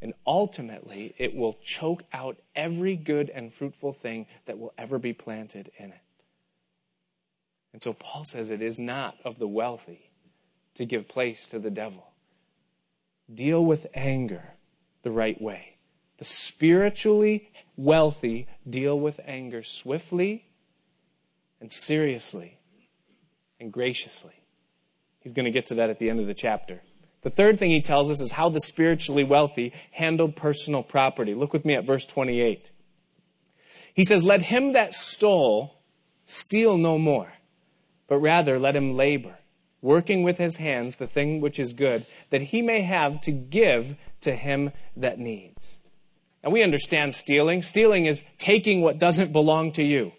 And 0.03 0.15
ultimately, 0.27 1.15
it 1.17 1.33
will 1.33 1.57
choke 1.65 2.03
out 2.13 2.37
every 2.57 2.97
good 2.97 3.31
and 3.31 3.55
fruitful 3.55 3.93
thing 3.93 4.27
that 4.47 4.59
will 4.59 4.75
ever 4.77 4.99
be 4.99 5.13
planted 5.13 5.71
in 5.79 5.91
it. 5.91 6.01
And 7.73 7.81
so 7.81 7.95
Paul 7.95 8.25
says 8.25 8.51
it 8.51 8.61
is 8.61 8.81
not 8.81 9.17
of 9.25 9.39
the 9.39 9.47
wealthy 9.47 10.11
to 10.75 10.85
give 10.85 11.07
place 11.07 11.47
to 11.47 11.61
the 11.61 11.71
devil. 11.71 12.09
Deal 13.33 13.65
with 13.65 13.87
anger 13.95 14.55
the 15.03 15.13
right 15.13 15.41
way. 15.41 15.77
The 16.19 16.25
spiritually 16.25 17.51
wealthy 17.77 18.49
deal 18.69 18.99
with 18.99 19.21
anger 19.25 19.63
swiftly 19.63 20.47
and 21.61 21.73
seriously 21.73 22.59
and 23.61 23.73
graciously. 23.73 24.35
He's 25.21 25.33
going 25.33 25.45
to 25.45 25.53
get 25.53 25.67
to 25.67 25.77
that 25.77 25.91
at 25.91 26.01
the 26.01 26.11
end 26.11 26.19
of 26.19 26.27
the 26.27 26.35
chapter. 26.35 26.83
The 27.23 27.31
third 27.31 27.59
thing 27.59 27.71
he 27.71 27.81
tells 27.81 28.11
us 28.11 28.21
is 28.21 28.33
how 28.33 28.49
the 28.49 28.61
spiritually 28.61 29.25
wealthy 29.25 29.73
handled 29.93 30.37
personal 30.37 30.83
property. 30.83 31.35
Look 31.35 31.53
with 31.53 31.65
me 31.65 31.75
at 31.75 31.85
verse 31.85 32.05
28. 32.05 32.71
He 33.95 34.05
says, 34.05 34.25
Let 34.25 34.43
him 34.43 34.73
that 34.73 34.95
stole 34.95 35.79
steal 36.27 36.79
no 36.79 36.99
more, 36.99 37.33
but 38.09 38.19
rather 38.19 38.59
let 38.59 38.75
him 38.75 38.95
labor, 38.95 39.39
working 39.81 40.23
with 40.23 40.39
his 40.39 40.57
hands 40.57 40.97
the 40.97 41.07
thing 41.07 41.41
which 41.41 41.59
is 41.59 41.73
good, 41.73 42.07
that 42.31 42.43
he 42.43 42.63
may 42.63 42.81
have 42.81 43.21
to 43.23 43.33
give 43.33 43.97
to 44.23 44.35
him 44.35 44.73
that 44.97 45.19
needs. 45.19 45.79
And 46.43 46.53
we 46.53 46.63
understand 46.63 47.15
stealing. 47.15 47.63
Stealing 47.63 48.07
is 48.07 48.25
taking 48.39 48.81
what 48.81 48.99
doesn't 48.99 49.33
belong 49.33 49.73
to 49.73 49.83
you. 49.83 50.13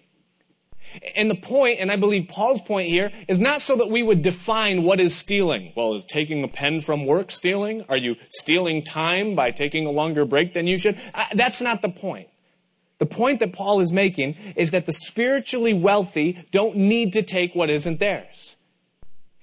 And 1.15 1.29
the 1.29 1.35
point, 1.35 1.79
and 1.79 1.91
I 1.91 1.95
believe 1.95 2.27
Paul's 2.27 2.61
point 2.61 2.89
here, 2.89 3.11
is 3.27 3.39
not 3.39 3.61
so 3.61 3.75
that 3.77 3.89
we 3.89 4.03
would 4.03 4.21
define 4.21 4.83
what 4.83 4.99
is 4.99 5.15
stealing. 5.15 5.73
Well, 5.75 5.95
is 5.95 6.05
taking 6.05 6.43
a 6.43 6.47
pen 6.47 6.81
from 6.81 7.05
work 7.05 7.31
stealing? 7.31 7.85
Are 7.89 7.97
you 7.97 8.15
stealing 8.29 8.83
time 8.83 9.35
by 9.35 9.51
taking 9.51 9.85
a 9.85 9.91
longer 9.91 10.25
break 10.25 10.53
than 10.53 10.67
you 10.67 10.77
should? 10.77 10.99
Uh, 11.13 11.25
that's 11.33 11.61
not 11.61 11.81
the 11.81 11.89
point. 11.89 12.29
The 12.99 13.05
point 13.05 13.39
that 13.39 13.53
Paul 13.53 13.81
is 13.81 13.91
making 13.91 14.37
is 14.55 14.71
that 14.71 14.85
the 14.85 14.93
spiritually 14.93 15.73
wealthy 15.73 16.45
don't 16.51 16.77
need 16.77 17.13
to 17.13 17.21
take 17.21 17.53
what 17.53 17.69
isn't 17.69 17.99
theirs. 17.99 18.55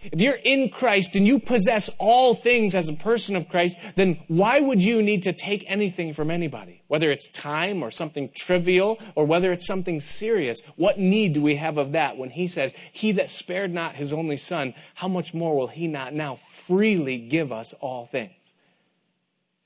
If 0.02 0.20
you're 0.20 0.38
in 0.44 0.70
Christ 0.70 1.14
and 1.14 1.26
you 1.26 1.38
possess 1.38 1.90
all 1.98 2.34
things 2.34 2.74
as 2.74 2.88
a 2.88 2.94
person 2.94 3.36
of 3.36 3.48
Christ, 3.48 3.76
then 3.96 4.22
why 4.28 4.60
would 4.60 4.82
you 4.82 5.02
need 5.02 5.22
to 5.24 5.32
take 5.32 5.64
anything 5.66 6.14
from 6.14 6.30
anybody? 6.30 6.82
Whether 6.88 7.10
it's 7.10 7.28
time 7.28 7.82
or 7.82 7.90
something 7.90 8.30
trivial 8.34 8.98
or 9.14 9.26
whether 9.26 9.52
it's 9.52 9.66
something 9.66 10.00
serious, 10.00 10.62
what 10.76 10.98
need 10.98 11.34
do 11.34 11.42
we 11.42 11.56
have 11.56 11.76
of 11.76 11.92
that 11.92 12.16
when 12.16 12.30
he 12.30 12.48
says, 12.48 12.72
He 12.92 13.12
that 13.12 13.30
spared 13.30 13.72
not 13.72 13.96
his 13.96 14.12
only 14.12 14.38
son, 14.38 14.74
how 14.94 15.08
much 15.08 15.34
more 15.34 15.54
will 15.54 15.68
he 15.68 15.86
not 15.86 16.14
now 16.14 16.34
freely 16.34 17.18
give 17.18 17.52
us 17.52 17.74
all 17.80 18.06
things? 18.06 18.32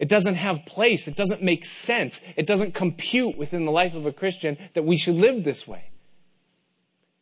It 0.01 0.09
doesn't 0.09 0.35
have 0.35 0.67
place. 0.67 1.07
It 1.07 1.17
doesn't 1.17 1.43
make 1.43 1.65
sense. 1.65 2.25
It 2.37 2.47
doesn't 2.47 2.75
compute 2.75 3.39
within 3.39 3.65
the 3.65 3.73
life 3.73 3.95
of 3.95 4.05
a 4.07 4.13
Christian 4.13 4.59
that 4.75 4.85
we 4.85 4.97
should 4.97 5.15
live 5.15 5.45
this 5.45 5.69
way. 5.69 5.91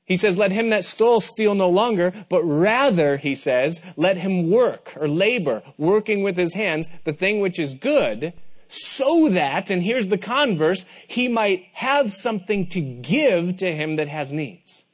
He 0.05 0.17
says, 0.17 0.37
let 0.37 0.53
him 0.53 0.71
that 0.71 0.85
stole 0.85 1.21
steal 1.21 1.55
no 1.55 1.71
longer, 1.71 2.13
but 2.29 2.43
rather, 2.43 3.17
he 3.17 3.35
says, 3.35 3.85
let 3.97 4.17
him 4.19 4.51
work 4.51 4.95
or 4.97 5.09
labor, 5.09 5.63
working 5.79 6.23
with 6.23 6.37
his 6.37 6.55
hands, 6.55 6.89
the 7.05 7.13
thing 7.13 7.41
which 7.41 7.59
is 7.59 7.75
good, 7.75 8.33
so 8.69 9.29
that, 9.29 9.71
and 9.71 9.83
here's 9.83 10.09
the 10.09 10.19
converse, 10.19 10.85
he 11.07 11.29
might 11.29 11.67
have 11.75 12.13
something 12.13 12.67
to 12.69 12.81
give 12.81 13.59
to 13.59 13.75
him 13.75 13.97
that 13.97 14.09
has 14.09 14.33
needs. 14.33 14.85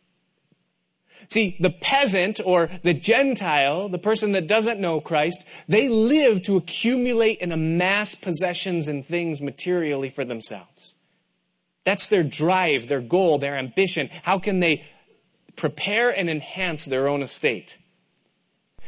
See, 1.28 1.56
the 1.60 1.70
peasant 1.70 2.40
or 2.44 2.70
the 2.82 2.94
Gentile, 2.94 3.88
the 3.88 3.98
person 3.98 4.32
that 4.32 4.46
doesn't 4.46 4.80
know 4.80 5.00
Christ, 5.00 5.46
they 5.68 5.88
live 5.88 6.42
to 6.44 6.56
accumulate 6.56 7.38
and 7.40 7.52
amass 7.52 8.14
possessions 8.14 8.88
and 8.88 9.04
things 9.04 9.40
materially 9.40 10.08
for 10.08 10.24
themselves. 10.24 10.94
That's 11.84 12.06
their 12.06 12.24
drive, 12.24 12.88
their 12.88 13.00
goal, 13.00 13.38
their 13.38 13.56
ambition. 13.56 14.10
How 14.22 14.38
can 14.38 14.60
they 14.60 14.84
prepare 15.58 16.10
and 16.10 16.30
enhance 16.30 16.86
their 16.86 17.08
own 17.08 17.22
estate. 17.22 17.76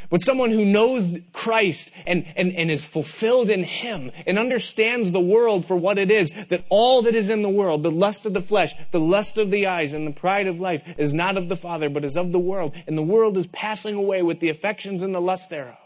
But 0.09 0.23
someone 0.23 0.51
who 0.51 0.65
knows 0.65 1.19
Christ 1.33 1.93
and, 2.05 2.27
and, 2.35 2.53
and 2.53 2.69
is 2.71 2.85
fulfilled 2.85 3.49
in 3.49 3.63
Him 3.63 4.11
and 4.27 4.39
understands 4.39 5.13
the 5.13 5.21
world 5.21 5.67
for 5.67 5.77
what 5.77 5.99
it 5.99 6.11
is, 6.11 6.31
that 6.49 6.65
all 6.69 7.03
that 7.03 7.15
is 7.15 7.31
in 7.31 7.43
the 7.43 7.49
world, 7.49 7.85
the 7.85 7.93
lust 7.93 8.27
of 8.27 8.35
the 8.35 8.41
flesh, 8.41 8.73
the 8.91 8.99
lust 8.99 9.39
of 9.39 9.53
the 9.53 9.69
eyes, 9.69 9.93
and 9.93 10.07
the 10.07 10.13
pride 10.13 10.49
of 10.49 10.59
life 10.59 10.83
is 10.99 11.15
not 11.15 11.37
of 11.37 11.49
the 11.49 11.57
Father, 11.57 11.89
but 11.89 12.05
is 12.05 12.17
of 12.17 12.33
the 12.33 12.41
world. 12.41 12.75
And 12.89 12.99
the 12.99 13.03
world 13.03 13.37
is 13.37 13.47
passing 13.49 13.95
away 13.95 14.23
with 14.23 14.41
the 14.41 14.49
affections 14.49 15.03
and 15.03 15.15
the 15.15 15.21
lust 15.21 15.49
thereof. 15.49 15.77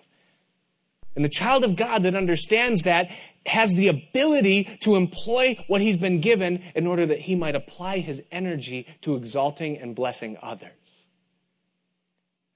And 1.14 1.24
the 1.24 1.28
child 1.28 1.62
of 1.62 1.76
God 1.76 2.02
that 2.04 2.14
understands 2.14 2.82
that 2.82 3.10
has 3.46 3.72
the 3.74 3.88
ability 3.88 4.78
to 4.80 4.96
employ 4.96 5.56
what 5.66 5.80
he's 5.80 5.96
been 5.96 6.20
given 6.20 6.62
in 6.74 6.86
order 6.86 7.06
that 7.06 7.20
he 7.20 7.34
might 7.34 7.54
apply 7.54 7.98
his 7.98 8.22
energy 8.32 8.86
to 9.02 9.16
exalting 9.16 9.76
and 9.76 9.94
blessing 9.94 10.36
others. 10.42 10.70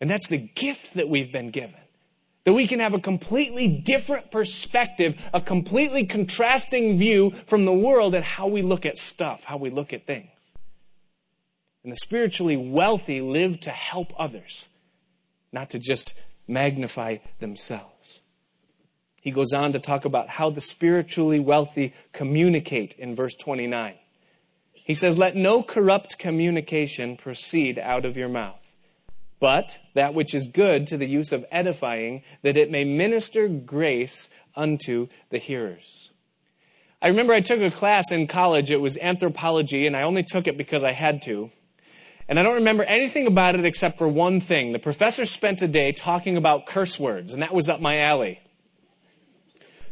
And 0.01 0.11
that's 0.11 0.29
the 0.29 0.39
gift 0.39 0.95
that 0.95 1.09
we've 1.09 1.33
been 1.33 1.51
given. 1.51 1.81
That 2.45 2.55
we 2.55 2.67
can 2.67 2.81
have 2.81 2.95
a 2.95 3.01
completely 3.01 3.69
different 3.69 4.31
perspective, 4.31 5.17
a 5.35 5.41
completely 5.41 6.07
contrasting 6.07 6.97
view 6.97 7.33
from 7.47 7.67
the 7.67 7.75
world 7.75 8.15
at 8.15 8.25
how 8.25 8.47
we 8.47 8.63
look 8.63 8.87
at 8.87 8.97
stuff, 8.97 9.45
how 9.45 9.59
we 9.59 9.69
look 9.69 9.93
at 9.93 10.07
things. 10.07 10.31
And 11.85 11.93
the 11.93 11.97
spiritually 11.97 12.57
wealthy 12.57 13.21
live 13.21 13.61
to 13.61 13.71
help 13.71 14.13
others, 14.19 14.69
not 15.53 15.71
to 15.71 15.79
just 15.79 16.15
magnify 16.47 17.19
themselves. 17.39 18.23
He 19.21 19.31
goes 19.31 19.53
on 19.53 19.73
to 19.73 19.79
talk 19.79 20.05
about 20.05 20.29
how 20.29 20.51
the 20.51 20.61
spiritually 20.61 21.41
wealthy 21.41 21.93
communicate 22.13 22.95
in 22.95 23.15
verse 23.15 23.35
29. 23.35 23.95
He 24.73 24.95
says, 24.95 25.19
Let 25.19 25.37
no 25.37 25.63
corrupt 25.63 26.19
communication 26.19 27.17
proceed 27.17 27.79
out 27.79 28.05
of 28.05 28.17
your 28.17 28.29
mouth, 28.29 28.61
but 29.41 29.79
that 29.95 30.15
which 30.15 30.35
is 30.35 30.51
good 30.51 30.87
to 30.87 30.97
the 30.97 31.09
use 31.09 31.33
of 31.33 31.45
edifying, 31.51 32.23
that 32.43 32.57
it 32.57 32.71
may 32.71 32.85
minister 32.85 33.49
grace 33.49 34.31
unto 34.57 35.09
the 35.31 35.39
hearers. 35.39 36.11
I 37.01 37.09
remember 37.09 37.33
I 37.33 37.41
took 37.41 37.61
a 37.61 37.71
class 37.71 38.11
in 38.11 38.27
college, 38.27 38.71
it 38.71 38.81
was 38.81 38.97
anthropology, 38.97 39.87
and 39.87 39.97
I 39.97 40.03
only 40.03 40.25
took 40.25 40.49
it 40.49 40.57
because 40.57 40.83
I 40.83 40.93
had 40.93 41.23
to. 41.23 41.51
And 42.29 42.39
I 42.39 42.43
don't 42.43 42.57
remember 42.57 42.83
anything 42.85 43.27
about 43.27 43.55
it 43.55 43.65
except 43.65 43.99
for 43.99 44.09
one 44.09 44.41
thing. 44.41 44.73
The 44.73 44.79
professor 44.79 45.25
spent 45.25 45.63
a 45.63 45.69
day 45.69 45.93
talking 45.93 46.37
about 46.37 46.67
curse 46.67 46.99
words, 46.99 47.33
and 47.33 47.43
that 47.43 47.55
was 47.55 47.69
up 47.69 47.81
my 47.81 47.99
alley. 47.99 48.41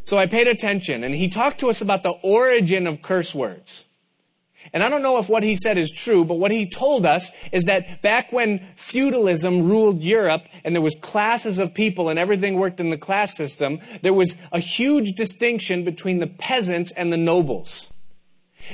So 0.06 0.18
I 0.18 0.26
paid 0.26 0.46
attention, 0.46 1.02
and 1.02 1.12
he 1.12 1.28
talked 1.28 1.58
to 1.60 1.68
us 1.68 1.82
about 1.82 2.04
the 2.04 2.14
origin 2.22 2.86
of 2.86 3.02
curse 3.02 3.34
words. 3.34 3.84
And 4.72 4.82
I 4.82 4.88
don't 4.88 5.02
know 5.02 5.18
if 5.18 5.28
what 5.28 5.42
he 5.42 5.56
said 5.56 5.78
is 5.78 5.90
true, 5.90 6.24
but 6.24 6.38
what 6.38 6.52
he 6.52 6.68
told 6.68 7.04
us 7.04 7.32
is 7.50 7.64
that 7.64 8.02
back 8.02 8.32
when 8.32 8.66
feudalism 8.76 9.68
ruled 9.68 10.02
Europe 10.02 10.44
and 10.64 10.74
there 10.74 10.82
was 10.82 10.96
classes 11.00 11.58
of 11.58 11.74
people 11.74 12.08
and 12.08 12.20
everything 12.20 12.54
worked 12.54 12.78
in 12.78 12.90
the 12.90 12.98
class 12.98 13.36
system, 13.36 13.80
there 14.02 14.14
was 14.14 14.40
a 14.52 14.60
huge 14.60 15.12
distinction 15.12 15.84
between 15.84 16.20
the 16.20 16.26
peasants 16.28 16.92
and 16.92 17.12
the 17.12 17.16
nobles. 17.16 17.92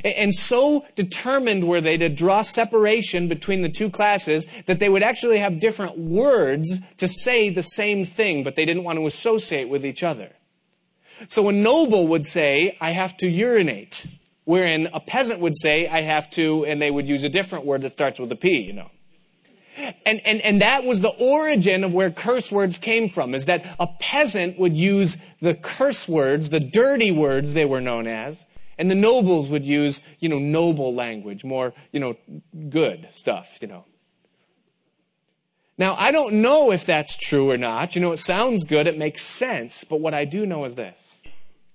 And 0.05 0.35
so 0.35 0.85
determined 0.97 1.67
were 1.67 1.81
they 1.81 1.97
to 1.97 2.09
draw 2.11 2.43
separation 2.43 3.29
between 3.29 3.63
the 3.63 3.69
two 3.69 3.89
classes 3.89 4.47
that 4.67 4.81
they 4.81 4.89
would 4.89 5.03
actually 5.03 5.39
have 5.39 5.61
different 5.61 5.99
words 5.99 6.81
to 6.99 7.09
say 7.09 7.49
the 7.49 7.63
same 7.63 8.05
thing, 8.05 8.45
but 8.45 8.55
they 8.55 8.67
didn't 8.67 8.85
want 8.85 8.99
to 8.99 9.07
associate 9.07 9.69
with 9.69 9.85
each 9.85 10.03
other. 10.03 10.33
So 11.29 11.49
a 11.49 11.53
noble 11.53 12.09
would 12.09 12.27
say, 12.27 12.77
I 12.81 12.91
have 12.91 13.17
to 13.19 13.29
urinate, 13.29 14.07
wherein 14.45 14.89
a 14.93 15.01
peasant 15.01 15.41
would 15.41 15.57
say, 15.57 15.89
I 15.89 16.01
have 16.01 16.31
to, 16.31 16.65
and 16.65 16.81
they 16.81 16.91
would 16.91 17.09
use 17.09 17.25
a 17.25 17.29
different 17.29 17.65
word 17.65 17.83
that 17.83 17.93
starts 17.93 18.19
with 18.19 18.33
a 18.33 18.37
P, 18.37 18.61
you 18.61 18.73
know. 18.73 18.91
And, 20.05 20.21
and, 20.25 20.41
and 20.43 20.61
that 20.61 20.85
was 20.85 21.01
the 21.01 21.09
origin 21.09 21.83
of 21.83 21.95
where 21.95 22.11
curse 22.11 22.53
words 22.53 22.79
came 22.79 23.09
from, 23.09 23.35
is 23.35 23.47
that 23.47 23.75
a 23.81 23.87
peasant 23.87 24.59
would 24.59 24.77
use 24.77 25.17
the 25.41 25.55
curse 25.55 26.09
words, 26.09 26.51
the 26.51 26.61
dirty 26.61 27.11
words 27.11 27.55
they 27.55 27.65
were 27.65 27.81
known 27.81 28.07
as, 28.07 28.45
and 28.79 28.91
the 28.91 28.95
nobles 28.95 29.49
would 29.49 29.65
use, 29.65 30.03
you 30.19 30.29
know, 30.29 30.39
noble 30.39 30.95
language, 30.95 31.45
more, 31.45 31.73
you 31.93 32.01
know, 32.01 32.17
good 32.69 33.09
stuff, 33.13 33.59
you 33.61 33.69
know. 33.69 33.85
Now, 35.79 35.95
I 35.95 36.13
don't 36.13 36.43
know 36.43 36.71
if 36.71 36.85
that's 36.85 37.17
true 37.17 37.51
or 37.51 37.57
not. 37.57 37.95
You 37.95 38.03
know, 38.03 38.13
it 38.13 38.19
sounds 38.19 38.65
good, 38.65 38.87
it 38.87 38.99
makes 38.99 39.23
sense, 39.23 39.85
but 39.85 40.01
what 40.01 40.15
I 40.15 40.25
do 40.25 40.47
know 40.47 40.65
is 40.65 40.77
this 40.77 41.19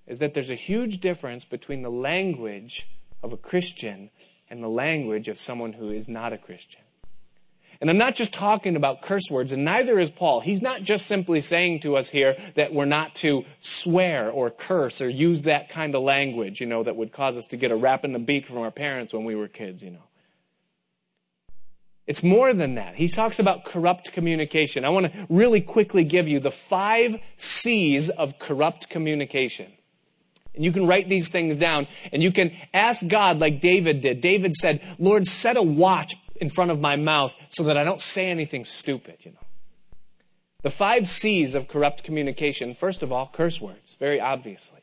is 0.06 0.20
that 0.20 0.34
there's 0.34 0.50
a 0.50 0.56
huge 0.56 1.00
difference 1.00 1.44
between 1.44 1.82
the 1.82 1.92
language 1.92 2.88
of 3.22 3.34
a 3.34 3.38
Christian 3.38 4.10
and 4.50 4.64
the 4.64 4.70
language 4.70 5.28
of 5.28 5.38
someone 5.38 5.74
who 5.74 5.92
is 5.92 6.08
not 6.08 6.32
a 6.32 6.38
Christian. 6.38 6.82
And 7.80 7.90
I'm 7.90 7.98
not 7.98 8.16
just 8.16 8.34
talking 8.34 8.76
about 8.76 9.02
curse 9.02 9.30
words, 9.30 9.52
and 9.52 9.64
neither 9.64 10.00
is 10.00 10.10
Paul. 10.10 10.40
He's 10.40 10.62
not 10.62 10.82
just 10.82 11.06
simply 11.06 11.42
saying 11.42 11.82
to 11.82 11.96
us 11.96 12.10
here 12.10 12.36
that 12.56 12.74
we're 12.74 12.86
not 12.86 13.14
to 13.16 13.46
swear 13.60 14.32
or 14.32 14.50
curse 14.50 15.00
or 15.00 15.10
use 15.10 15.44
that 15.44 15.70
kind 15.70 15.94
of 15.94 16.02
language, 16.02 16.60
you 16.60 16.66
know, 16.66 16.82
that 16.84 16.96
would 16.96 17.12
cause 17.12 17.38
us 17.38 17.46
to 17.48 17.58
get 17.58 17.72
a 17.72 17.76
rap 17.76 18.04
in 18.04 18.14
the 18.14 18.20
beak 18.20 18.48
from 18.48 18.58
our 18.60 18.72
parents 18.72 19.14
when 19.14 19.26
we 19.26 19.36
were 19.36 19.48
kids, 19.48 19.84
you 19.84 19.92
know. 19.92 20.07
It's 22.08 22.24
more 22.24 22.54
than 22.54 22.76
that. 22.76 22.96
He 22.96 23.10
talks 23.10 23.38
about 23.38 23.66
corrupt 23.66 24.14
communication. 24.14 24.86
I 24.86 24.90
want 24.90 25.12
to 25.12 25.28
really 25.30 25.60
quickly 25.60 26.06
give 26.06 26.28
you 26.28 26.40
the 26.40 26.52
five 26.52 27.18
C's 27.36 28.10
of 28.10 28.40
corrupt 28.40 28.90
communication. 28.90 29.74
And 30.56 30.64
you 30.64 30.72
can 30.72 30.88
write 30.88 31.10
these 31.10 31.28
things 31.28 31.58
down 31.58 31.86
and 32.12 32.24
you 32.24 32.32
can 32.32 32.52
ask 32.74 33.06
God 33.08 33.40
like 33.40 33.60
David 33.60 34.02
did. 34.02 34.22
David 34.22 34.56
said, 34.56 34.82
Lord, 34.98 35.28
set 35.28 35.58
a 35.58 35.62
watch 35.62 36.16
in 36.38 36.50
front 36.50 36.72
of 36.72 36.80
my 36.80 36.96
mouth 36.96 37.36
so 37.50 37.64
that 37.64 37.78
I 37.78 37.84
don't 37.84 38.02
say 38.02 38.30
anything 38.30 38.64
stupid, 38.64 39.18
you 39.22 39.32
know. 39.32 39.38
The 40.64 40.70
five 40.70 41.08
C's 41.08 41.54
of 41.54 41.68
corrupt 41.68 42.04
communication, 42.04 42.74
first 42.74 43.04
of 43.04 43.12
all, 43.12 43.30
curse 43.32 43.62
words, 43.62 43.96
very 44.00 44.20
obviously. 44.20 44.82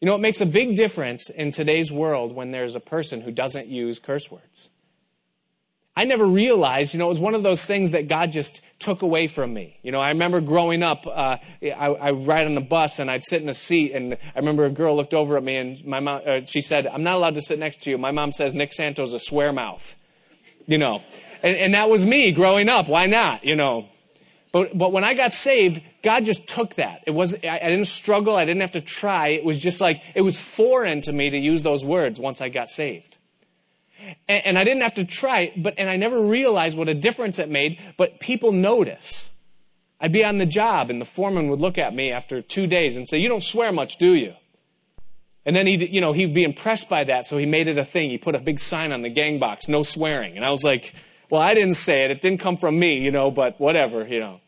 You 0.00 0.06
know, 0.06 0.14
it 0.14 0.20
makes 0.20 0.40
a 0.40 0.46
big 0.46 0.76
difference 0.76 1.28
in 1.28 1.50
today's 1.50 1.92
world 1.92 2.34
when 2.34 2.50
there's 2.52 2.74
a 2.74 2.80
person 2.80 3.20
who 3.20 3.30
doesn't 3.30 3.68
use 3.68 3.98
curse 3.98 4.30
words. 4.30 4.70
I 5.96 6.04
never 6.04 6.24
realized, 6.24 6.94
you 6.94 6.98
know, 6.98 7.06
it 7.06 7.10
was 7.10 7.20
one 7.20 7.34
of 7.34 7.42
those 7.42 7.64
things 7.66 7.90
that 7.90 8.08
God 8.08 8.32
just 8.32 8.64
took 8.78 9.02
away 9.02 9.26
from 9.26 9.52
me. 9.52 9.78
You 9.82 9.92
know, 9.92 10.00
I 10.00 10.10
remember 10.10 10.40
growing 10.40 10.82
up, 10.82 11.06
uh, 11.06 11.36
I, 11.62 11.68
I 11.68 12.10
ride 12.12 12.46
on 12.46 12.54
the 12.54 12.60
bus 12.60 12.98
and 12.98 13.10
I'd 13.10 13.24
sit 13.24 13.42
in 13.42 13.48
a 13.48 13.54
seat 13.54 13.92
and 13.92 14.14
I 14.14 14.38
remember 14.38 14.64
a 14.64 14.70
girl 14.70 14.96
looked 14.96 15.14
over 15.14 15.36
at 15.36 15.42
me 15.42 15.56
and 15.56 15.84
my 15.84 16.00
mom, 16.00 16.22
uh, 16.24 16.40
she 16.46 16.60
said, 16.60 16.86
I'm 16.86 17.02
not 17.02 17.16
allowed 17.16 17.34
to 17.34 17.42
sit 17.42 17.58
next 17.58 17.82
to 17.82 17.90
you. 17.90 17.98
My 17.98 18.12
mom 18.12 18.32
says 18.32 18.54
Nick 18.54 18.72
Santo's 18.72 19.12
a 19.12 19.18
swear 19.18 19.52
mouth 19.52 19.96
you 20.70 20.78
know. 20.78 21.02
And, 21.42 21.56
and 21.56 21.74
that 21.74 21.88
was 21.88 22.06
me 22.06 22.32
growing 22.32 22.68
up. 22.68 22.88
Why 22.88 23.06
not, 23.06 23.44
you 23.44 23.56
know? 23.56 23.88
But, 24.52 24.76
but 24.76 24.92
when 24.92 25.04
I 25.04 25.14
got 25.14 25.34
saved, 25.34 25.80
God 26.02 26.24
just 26.24 26.48
took 26.48 26.76
that. 26.76 27.02
It 27.06 27.12
was 27.12 27.34
I, 27.44 27.58
I 27.62 27.68
didn't 27.68 27.86
struggle. 27.86 28.36
I 28.36 28.44
didn't 28.44 28.60
have 28.62 28.72
to 28.72 28.80
try. 28.80 29.28
It 29.28 29.44
was 29.44 29.58
just 29.58 29.80
like, 29.80 30.02
it 30.14 30.22
was 30.22 30.40
foreign 30.40 31.02
to 31.02 31.12
me 31.12 31.30
to 31.30 31.38
use 31.38 31.62
those 31.62 31.84
words 31.84 32.18
once 32.18 32.40
I 32.40 32.48
got 32.48 32.70
saved. 32.70 33.09
And, 34.28 34.46
and 34.46 34.58
I 34.58 34.64
didn't 34.64 34.82
have 34.82 34.94
to 34.94 35.04
try, 35.04 35.52
but, 35.56 35.74
and 35.78 35.88
I 35.88 35.96
never 35.96 36.20
realized 36.20 36.76
what 36.76 36.88
a 36.88 36.94
difference 36.94 37.38
it 37.38 37.48
made, 37.48 37.78
but 37.96 38.20
people 38.20 38.52
notice. 38.52 39.32
I'd 40.00 40.12
be 40.12 40.24
on 40.24 40.38
the 40.38 40.46
job 40.46 40.90
and 40.90 41.00
the 41.00 41.04
foreman 41.04 41.48
would 41.48 41.60
look 41.60 41.76
at 41.76 41.94
me 41.94 42.10
after 42.10 42.40
two 42.40 42.66
days 42.66 42.96
and 42.96 43.06
say, 43.06 43.18
you 43.18 43.28
don't 43.28 43.42
swear 43.42 43.70
much, 43.70 43.96
do 43.96 44.14
you? 44.14 44.34
And 45.44 45.54
then 45.56 45.66
he, 45.66 45.86
you 45.86 46.00
know, 46.00 46.12
he'd 46.12 46.34
be 46.34 46.44
impressed 46.44 46.88
by 46.88 47.04
that, 47.04 47.26
so 47.26 47.36
he 47.36 47.46
made 47.46 47.66
it 47.66 47.78
a 47.78 47.84
thing. 47.84 48.10
He 48.10 48.18
put 48.18 48.34
a 48.34 48.40
big 48.40 48.60
sign 48.60 48.92
on 48.92 49.02
the 49.02 49.08
gang 49.08 49.38
box, 49.38 49.68
no 49.68 49.82
swearing. 49.82 50.36
And 50.36 50.44
I 50.44 50.50
was 50.50 50.64
like, 50.64 50.94
well, 51.30 51.40
I 51.40 51.54
didn't 51.54 51.74
say 51.74 52.04
it. 52.04 52.10
It 52.10 52.20
didn't 52.20 52.40
come 52.40 52.56
from 52.56 52.78
me, 52.78 52.98
you 52.98 53.10
know, 53.10 53.30
but 53.30 53.60
whatever, 53.60 54.06
you 54.06 54.20
know. 54.20 54.40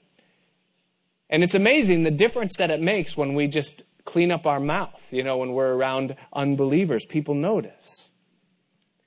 And 1.30 1.42
it's 1.42 1.55
amazing 1.55 2.03
the 2.03 2.11
difference 2.11 2.57
that 2.59 2.70
it 2.70 2.80
makes 2.80 3.16
when 3.16 3.34
we 3.34 3.48
just 3.48 3.82
clean 4.05 4.30
up 4.30 4.46
our 4.46 4.61
mouth, 4.61 5.09
you 5.11 5.24
know, 5.24 5.38
when 5.38 5.53
we're 5.53 5.74
around 5.74 6.14
unbelievers. 6.32 7.07
People 7.07 7.34
notice. 7.34 8.11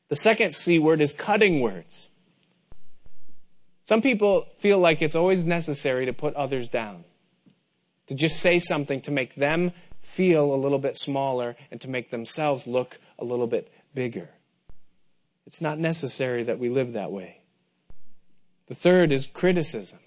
The 0.09 0.15
second 0.15 0.53
C 0.53 0.79
word 0.79 1.01
is 1.01 1.13
cutting 1.13 1.61
words. 1.61 2.09
Some 3.83 4.01
people 4.01 4.47
feel 4.57 4.79
like 4.79 5.01
it's 5.01 5.15
always 5.15 5.45
necessary 5.45 6.05
to 6.05 6.13
put 6.13 6.33
others 6.35 6.67
down, 6.67 7.03
to 8.07 8.15
just 8.15 8.39
say 8.39 8.59
something 8.59 9.01
to 9.01 9.11
make 9.11 9.35
them 9.35 9.71
feel 10.01 10.53
a 10.53 10.55
little 10.55 10.79
bit 10.79 10.97
smaller 10.97 11.55
and 11.71 11.81
to 11.81 11.89
make 11.89 12.11
themselves 12.11 12.67
look 12.67 12.99
a 13.17 13.25
little 13.25 13.47
bit 13.47 13.71
bigger. 13.93 14.29
It's 15.45 15.61
not 15.61 15.77
necessary 15.77 16.43
that 16.43 16.59
we 16.59 16.69
live 16.69 16.93
that 16.93 17.11
way. 17.11 17.41
The 18.67 18.75
third 18.75 19.11
is 19.11 19.27
criticism. 19.27 19.99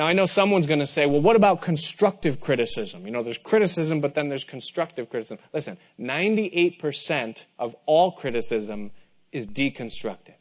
Now, 0.00 0.06
I 0.06 0.14
know 0.14 0.24
someone's 0.24 0.66
going 0.66 0.80
to 0.80 0.86
say, 0.86 1.04
well, 1.04 1.20
what 1.20 1.36
about 1.36 1.60
constructive 1.60 2.40
criticism? 2.40 3.04
You 3.04 3.12
know, 3.12 3.22
there's 3.22 3.36
criticism, 3.36 4.00
but 4.00 4.14
then 4.14 4.30
there's 4.30 4.44
constructive 4.44 5.10
criticism. 5.10 5.36
Listen, 5.52 5.76
98% 6.00 7.44
of 7.58 7.76
all 7.84 8.12
criticism 8.12 8.92
is 9.30 9.46
deconstructive. 9.46 10.36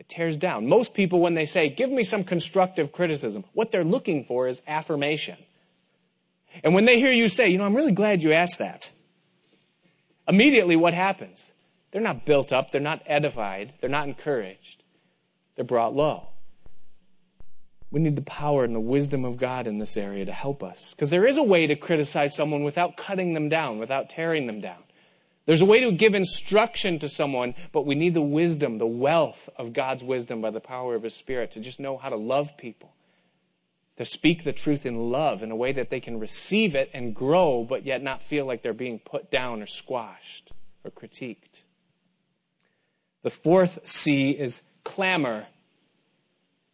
It 0.00 0.08
tears 0.08 0.34
down. 0.34 0.66
Most 0.66 0.92
people, 0.92 1.20
when 1.20 1.34
they 1.34 1.46
say, 1.46 1.68
give 1.68 1.88
me 1.88 2.02
some 2.02 2.24
constructive 2.24 2.90
criticism, 2.90 3.44
what 3.52 3.70
they're 3.70 3.84
looking 3.84 4.24
for 4.24 4.48
is 4.48 4.60
affirmation. 4.66 5.36
And 6.64 6.74
when 6.74 6.84
they 6.84 6.98
hear 6.98 7.12
you 7.12 7.28
say, 7.28 7.50
you 7.50 7.58
know, 7.58 7.64
I'm 7.64 7.76
really 7.76 7.92
glad 7.92 8.24
you 8.24 8.32
asked 8.32 8.58
that, 8.58 8.90
immediately 10.26 10.74
what 10.74 10.94
happens? 10.94 11.48
They're 11.92 12.02
not 12.02 12.26
built 12.26 12.52
up, 12.52 12.72
they're 12.72 12.80
not 12.80 13.04
edified, 13.06 13.74
they're 13.80 13.88
not 13.88 14.08
encouraged, 14.08 14.82
they're 15.54 15.64
brought 15.64 15.94
low. 15.94 16.30
We 17.90 18.00
need 18.00 18.16
the 18.16 18.22
power 18.22 18.64
and 18.64 18.74
the 18.74 18.80
wisdom 18.80 19.24
of 19.24 19.38
God 19.38 19.66
in 19.66 19.78
this 19.78 19.96
area 19.96 20.24
to 20.24 20.32
help 20.32 20.62
us. 20.62 20.92
Because 20.92 21.10
there 21.10 21.26
is 21.26 21.38
a 21.38 21.42
way 21.42 21.66
to 21.66 21.74
criticize 21.74 22.34
someone 22.34 22.62
without 22.62 22.96
cutting 22.96 23.34
them 23.34 23.48
down, 23.48 23.78
without 23.78 24.10
tearing 24.10 24.46
them 24.46 24.60
down. 24.60 24.82
There's 25.46 25.62
a 25.62 25.66
way 25.66 25.80
to 25.80 25.92
give 25.92 26.12
instruction 26.12 26.98
to 26.98 27.08
someone, 27.08 27.54
but 27.72 27.86
we 27.86 27.94
need 27.94 28.12
the 28.12 28.20
wisdom, 28.20 28.76
the 28.76 28.86
wealth 28.86 29.48
of 29.56 29.72
God's 29.72 30.04
wisdom 30.04 30.42
by 30.42 30.50
the 30.50 30.60
power 30.60 30.94
of 30.94 31.02
His 31.02 31.14
Spirit 31.14 31.52
to 31.52 31.60
just 31.60 31.80
know 31.80 31.96
how 31.96 32.10
to 32.10 32.16
love 32.16 32.56
people 32.58 32.92
to 33.98 34.04
speak 34.04 34.44
the 34.44 34.52
truth 34.52 34.86
in 34.86 35.10
love 35.10 35.42
in 35.42 35.50
a 35.50 35.56
way 35.56 35.72
that 35.72 35.90
they 35.90 35.98
can 35.98 36.20
receive 36.20 36.76
it 36.76 36.88
and 36.94 37.14
grow, 37.14 37.64
but 37.64 37.84
yet 37.84 38.00
not 38.00 38.22
feel 38.22 38.46
like 38.46 38.62
they're 38.62 38.72
being 38.72 39.00
put 39.00 39.28
down 39.28 39.60
or 39.60 39.66
squashed 39.66 40.52
or 40.84 40.90
critiqued. 40.92 41.64
The 43.22 43.30
fourth 43.30 43.80
C 43.86 44.30
is 44.30 44.62
clamor. 44.84 45.48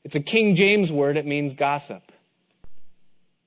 It's 0.05 0.15
a 0.15 0.21
King 0.21 0.55
James 0.55 0.93
word, 0.93 1.17
it 1.17 1.27
means 1.27 1.55
gossip, 1.55 2.13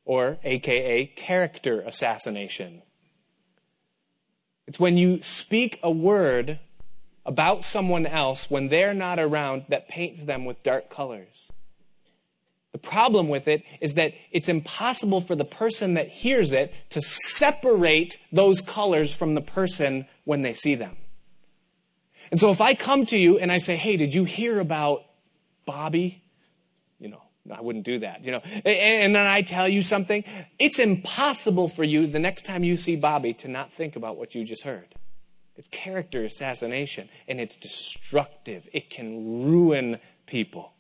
or 0.06 0.38
AKA 0.44 1.06
character 1.16 1.82
assassination. 1.82 2.82
It's 4.66 4.80
when 4.80 4.98
you 4.98 5.22
speak 5.22 5.80
a 5.82 5.92
word 5.92 6.60
about 7.26 7.64
someone 7.64 8.06
else 8.06 8.50
when 8.50 8.70
they're 8.70 8.94
not 8.94 9.20
around 9.20 9.66
that 9.70 9.88
paints 9.88 10.24
them 10.24 10.46
with 10.46 10.64
dark 10.64 10.90
colors. 10.90 11.28
The 12.72 12.78
problem 12.78 13.28
with 13.28 13.48
it 13.48 13.64
is 13.82 13.96
that 13.96 14.14
it's 14.32 14.50
impossible 14.50 15.22
for 15.22 15.36
the 15.36 15.46
person 15.46 15.96
that 15.96 16.10
hears 16.10 16.52
it 16.52 16.74
to 16.92 17.02
separate 17.02 18.18
those 18.32 18.62
colors 18.62 19.16
from 19.16 19.36
the 19.36 19.42
person 19.42 20.06
when 20.26 20.42
they 20.42 20.54
see 20.54 20.76
them. 20.76 20.96
And 22.30 22.40
so 22.40 22.50
if 22.52 22.62
I 22.62 22.74
come 22.74 23.06
to 23.08 23.18
you 23.18 23.40
and 23.40 23.52
I 23.52 23.58
say, 23.58 23.78
hey, 23.78 23.98
did 23.98 24.14
you 24.14 24.26
hear 24.26 24.60
about 24.60 25.06
Bobby? 25.66 26.24
I 27.52 27.62
wouldn't 27.62 27.86
do 27.86 28.00
that, 28.00 28.24
you 28.24 28.32
know. 28.32 28.40
And 28.40 29.16
then 29.16 29.28
I 29.28 29.42
tell 29.42 29.68
you 29.68 29.82
something, 29.82 30.24
it's 30.60 30.80
impossible 30.80 31.68
for 31.68 31.84
you 31.84 32.08
the 32.08 32.20
next 32.20 32.46
time 32.46 32.64
you 32.64 32.78
see 32.78 32.96
Bobby 32.96 33.34
to 33.36 33.48
not 33.48 33.72
think 33.72 33.96
about 33.96 34.18
what 34.18 34.36
you 34.36 34.44
just 34.44 34.64
heard. 34.64 34.96
It's 35.56 35.68
character 35.70 36.24
assassination, 36.24 37.10
and 37.28 37.42
it's 37.42 37.56
destructive. 37.56 38.70
It 38.74 38.90
can 38.90 39.44
ruin 39.44 40.00
people. 40.28 40.74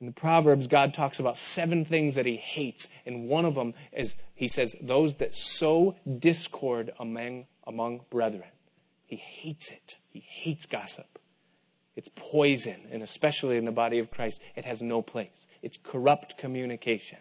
In 0.00 0.06
the 0.06 0.12
Proverbs, 0.12 0.66
God 0.66 0.92
talks 0.92 1.18
about 1.18 1.38
seven 1.38 1.84
things 1.84 2.14
that 2.14 2.26
he 2.26 2.36
hates, 2.36 2.90
and 3.06 3.28
one 3.28 3.44
of 3.44 3.54
them 3.54 3.74
is, 3.92 4.14
he 4.34 4.48
says, 4.48 4.76
those 4.80 5.14
that 5.14 5.34
sow 5.34 5.96
discord 6.18 6.92
among, 6.98 7.46
among 7.66 8.02
brethren. 8.10 8.50
He 9.06 9.16
hates 9.16 9.72
it. 9.72 9.96
He 10.10 10.20
hates 10.20 10.66
gossip. 10.66 11.13
It's 11.96 12.10
poison, 12.16 12.88
and 12.90 13.02
especially 13.02 13.56
in 13.56 13.64
the 13.64 13.72
body 13.72 13.98
of 13.98 14.10
Christ, 14.10 14.40
it 14.56 14.64
has 14.64 14.82
no 14.82 15.00
place. 15.00 15.46
It's 15.62 15.76
corrupt 15.76 16.36
communication. 16.36 17.18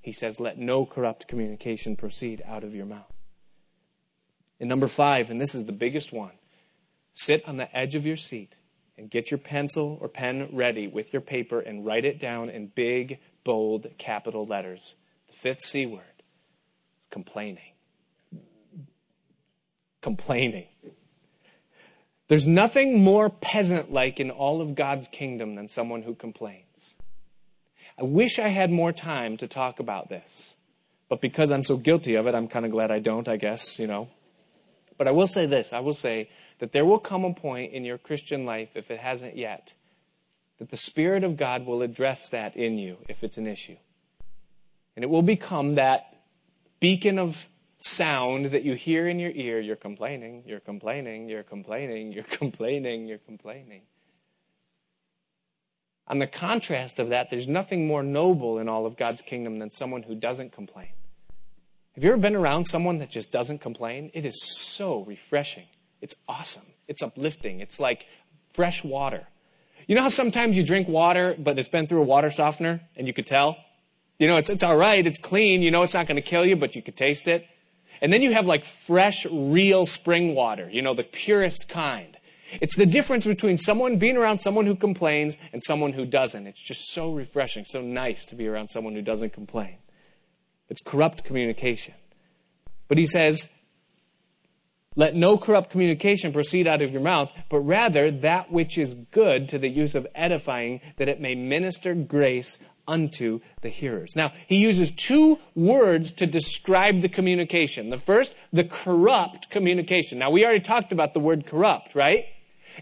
He 0.00 0.12
says, 0.12 0.40
let 0.40 0.58
no 0.58 0.84
corrupt 0.84 1.28
communication 1.28 1.94
proceed 1.94 2.42
out 2.46 2.64
of 2.64 2.74
your 2.74 2.86
mouth. 2.86 3.12
And 4.58 4.68
number 4.68 4.88
five, 4.88 5.30
and 5.30 5.40
this 5.40 5.54
is 5.54 5.66
the 5.66 5.72
biggest 5.72 6.12
one, 6.12 6.32
sit 7.12 7.46
on 7.48 7.56
the 7.56 7.74
edge 7.76 7.94
of 7.94 8.04
your 8.04 8.16
seat 8.16 8.56
and 8.98 9.10
get 9.10 9.30
your 9.30 9.38
pencil 9.38 9.96
or 10.00 10.08
pen 10.08 10.48
ready 10.52 10.86
with 10.86 11.12
your 11.12 11.22
paper 11.22 11.60
and 11.60 11.86
write 11.86 12.04
it 12.04 12.18
down 12.18 12.50
in 12.50 12.66
big, 12.66 13.18
bold, 13.44 13.86
capital 13.96 14.44
letters. 14.44 14.96
The 15.28 15.34
fifth 15.34 15.60
C 15.60 15.86
word 15.86 16.02
is 17.00 17.06
complaining. 17.10 17.72
Complaining. 20.02 20.68
There's 22.30 22.46
nothing 22.46 23.02
more 23.02 23.28
peasant 23.28 23.92
like 23.92 24.20
in 24.20 24.30
all 24.30 24.60
of 24.60 24.76
God's 24.76 25.08
kingdom 25.08 25.56
than 25.56 25.68
someone 25.68 26.02
who 26.02 26.14
complains. 26.14 26.94
I 27.98 28.04
wish 28.04 28.38
I 28.38 28.46
had 28.46 28.70
more 28.70 28.92
time 28.92 29.36
to 29.38 29.48
talk 29.48 29.80
about 29.80 30.08
this, 30.08 30.54
but 31.08 31.20
because 31.20 31.50
I'm 31.50 31.64
so 31.64 31.76
guilty 31.76 32.14
of 32.14 32.28
it, 32.28 32.36
I'm 32.36 32.46
kind 32.46 32.64
of 32.64 32.70
glad 32.70 32.92
I 32.92 33.00
don't, 33.00 33.26
I 33.26 33.36
guess, 33.36 33.80
you 33.80 33.88
know. 33.88 34.10
But 34.96 35.08
I 35.08 35.10
will 35.10 35.26
say 35.26 35.46
this 35.46 35.72
I 35.72 35.80
will 35.80 35.92
say 35.92 36.30
that 36.60 36.70
there 36.70 36.84
will 36.84 37.00
come 37.00 37.24
a 37.24 37.34
point 37.34 37.72
in 37.72 37.84
your 37.84 37.98
Christian 37.98 38.46
life, 38.46 38.68
if 38.76 38.92
it 38.92 39.00
hasn't 39.00 39.36
yet, 39.36 39.72
that 40.60 40.70
the 40.70 40.76
Spirit 40.76 41.24
of 41.24 41.36
God 41.36 41.66
will 41.66 41.82
address 41.82 42.28
that 42.28 42.54
in 42.54 42.78
you 42.78 42.98
if 43.08 43.24
it's 43.24 43.38
an 43.38 43.48
issue. 43.48 43.76
And 44.94 45.02
it 45.02 45.10
will 45.10 45.22
become 45.22 45.74
that 45.74 46.14
beacon 46.78 47.18
of 47.18 47.48
sound 47.82 48.46
that 48.46 48.62
you 48.62 48.74
hear 48.74 49.08
in 49.08 49.18
your 49.18 49.30
ear. 49.32 49.60
You're 49.60 49.76
complaining, 49.76 50.44
you're 50.46 50.60
complaining, 50.60 51.28
you're 51.28 51.42
complaining, 51.42 52.12
you're 52.12 52.24
complaining, 52.30 53.06
you're 53.06 53.18
complaining. 53.18 53.82
On 56.06 56.18
the 56.18 56.26
contrast 56.26 56.98
of 56.98 57.10
that, 57.10 57.30
there's 57.30 57.46
nothing 57.46 57.86
more 57.86 58.02
noble 58.02 58.58
in 58.58 58.68
all 58.68 58.84
of 58.84 58.96
God's 58.96 59.22
kingdom 59.22 59.60
than 59.60 59.70
someone 59.70 60.02
who 60.02 60.14
doesn't 60.14 60.52
complain. 60.52 60.88
Have 61.94 62.04
you 62.04 62.10
ever 62.10 62.20
been 62.20 62.34
around 62.34 62.64
someone 62.64 62.98
that 62.98 63.10
just 63.10 63.30
doesn't 63.30 63.60
complain? 63.60 64.10
It 64.14 64.24
is 64.24 64.42
so 64.42 65.04
refreshing. 65.04 65.66
It's 66.00 66.14
awesome. 66.28 66.66
It's 66.88 67.02
uplifting. 67.02 67.60
It's 67.60 67.78
like 67.78 68.06
fresh 68.52 68.82
water. 68.82 69.26
You 69.86 69.94
know 69.94 70.02
how 70.02 70.08
sometimes 70.08 70.56
you 70.56 70.64
drink 70.64 70.88
water, 70.88 71.34
but 71.38 71.58
it's 71.58 71.68
been 71.68 71.86
through 71.86 72.02
a 72.02 72.04
water 72.04 72.30
softener 72.30 72.80
and 72.96 73.06
you 73.06 73.12
could 73.12 73.26
tell? 73.26 73.56
You 74.18 74.26
know, 74.26 74.36
it's, 74.36 74.50
it's 74.50 74.64
all 74.64 74.76
right. 74.76 75.06
It's 75.06 75.18
clean. 75.18 75.62
You 75.62 75.70
know, 75.70 75.82
it's 75.82 75.94
not 75.94 76.06
going 76.06 76.16
to 76.16 76.22
kill 76.22 76.44
you, 76.44 76.56
but 76.56 76.76
you 76.76 76.82
could 76.82 76.96
taste 76.96 77.28
it. 77.28 77.46
And 78.00 78.12
then 78.12 78.22
you 78.22 78.32
have 78.32 78.46
like 78.46 78.64
fresh, 78.64 79.26
real 79.30 79.86
spring 79.86 80.34
water, 80.34 80.68
you 80.70 80.82
know, 80.82 80.94
the 80.94 81.04
purest 81.04 81.68
kind. 81.68 82.16
It's 82.60 82.74
the 82.74 82.86
difference 82.86 83.26
between 83.26 83.58
someone 83.58 83.98
being 83.98 84.16
around 84.16 84.38
someone 84.38 84.66
who 84.66 84.74
complains 84.74 85.36
and 85.52 85.62
someone 85.62 85.92
who 85.92 86.04
doesn't. 86.04 86.46
It's 86.46 86.60
just 86.60 86.92
so 86.92 87.12
refreshing, 87.12 87.64
so 87.64 87.80
nice 87.80 88.24
to 88.26 88.34
be 88.34 88.48
around 88.48 88.68
someone 88.68 88.94
who 88.94 89.02
doesn't 89.02 89.32
complain. 89.32 89.78
It's 90.68 90.80
corrupt 90.80 91.24
communication. 91.24 91.94
But 92.88 92.98
he 92.98 93.06
says, 93.06 93.52
let 94.96 95.14
no 95.14 95.38
corrupt 95.38 95.70
communication 95.70 96.32
proceed 96.32 96.66
out 96.66 96.82
of 96.82 96.90
your 96.92 97.02
mouth, 97.02 97.32
but 97.48 97.60
rather 97.60 98.10
that 98.10 98.50
which 98.50 98.76
is 98.76 98.94
good 98.94 99.48
to 99.50 99.58
the 99.58 99.68
use 99.68 99.94
of 99.94 100.06
edifying, 100.14 100.80
that 100.96 101.08
it 101.08 101.20
may 101.20 101.36
minister 101.36 101.94
grace 101.94 102.58
unto 102.90 103.40
the 103.62 103.68
hearers. 103.68 104.14
Now, 104.16 104.32
he 104.48 104.56
uses 104.56 104.90
two 104.90 105.38
words 105.54 106.10
to 106.12 106.26
describe 106.26 107.00
the 107.00 107.08
communication. 107.08 107.88
The 107.88 107.98
first, 107.98 108.36
the 108.52 108.64
corrupt 108.64 109.48
communication. 109.48 110.18
Now, 110.18 110.30
we 110.30 110.44
already 110.44 110.60
talked 110.60 110.92
about 110.92 111.14
the 111.14 111.20
word 111.20 111.46
corrupt, 111.46 111.94
right? 111.94 112.26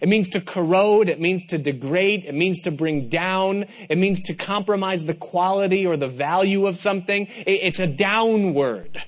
It 0.00 0.09
means 0.09 0.28
to 0.30 0.40
corrode. 0.40 1.09
It 1.09 1.20
means 1.20 1.44
to 1.46 1.59
degrade. 1.59 2.24
It 2.24 2.34
means 2.34 2.61
to 2.61 2.70
bring 2.70 3.09
down. 3.09 3.66
It 3.88 3.98
means 3.98 4.20
to 4.22 4.34
compromise 4.34 5.04
the 5.04 5.14
quality 5.14 5.86
or 5.86 5.96
the 5.96 6.09
value 6.09 6.66
of 6.66 6.76
something. 6.76 7.28
It's 7.46 7.78
a 7.78 7.86
down 7.86 8.54
word. 8.54 9.02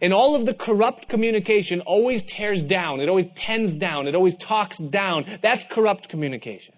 And 0.00 0.12
all 0.12 0.34
of 0.34 0.44
the 0.44 0.54
corrupt 0.54 1.08
communication 1.08 1.80
always 1.80 2.22
tears 2.22 2.62
down. 2.62 3.00
It 3.00 3.08
always 3.08 3.26
tends 3.34 3.72
down. 3.72 4.06
It 4.06 4.14
always 4.14 4.36
talks 4.36 4.78
down. 4.78 5.24
That's 5.40 5.64
corrupt 5.64 6.08
communication. 6.08 6.74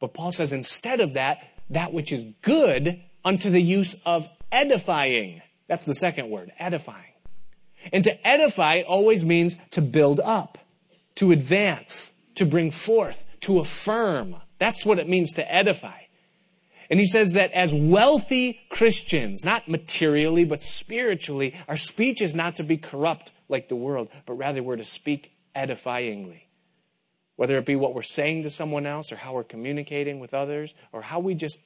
But 0.00 0.14
Paul 0.14 0.32
says 0.32 0.52
instead 0.52 1.00
of 1.00 1.14
that, 1.14 1.38
that 1.70 1.92
which 1.92 2.12
is 2.12 2.24
good 2.42 3.00
unto 3.24 3.50
the 3.50 3.62
use 3.62 3.96
of 4.04 4.28
edifying. 4.52 5.42
That's 5.68 5.84
the 5.84 5.94
second 5.94 6.30
word, 6.30 6.52
edifying. 6.58 7.04
And 7.92 8.04
to 8.04 8.26
edify 8.26 8.82
always 8.82 9.24
means 9.24 9.58
to 9.70 9.80
build 9.80 10.20
up, 10.20 10.58
to 11.16 11.32
advance, 11.32 12.20
to 12.34 12.44
bring 12.44 12.70
forth, 12.70 13.24
to 13.40 13.60
affirm. 13.60 14.36
That's 14.58 14.84
what 14.84 14.98
it 14.98 15.08
means 15.08 15.32
to 15.32 15.52
edify. 15.54 15.98
And 16.90 16.98
he 16.98 17.06
says 17.06 17.32
that 17.32 17.52
as 17.52 17.72
wealthy 17.72 18.60
Christians, 18.68 19.44
not 19.44 19.68
materially, 19.68 20.44
but 20.44 20.62
spiritually, 20.62 21.54
our 21.68 21.76
speech 21.76 22.20
is 22.20 22.34
not 22.34 22.56
to 22.56 22.64
be 22.64 22.76
corrupt 22.76 23.30
like 23.48 23.68
the 23.68 23.76
world, 23.76 24.08
but 24.26 24.34
rather 24.34 24.62
we're 24.62 24.76
to 24.76 24.84
speak 24.84 25.32
edifyingly. 25.54 26.42
Whether 27.40 27.56
it 27.56 27.64
be 27.64 27.74
what 27.74 27.94
we're 27.94 28.02
saying 28.02 28.42
to 28.42 28.50
someone 28.50 28.84
else, 28.84 29.10
or 29.10 29.16
how 29.16 29.32
we're 29.32 29.44
communicating 29.44 30.20
with 30.20 30.34
others, 30.34 30.74
or 30.92 31.00
how 31.00 31.20
we 31.20 31.34
just 31.34 31.56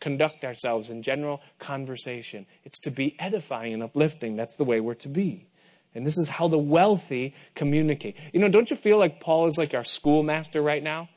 conduct 0.00 0.42
ourselves 0.42 0.88
in 0.88 1.02
general 1.02 1.42
conversation. 1.58 2.46
It's 2.64 2.78
to 2.80 2.90
be 2.90 3.14
edifying 3.18 3.74
and 3.74 3.82
uplifting. 3.82 4.36
That's 4.36 4.56
the 4.56 4.64
way 4.64 4.80
we're 4.80 4.94
to 4.94 5.08
be. 5.10 5.46
And 5.94 6.06
this 6.06 6.16
is 6.16 6.30
how 6.30 6.48
the 6.48 6.56
wealthy 6.56 7.34
communicate. 7.54 8.16
You 8.32 8.40
know, 8.40 8.48
don't 8.48 8.70
you 8.70 8.76
feel 8.76 8.96
like 8.96 9.20
Paul 9.20 9.48
is 9.48 9.58
like 9.58 9.74
our 9.74 9.84
schoolmaster 9.84 10.62
right 10.62 10.82
now? 10.82 11.10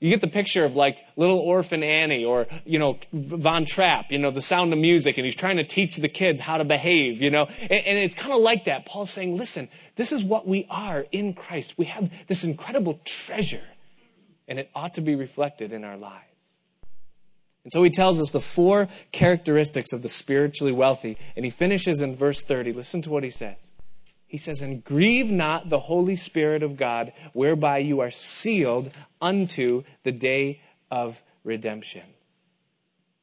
You 0.00 0.10
get 0.10 0.20
the 0.20 0.28
picture 0.28 0.66
of 0.66 0.76
like 0.76 0.98
little 1.16 1.38
orphan 1.38 1.82
Annie 1.82 2.26
or, 2.26 2.48
you 2.66 2.78
know, 2.78 2.98
Von 3.10 3.64
Trapp, 3.64 4.12
you 4.12 4.18
know, 4.18 4.30
the 4.30 4.42
sound 4.42 4.74
of 4.74 4.78
music, 4.78 5.16
and 5.16 5.24
he's 5.24 5.34
trying 5.34 5.56
to 5.56 5.64
teach 5.64 5.96
the 5.96 6.10
kids 6.10 6.42
how 6.42 6.58
to 6.58 6.64
behave, 6.66 7.22
you 7.22 7.30
know. 7.30 7.46
And, 7.62 7.72
and 7.72 7.98
it's 7.98 8.14
kind 8.14 8.34
of 8.34 8.42
like 8.42 8.66
that. 8.66 8.84
Paul's 8.84 9.10
saying, 9.10 9.38
listen, 9.38 9.70
this 9.96 10.12
is 10.12 10.22
what 10.22 10.46
we 10.46 10.66
are 10.70 11.06
in 11.10 11.34
Christ. 11.34 11.76
We 11.76 11.86
have 11.86 12.10
this 12.28 12.44
incredible 12.44 13.00
treasure, 13.04 13.64
and 14.46 14.58
it 14.58 14.70
ought 14.74 14.94
to 14.94 15.00
be 15.00 15.14
reflected 15.14 15.72
in 15.72 15.84
our 15.84 15.96
lives. 15.96 16.22
And 17.64 17.72
so 17.72 17.82
he 17.82 17.90
tells 17.90 18.20
us 18.20 18.30
the 18.30 18.38
four 18.38 18.86
characteristics 19.10 19.92
of 19.92 20.02
the 20.02 20.08
spiritually 20.08 20.72
wealthy, 20.72 21.18
and 21.34 21.44
he 21.44 21.50
finishes 21.50 22.00
in 22.00 22.14
verse 22.14 22.42
30. 22.42 22.72
Listen 22.72 23.02
to 23.02 23.10
what 23.10 23.24
he 23.24 23.30
says. 23.30 23.56
He 24.28 24.38
says, 24.38 24.60
And 24.60 24.84
grieve 24.84 25.32
not 25.32 25.68
the 25.68 25.80
Holy 25.80 26.14
Spirit 26.14 26.62
of 26.62 26.76
God, 26.76 27.12
whereby 27.32 27.78
you 27.78 28.00
are 28.00 28.12
sealed 28.12 28.92
unto 29.20 29.82
the 30.04 30.12
day 30.12 30.60
of 30.92 31.22
redemption. 31.42 32.02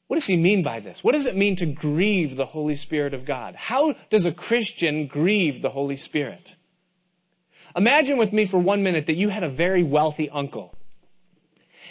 What 0.08 0.18
does 0.18 0.28
he 0.28 0.38
mean 0.38 0.64
by 0.64 0.80
this? 0.80 1.04
What 1.04 1.14
does 1.14 1.26
it 1.26 1.38
mean 1.38 1.56
to 1.58 1.66
grieve 1.66 2.36
the 2.36 2.48
Holy 2.48 2.76
Spirit 2.76 3.14
of 3.14 3.26
God? 3.26 3.56
How 3.56 3.96
does 4.10 4.26
a 4.26 4.32
Christian 4.34 5.08
grieve 5.08 5.62
the 5.62 5.70
Holy 5.70 5.98
Spirit? 5.98 6.56
Imagine 7.76 8.18
with 8.18 8.34
me 8.34 8.46
for 8.46 8.60
one 8.60 8.84
minute 8.84 9.08
that 9.08 9.16
you 9.16 9.30
had 9.30 9.44
a 9.44 9.50
very 9.50 9.84
wealthy 9.84 10.30
uncle. 10.30 10.76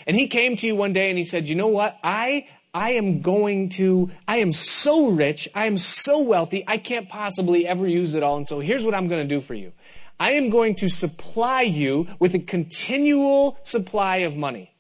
And 0.07 0.17
he 0.17 0.29
came 0.29 0.57
to 0.57 0.67
you 0.67 0.77
one 0.77 0.93
day 0.93 1.11
and 1.11 1.19
he 1.19 1.25
said, 1.25 1.49
You 1.49 1.55
know 1.55 1.69
what? 1.69 1.99
I, 2.03 2.49
I 2.75 2.93
am 2.93 3.21
going 3.21 3.69
to, 3.71 4.11
I 4.27 4.39
am 4.39 4.53
so 4.53 5.11
rich, 5.11 5.49
I 5.55 5.67
am 5.67 5.77
so 5.77 6.23
wealthy, 6.23 6.65
I 6.67 6.79
can't 6.79 7.09
possibly 7.09 7.67
ever 7.67 7.87
use 7.87 8.15
it 8.15 8.23
all. 8.23 8.37
And 8.37 8.49
so 8.49 8.61
here's 8.61 8.85
what 8.85 8.95
I'm 8.95 9.09
going 9.09 9.27
to 9.27 9.35
do 9.35 9.41
for 9.41 9.55
you. 9.55 9.73
I 10.19 10.33
am 10.33 10.51
going 10.51 10.77
to 10.77 10.89
supply 10.89 11.63
you 11.63 12.07
with 12.19 12.35
a 12.35 12.39
continual 12.39 13.59
supply 13.63 14.19
of 14.19 14.37
money. 14.37 14.72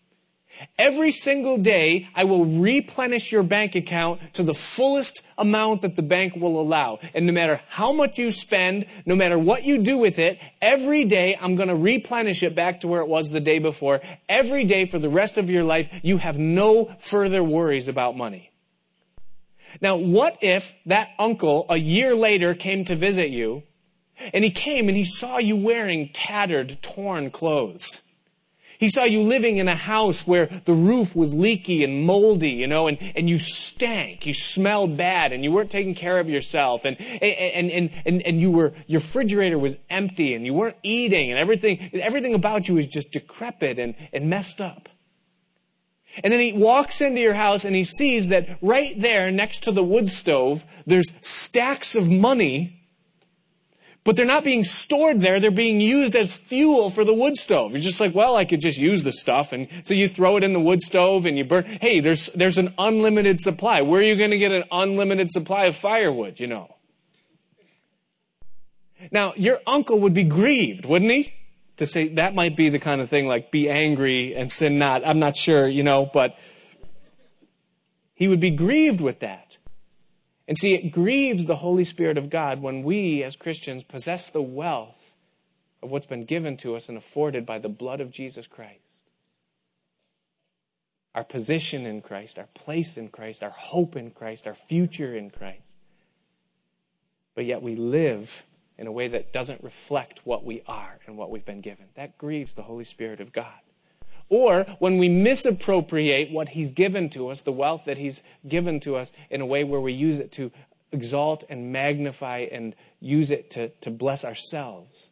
Every 0.78 1.10
single 1.10 1.58
day, 1.58 2.08
I 2.14 2.24
will 2.24 2.44
replenish 2.44 3.32
your 3.32 3.42
bank 3.42 3.74
account 3.74 4.34
to 4.34 4.42
the 4.42 4.54
fullest 4.54 5.26
amount 5.38 5.82
that 5.82 5.96
the 5.96 6.02
bank 6.02 6.36
will 6.36 6.60
allow. 6.60 7.00
And 7.14 7.26
no 7.26 7.32
matter 7.32 7.60
how 7.68 7.92
much 7.92 8.18
you 8.18 8.30
spend, 8.30 8.86
no 9.06 9.16
matter 9.16 9.38
what 9.38 9.64
you 9.64 9.78
do 9.78 9.98
with 9.98 10.18
it, 10.18 10.38
every 10.60 11.04
day 11.04 11.36
I'm 11.40 11.56
going 11.56 11.68
to 11.68 11.76
replenish 11.76 12.42
it 12.42 12.54
back 12.54 12.80
to 12.80 12.88
where 12.88 13.00
it 13.00 13.08
was 13.08 13.28
the 13.28 13.40
day 13.40 13.58
before. 13.58 14.00
Every 14.28 14.64
day 14.64 14.84
for 14.84 14.98
the 14.98 15.08
rest 15.08 15.38
of 15.38 15.50
your 15.50 15.64
life, 15.64 15.88
you 16.02 16.18
have 16.18 16.38
no 16.38 16.94
further 16.98 17.42
worries 17.42 17.88
about 17.88 18.16
money. 18.16 18.50
Now, 19.80 19.96
what 19.96 20.36
if 20.42 20.78
that 20.86 21.10
uncle 21.18 21.66
a 21.68 21.76
year 21.76 22.14
later 22.14 22.54
came 22.54 22.84
to 22.84 22.96
visit 22.96 23.30
you 23.30 23.62
and 24.32 24.44
he 24.44 24.50
came 24.50 24.88
and 24.88 24.96
he 24.96 25.04
saw 25.04 25.38
you 25.38 25.56
wearing 25.56 26.10
tattered, 26.12 26.82
torn 26.82 27.30
clothes? 27.30 28.02
He 28.82 28.88
saw 28.88 29.04
you 29.04 29.22
living 29.22 29.58
in 29.58 29.68
a 29.68 29.76
house 29.76 30.26
where 30.26 30.46
the 30.46 30.72
roof 30.72 31.14
was 31.14 31.32
leaky 31.32 31.84
and 31.84 32.04
moldy, 32.04 32.50
you 32.50 32.66
know, 32.66 32.88
and, 32.88 32.98
and 33.14 33.30
you 33.30 33.38
stank. 33.38 34.26
You 34.26 34.34
smelled 34.34 34.96
bad 34.96 35.32
and 35.32 35.44
you 35.44 35.52
weren't 35.52 35.70
taking 35.70 35.94
care 35.94 36.18
of 36.18 36.28
yourself 36.28 36.84
and, 36.84 37.00
and, 37.00 37.70
and, 37.70 37.92
and, 38.04 38.22
and 38.22 38.40
you 38.40 38.50
were, 38.50 38.74
your 38.88 38.98
refrigerator 38.98 39.56
was 39.56 39.76
empty 39.88 40.34
and 40.34 40.44
you 40.44 40.52
weren't 40.52 40.78
eating 40.82 41.30
and 41.30 41.38
everything, 41.38 41.90
everything 41.94 42.34
about 42.34 42.66
you 42.66 42.74
was 42.74 42.88
just 42.88 43.12
decrepit 43.12 43.78
and, 43.78 43.94
and 44.12 44.28
messed 44.28 44.60
up. 44.60 44.88
And 46.24 46.32
then 46.32 46.40
he 46.40 46.52
walks 46.52 47.00
into 47.00 47.20
your 47.20 47.34
house 47.34 47.64
and 47.64 47.76
he 47.76 47.84
sees 47.84 48.26
that 48.26 48.58
right 48.60 49.00
there 49.00 49.30
next 49.30 49.62
to 49.62 49.70
the 49.70 49.84
wood 49.84 50.08
stove, 50.08 50.64
there's 50.86 51.12
stacks 51.20 51.94
of 51.94 52.10
money 52.10 52.81
but 54.04 54.16
they're 54.16 54.26
not 54.26 54.42
being 54.42 54.64
stored 54.64 55.20
there. 55.20 55.38
They're 55.38 55.50
being 55.50 55.80
used 55.80 56.16
as 56.16 56.36
fuel 56.36 56.90
for 56.90 57.04
the 57.04 57.14
wood 57.14 57.36
stove. 57.36 57.72
You're 57.72 57.80
just 57.80 58.00
like, 58.00 58.14
well, 58.14 58.34
I 58.34 58.44
could 58.44 58.60
just 58.60 58.78
use 58.78 59.04
the 59.04 59.12
stuff. 59.12 59.52
And 59.52 59.68
so 59.84 59.94
you 59.94 60.08
throw 60.08 60.36
it 60.36 60.42
in 60.42 60.52
the 60.52 60.60
wood 60.60 60.82
stove 60.82 61.24
and 61.24 61.38
you 61.38 61.44
burn. 61.44 61.64
Hey, 61.64 62.00
there's, 62.00 62.26
there's 62.32 62.58
an 62.58 62.74
unlimited 62.78 63.38
supply. 63.38 63.82
Where 63.82 64.00
are 64.00 64.04
you 64.04 64.16
going 64.16 64.32
to 64.32 64.38
get 64.38 64.50
an 64.50 64.64
unlimited 64.72 65.30
supply 65.30 65.66
of 65.66 65.76
firewood, 65.76 66.40
you 66.40 66.48
know? 66.48 66.74
Now, 69.10 69.34
your 69.36 69.58
uncle 69.66 70.00
would 70.00 70.14
be 70.14 70.24
grieved, 70.24 70.84
wouldn't 70.86 71.10
he? 71.10 71.32
To 71.78 71.86
say 71.86 72.08
that 72.08 72.34
might 72.34 72.56
be 72.56 72.68
the 72.68 72.78
kind 72.78 73.00
of 73.00 73.08
thing 73.08 73.26
like 73.26 73.50
be 73.50 73.68
angry 73.68 74.34
and 74.34 74.50
sin 74.52 74.78
not. 74.78 75.06
I'm 75.06 75.18
not 75.18 75.36
sure, 75.36 75.66
you 75.66 75.82
know, 75.82 76.08
but 76.12 76.36
he 78.14 78.28
would 78.28 78.40
be 78.40 78.50
grieved 78.50 79.00
with 79.00 79.20
that. 79.20 79.41
And 80.48 80.58
see, 80.58 80.74
it 80.74 80.90
grieves 80.90 81.46
the 81.46 81.56
Holy 81.56 81.84
Spirit 81.84 82.18
of 82.18 82.30
God 82.30 82.60
when 82.60 82.82
we, 82.82 83.22
as 83.22 83.36
Christians, 83.36 83.84
possess 83.84 84.28
the 84.28 84.42
wealth 84.42 85.14
of 85.82 85.90
what's 85.90 86.06
been 86.06 86.24
given 86.24 86.56
to 86.58 86.74
us 86.74 86.88
and 86.88 86.98
afforded 86.98 87.46
by 87.46 87.58
the 87.58 87.68
blood 87.68 88.00
of 88.00 88.10
Jesus 88.10 88.46
Christ. 88.46 88.80
Our 91.14 91.24
position 91.24 91.86
in 91.86 92.00
Christ, 92.00 92.38
our 92.38 92.48
place 92.54 92.96
in 92.96 93.08
Christ, 93.08 93.42
our 93.42 93.50
hope 93.50 93.96
in 93.96 94.10
Christ, 94.10 94.46
our 94.46 94.54
future 94.54 95.14
in 95.14 95.30
Christ. 95.30 95.62
But 97.34 97.44
yet 97.44 97.62
we 97.62 97.76
live 97.76 98.44
in 98.78 98.86
a 98.86 98.92
way 98.92 99.08
that 99.08 99.32
doesn't 99.32 99.62
reflect 99.62 100.20
what 100.24 100.44
we 100.44 100.62
are 100.66 100.98
and 101.06 101.16
what 101.16 101.30
we've 101.30 101.44
been 101.44 101.60
given. 101.60 101.86
That 101.94 102.18
grieves 102.18 102.54
the 102.54 102.62
Holy 102.62 102.84
Spirit 102.84 103.20
of 103.20 103.32
God. 103.32 103.60
Or 104.32 104.64
when 104.78 104.96
we 104.96 105.10
misappropriate 105.10 106.30
what 106.30 106.48
He's 106.48 106.72
given 106.72 107.10
to 107.10 107.28
us, 107.28 107.42
the 107.42 107.52
wealth 107.52 107.82
that 107.84 107.98
He's 107.98 108.22
given 108.48 108.80
to 108.80 108.96
us, 108.96 109.12
in 109.28 109.42
a 109.42 109.46
way 109.46 109.62
where 109.62 109.78
we 109.78 109.92
use 109.92 110.16
it 110.16 110.32
to 110.32 110.50
exalt 110.90 111.44
and 111.50 111.70
magnify 111.70 112.46
and 112.50 112.74
use 112.98 113.30
it 113.30 113.50
to, 113.50 113.68
to 113.68 113.90
bless 113.90 114.24
ourselves, 114.24 115.10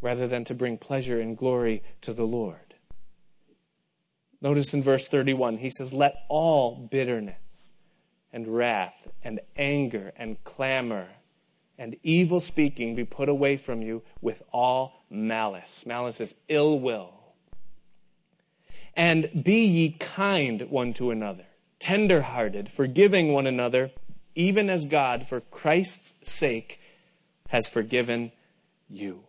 rather 0.00 0.26
than 0.26 0.46
to 0.46 0.54
bring 0.54 0.78
pleasure 0.78 1.20
and 1.20 1.36
glory 1.36 1.82
to 2.00 2.14
the 2.14 2.24
Lord. 2.24 2.72
Notice 4.40 4.72
in 4.72 4.82
verse 4.82 5.06
31, 5.06 5.58
he 5.58 5.68
says, 5.68 5.92
Let 5.92 6.14
all 6.30 6.88
bitterness 6.90 7.72
and 8.32 8.48
wrath 8.48 9.06
and 9.22 9.38
anger 9.54 10.12
and 10.16 10.42
clamor 10.44 11.08
and 11.76 11.94
evil 12.02 12.40
speaking 12.40 12.94
be 12.94 13.04
put 13.04 13.28
away 13.28 13.58
from 13.58 13.82
you 13.82 14.02
with 14.22 14.42
all 14.50 15.04
malice. 15.10 15.84
Malice 15.84 16.22
is 16.22 16.34
ill 16.48 16.80
will. 16.80 17.17
And 18.98 19.44
be 19.44 19.64
ye 19.64 19.90
kind 19.90 20.68
one 20.70 20.92
to 20.94 21.12
another, 21.12 21.46
tender-hearted, 21.78 22.68
forgiving 22.68 23.32
one 23.32 23.46
another, 23.46 23.92
even 24.34 24.68
as 24.68 24.84
God, 24.84 25.24
for 25.24 25.40
Christ's 25.40 26.14
sake, 26.28 26.80
has 27.50 27.68
forgiven 27.68 28.32
you. 28.90 29.22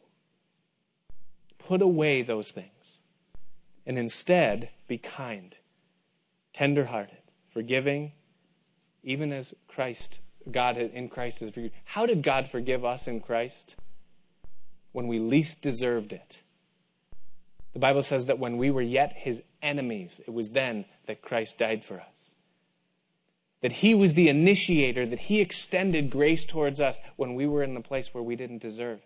Put 1.59 1.83
away 1.83 2.23
those 2.23 2.49
things, 2.49 2.99
and 3.85 3.99
instead 3.99 4.69
be 4.87 4.97
kind, 4.97 5.55
tender-hearted, 6.51 7.21
forgiving, 7.51 8.13
even 9.03 9.31
as 9.31 9.53
Christ, 9.67 10.19
God 10.51 10.77
in 10.77 11.09
Christ 11.09 11.41
has 11.41 11.53
forgiven. 11.53 11.77
How 11.85 12.07
did 12.07 12.23
God 12.23 12.47
forgive 12.47 12.83
us 12.83 13.07
in 13.07 13.19
Christ? 13.19 13.75
When 14.93 15.07
we 15.07 15.19
least 15.19 15.61
deserved 15.61 16.11
it. 16.11 16.39
The 17.73 17.79
Bible 17.79 18.03
says 18.03 18.25
that 18.25 18.39
when 18.39 18.57
we 18.57 18.71
were 18.71 18.81
yet 18.81 19.13
his 19.15 19.43
enemies, 19.61 20.19
it 20.25 20.31
was 20.31 20.51
then 20.51 20.85
that 21.05 21.21
Christ 21.21 21.57
died 21.57 21.83
for 21.83 21.99
us. 21.99 22.33
That 23.61 23.71
he 23.73 23.93
was 23.93 24.13
the 24.13 24.29
initiator, 24.29 25.05
that 25.05 25.19
he 25.19 25.41
extended 25.41 26.09
grace 26.09 26.45
towards 26.45 26.79
us 26.79 26.97
when 27.17 27.35
we 27.35 27.45
were 27.45 27.61
in 27.61 27.73
the 27.73 27.81
place 27.81 28.13
where 28.13 28.23
we 28.23 28.35
didn't 28.35 28.61
deserve 28.61 28.99
it. 28.99 29.03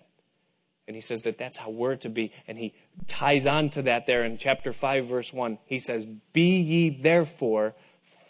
And 0.88 0.96
he 0.96 1.02
says 1.02 1.22
that 1.24 1.38
that's 1.38 1.58
how 1.58 1.70
we're 1.70 1.96
to 1.98 2.10
be. 2.10 2.32
And 2.48 2.58
he 2.58 2.74
ties 3.08 3.46
on 3.46 3.70
to 3.72 3.82
that 3.84 4.06
there 4.06 4.24
in 4.24 4.38
chapter 4.38 4.74
5, 4.74 5.08
verse 5.08 5.34
1. 5.34 5.58
He 5.66 5.80
says, 5.80 6.06
Be 6.34 6.60
ye 6.60 6.90
therefore 6.90 7.74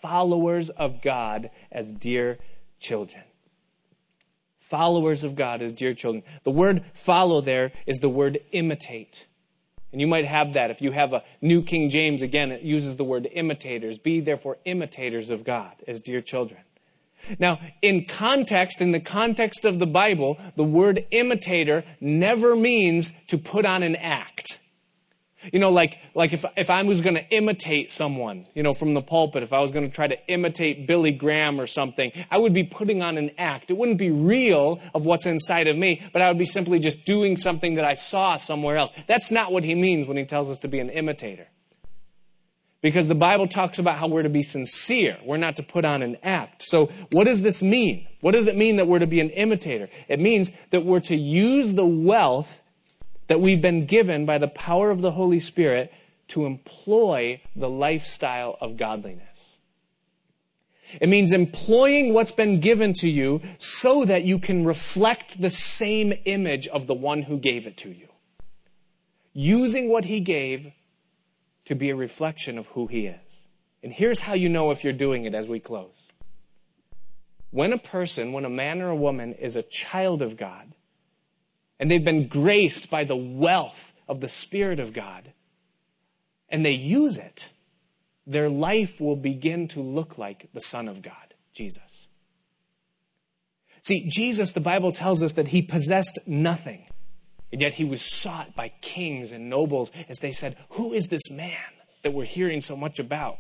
followers 0.01 0.69
of 0.69 1.01
God 1.01 1.49
as 1.71 1.91
dear 1.91 2.37
children. 2.79 3.23
Followers 4.57 5.23
of 5.23 5.35
God 5.35 5.61
as 5.61 5.71
dear 5.71 5.93
children. 5.93 6.23
The 6.43 6.51
word 6.51 6.83
follow 6.93 7.41
there 7.41 7.71
is 7.85 7.97
the 7.99 8.09
word 8.09 8.39
imitate. 8.51 9.25
And 9.93 10.01
you 10.01 10.07
might 10.07 10.25
have 10.25 10.53
that 10.53 10.71
if 10.71 10.81
you 10.81 10.91
have 10.91 11.13
a 11.13 11.23
New 11.39 11.61
King 11.61 11.91
James, 11.91 12.23
again, 12.23 12.51
it 12.51 12.63
uses 12.63 12.95
the 12.95 13.03
word 13.03 13.29
imitators. 13.31 13.99
Be 13.99 14.19
therefore 14.19 14.57
imitators 14.65 15.29
of 15.29 15.43
God 15.45 15.75
as 15.87 15.99
dear 15.99 16.19
children. 16.19 16.61
Now, 17.39 17.61
in 17.81 18.05
context, 18.05 18.81
in 18.81 18.91
the 18.91 18.99
context 18.99 19.65
of 19.65 19.77
the 19.77 19.85
Bible, 19.85 20.37
the 20.55 20.63
word 20.63 21.05
imitator 21.11 21.83
never 22.01 22.55
means 22.55 23.13
to 23.27 23.37
put 23.37 23.65
on 23.65 23.83
an 23.83 23.95
act. 23.95 24.59
You 25.51 25.59
know, 25.59 25.71
like, 25.71 25.99
like 26.15 26.33
if, 26.33 26.45
if 26.55 26.69
I 26.69 26.83
was 26.83 27.01
going 27.01 27.15
to 27.15 27.27
imitate 27.29 27.91
someone, 27.91 28.45
you 28.53 28.63
know, 28.63 28.73
from 28.73 28.93
the 28.93 29.01
pulpit, 29.01 29.43
if 29.43 29.51
I 29.51 29.59
was 29.59 29.71
going 29.71 29.87
to 29.87 29.93
try 29.93 30.07
to 30.07 30.17
imitate 30.27 30.87
Billy 30.87 31.11
Graham 31.11 31.59
or 31.59 31.67
something, 31.67 32.11
I 32.31 32.37
would 32.37 32.53
be 32.53 32.63
putting 32.63 33.01
on 33.01 33.17
an 33.17 33.31
act. 33.37 33.69
It 33.69 33.77
wouldn't 33.77 33.97
be 33.97 34.11
real 34.11 34.79
of 34.93 35.05
what's 35.05 35.25
inside 35.25 35.67
of 35.67 35.77
me, 35.77 36.07
but 36.13 36.21
I 36.21 36.29
would 36.29 36.37
be 36.37 36.45
simply 36.45 36.79
just 36.79 37.05
doing 37.05 37.37
something 37.37 37.75
that 37.75 37.85
I 37.85 37.95
saw 37.95 38.37
somewhere 38.37 38.77
else. 38.77 38.93
That's 39.07 39.31
not 39.31 39.51
what 39.51 39.63
he 39.63 39.75
means 39.75 40.07
when 40.07 40.17
he 40.17 40.25
tells 40.25 40.49
us 40.49 40.59
to 40.59 40.67
be 40.67 40.79
an 40.79 40.89
imitator. 40.89 41.47
Because 42.81 43.07
the 43.07 43.15
Bible 43.15 43.47
talks 43.47 43.79
about 43.79 43.97
how 43.97 44.07
we're 44.07 44.23
to 44.23 44.29
be 44.29 44.43
sincere. 44.43 45.17
We're 45.23 45.37
not 45.37 45.55
to 45.55 45.63
put 45.63 45.85
on 45.85 46.01
an 46.01 46.17
act. 46.21 46.63
So 46.63 46.87
what 47.11 47.23
does 47.23 47.41
this 47.41 47.63
mean? 47.63 48.07
What 48.19 48.33
does 48.33 48.47
it 48.47 48.57
mean 48.57 48.75
that 48.75 48.87
we're 48.87 48.99
to 48.99 49.07
be 49.07 49.21
an 49.21 49.29
imitator? 49.29 49.89
It 50.09 50.19
means 50.19 50.51
that 50.71 50.83
we're 50.83 50.99
to 51.01 51.15
use 51.15 51.71
the 51.71 51.85
wealth 51.85 52.61
that 53.27 53.41
we've 53.41 53.61
been 53.61 53.85
given 53.85 54.25
by 54.25 54.37
the 54.37 54.47
power 54.47 54.91
of 54.91 55.01
the 55.01 55.11
Holy 55.11 55.39
Spirit 55.39 55.93
to 56.29 56.45
employ 56.45 57.41
the 57.55 57.69
lifestyle 57.69 58.57
of 58.59 58.77
godliness. 58.77 59.57
It 61.01 61.09
means 61.09 61.31
employing 61.31 62.13
what's 62.13 62.31
been 62.31 62.59
given 62.59 62.93
to 62.95 63.09
you 63.09 63.41
so 63.57 64.05
that 64.05 64.23
you 64.23 64.39
can 64.39 64.63
reflect 64.65 65.41
the 65.41 65.49
same 65.49 66.13
image 66.25 66.67
of 66.67 66.87
the 66.87 66.93
one 66.93 67.23
who 67.23 67.37
gave 67.37 67.65
it 67.65 67.77
to 67.77 67.89
you. 67.89 68.07
Using 69.33 69.89
what 69.89 70.05
he 70.05 70.19
gave 70.19 70.71
to 71.65 71.75
be 71.75 71.89
a 71.89 71.95
reflection 71.95 72.57
of 72.57 72.67
who 72.67 72.87
he 72.87 73.07
is. 73.07 73.17
And 73.81 73.91
here's 73.91 74.21
how 74.21 74.33
you 74.33 74.49
know 74.49 74.71
if 74.71 74.83
you're 74.83 74.93
doing 74.93 75.25
it 75.25 75.33
as 75.33 75.47
we 75.47 75.59
close. 75.59 76.07
When 77.49 77.73
a 77.73 77.77
person, 77.77 78.31
when 78.31 78.45
a 78.45 78.49
man 78.49 78.81
or 78.81 78.89
a 78.89 78.95
woman 78.95 79.33
is 79.33 79.55
a 79.55 79.63
child 79.63 80.21
of 80.21 80.37
God, 80.37 80.73
and 81.83 81.91
they've 81.91 82.05
been 82.05 82.29
graced 82.29 82.89
by 82.89 83.03
the 83.03 83.13
wealth 83.13 83.91
of 84.07 84.21
the 84.21 84.29
Spirit 84.29 84.79
of 84.79 84.93
God, 84.93 85.33
and 86.47 86.65
they 86.65 86.71
use 86.71 87.17
it, 87.17 87.49
their 88.25 88.47
life 88.47 89.01
will 89.01 89.17
begin 89.17 89.67
to 89.67 89.81
look 89.81 90.17
like 90.17 90.47
the 90.53 90.61
Son 90.61 90.87
of 90.87 91.01
God, 91.01 91.33
Jesus. 91.51 92.07
See, 93.81 94.07
Jesus, 94.07 94.51
the 94.51 94.61
Bible 94.61 94.93
tells 94.93 95.21
us 95.21 95.33
that 95.33 95.49
he 95.49 95.61
possessed 95.61 96.19
nothing, 96.25 96.85
and 97.51 97.59
yet 97.59 97.73
he 97.73 97.83
was 97.83 98.01
sought 98.01 98.55
by 98.55 98.69
kings 98.79 99.33
and 99.33 99.49
nobles 99.49 99.91
as 100.07 100.19
they 100.19 100.31
said, 100.31 100.55
Who 100.69 100.93
is 100.93 101.09
this 101.09 101.29
man 101.29 101.59
that 102.01 102.13
we're 102.13 102.23
hearing 102.23 102.61
so 102.61 102.77
much 102.77 102.97
about? 102.97 103.39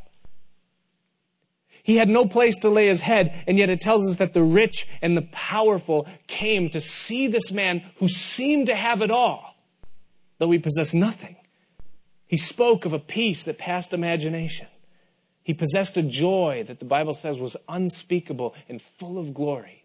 He 1.83 1.97
had 1.97 2.07
no 2.07 2.25
place 2.25 2.55
to 2.59 2.69
lay 2.69 2.87
his 2.87 3.01
head, 3.01 3.43
and 3.45 3.57
yet 3.57 3.69
it 3.69 3.81
tells 3.81 4.09
us 4.09 4.15
that 4.15 4.33
the 4.33 4.41
rich 4.41 4.87
and 5.01 5.17
the 5.17 5.27
powerful 5.33 6.07
came 6.27 6.69
to 6.69 6.79
see 6.79 7.27
this 7.27 7.51
man 7.51 7.83
who 7.97 8.07
seemed 8.07 8.67
to 8.67 8.75
have 8.75 9.01
it 9.01 9.11
all, 9.11 9.55
though 10.37 10.49
he 10.49 10.59
possessed 10.59 10.95
nothing. 10.95 11.35
He 12.25 12.37
spoke 12.37 12.85
of 12.85 12.93
a 12.93 12.99
peace 12.99 13.43
that 13.43 13.57
passed 13.57 13.93
imagination. 13.93 14.67
He 15.43 15.53
possessed 15.53 15.97
a 15.97 16.03
joy 16.03 16.63
that 16.67 16.79
the 16.79 16.85
Bible 16.85 17.13
says 17.13 17.37
was 17.37 17.57
unspeakable 17.67 18.55
and 18.69 18.81
full 18.81 19.19
of 19.19 19.33
glory. 19.33 19.83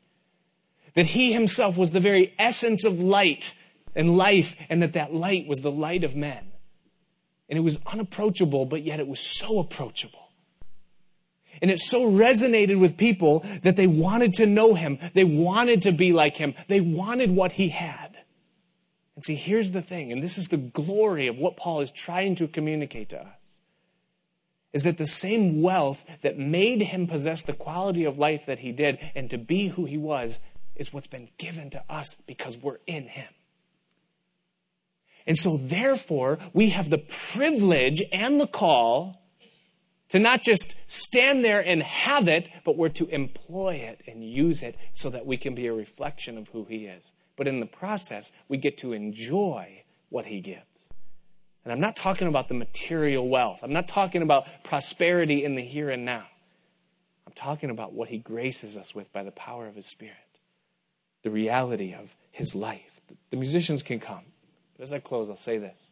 That 0.95 1.07
he 1.07 1.33
himself 1.33 1.77
was 1.77 1.91
the 1.91 2.01
very 2.01 2.33
essence 2.39 2.85
of 2.85 3.01
light 3.01 3.55
and 3.97 4.17
life, 4.17 4.55
and 4.71 4.81
that 4.83 4.93
that 4.93 5.13
light 5.13 5.49
was 5.49 5.59
the 5.61 5.73
light 5.73 6.05
of 6.05 6.15
men. 6.15 6.53
And 7.49 7.59
it 7.59 7.63
was 7.63 7.79
unapproachable, 7.87 8.67
but 8.67 8.85
yet 8.85 9.01
it 9.01 9.09
was 9.09 9.21
so 9.21 9.59
approachable. 9.59 10.28
And 11.61 11.71
it 11.71 11.81
so 11.81 12.11
resonated 12.11 12.81
with 12.81 12.97
people 12.97 13.45
that 13.63 13.77
they 13.77 13.87
wanted 13.87 14.35
to 14.35 14.47
know 14.47 14.75
him. 14.75 14.99
They 15.15 15.25
wanted 15.25 15.83
to 15.83 15.93
be 15.93 16.13
like 16.13 16.37
him. 16.37 16.55
They 16.69 16.81
wanted 16.81 17.31
what 17.31 17.53
he 17.53 17.69
had. 17.71 18.17
And 19.17 19.25
see, 19.25 19.35
here's 19.35 19.73
the 19.73 19.83
thing, 19.83 20.13
and 20.13 20.23
this 20.23 20.39
is 20.39 20.47
the 20.47 20.57
glory 20.57 21.27
of 21.27 21.39
what 21.39 21.57
Paul 21.57 21.81
is 21.81 21.91
trying 21.91 22.37
to 22.37 22.47
communicate 22.47 23.09
to 23.09 23.21
us 23.21 23.39
is 24.73 24.83
that 24.83 24.99
the 24.99 25.07
same 25.07 25.63
wealth 25.63 26.05
that 26.23 26.39
made 26.39 26.83
him 26.83 27.07
possess 27.07 27.43
the 27.43 27.53
quality 27.53 28.05
of 28.05 28.19
life 28.19 28.47
that 28.47 28.61
he 28.61 28.73
did 28.73 28.99
and 29.15 29.31
to 29.31 29.39
be 29.39 29.69
who 29.69 29.87
he 29.87 29.97
was 29.97 30.39
is 30.77 30.93
what's 30.93 31.07
been 31.07 31.29
given 31.39 31.71
to 31.71 31.83
us 31.89 32.21
because 32.27 32.57
we're 32.59 32.79
in 32.87 33.09
him. 33.09 33.29
And 35.27 35.37
so, 35.37 35.57
therefore, 35.57 36.39
we 36.53 36.71
have 36.71 36.89
the 36.89 36.99
privilege 36.99 38.03
and 38.13 38.41
the 38.41 38.47
call 38.47 39.21
to 40.11 40.19
not 40.19 40.43
just 40.43 40.75
stand 40.87 41.45
there 41.45 41.63
and 41.65 41.83
have 41.83 42.29
it, 42.29 42.49
but 42.65 42.77
we're 42.77 42.89
to 42.91 43.07
employ 43.09 43.75
it 43.75 44.03
and 44.07 44.25
use 44.25 44.63
it 44.63 44.77
so 44.95 45.11
that 45.11 45.27
we 45.27 45.37
can 45.37 45.55
be 45.55 45.67
a 45.67 45.75
reflection 45.75 46.39
of 46.39 46.49
who 46.49 46.65
he 46.65 46.87
is. 46.87 47.13
But 47.37 47.47
in 47.47 47.61
the 47.61 47.67
process, 47.67 48.33
we 48.49 48.57
get 48.57 48.79
to 48.79 48.93
enjoy 48.93 49.85
what 50.09 50.27
he 50.27 50.41
gives. 50.41 50.65
And 51.65 51.73
I'm 51.73 51.81
not 51.81 51.97
talking 51.97 52.29
about 52.29 52.49
the 52.49 52.55
material 52.55 53.29
wealth. 53.29 53.61
I'm 53.63 53.73
not 53.73 53.89
talking 53.89 54.23
about 54.23 54.47
prosperity 54.65 55.45
in 55.45 55.55
the 55.55 55.63
here 55.63 55.91
and 55.91 56.05
now. 56.05 56.27
I'm 57.27 57.35
talking 57.35 57.69
about 57.69 57.93
what 57.93 58.09
he 58.09 58.19
graces 58.19 58.77
us 58.77 58.95
with 58.95 59.13
by 59.13 59.23
the 59.23 59.31
power 59.31 59.67
of 59.67 59.75
his 59.75 59.87
Spirit, 59.87 60.17
the 61.23 61.31
reality 61.31 61.93
of 61.93 62.17
his 62.31 62.55
life. 62.55 63.03
The 63.31 63.37
musicians 63.37 63.83
can 63.83 64.01
come. 64.01 64.25
But 64.77 64.85
as 64.85 64.93
I 64.93 64.99
close, 64.99 65.29
I'll 65.29 65.37
say 65.37 65.59
this 65.59 65.91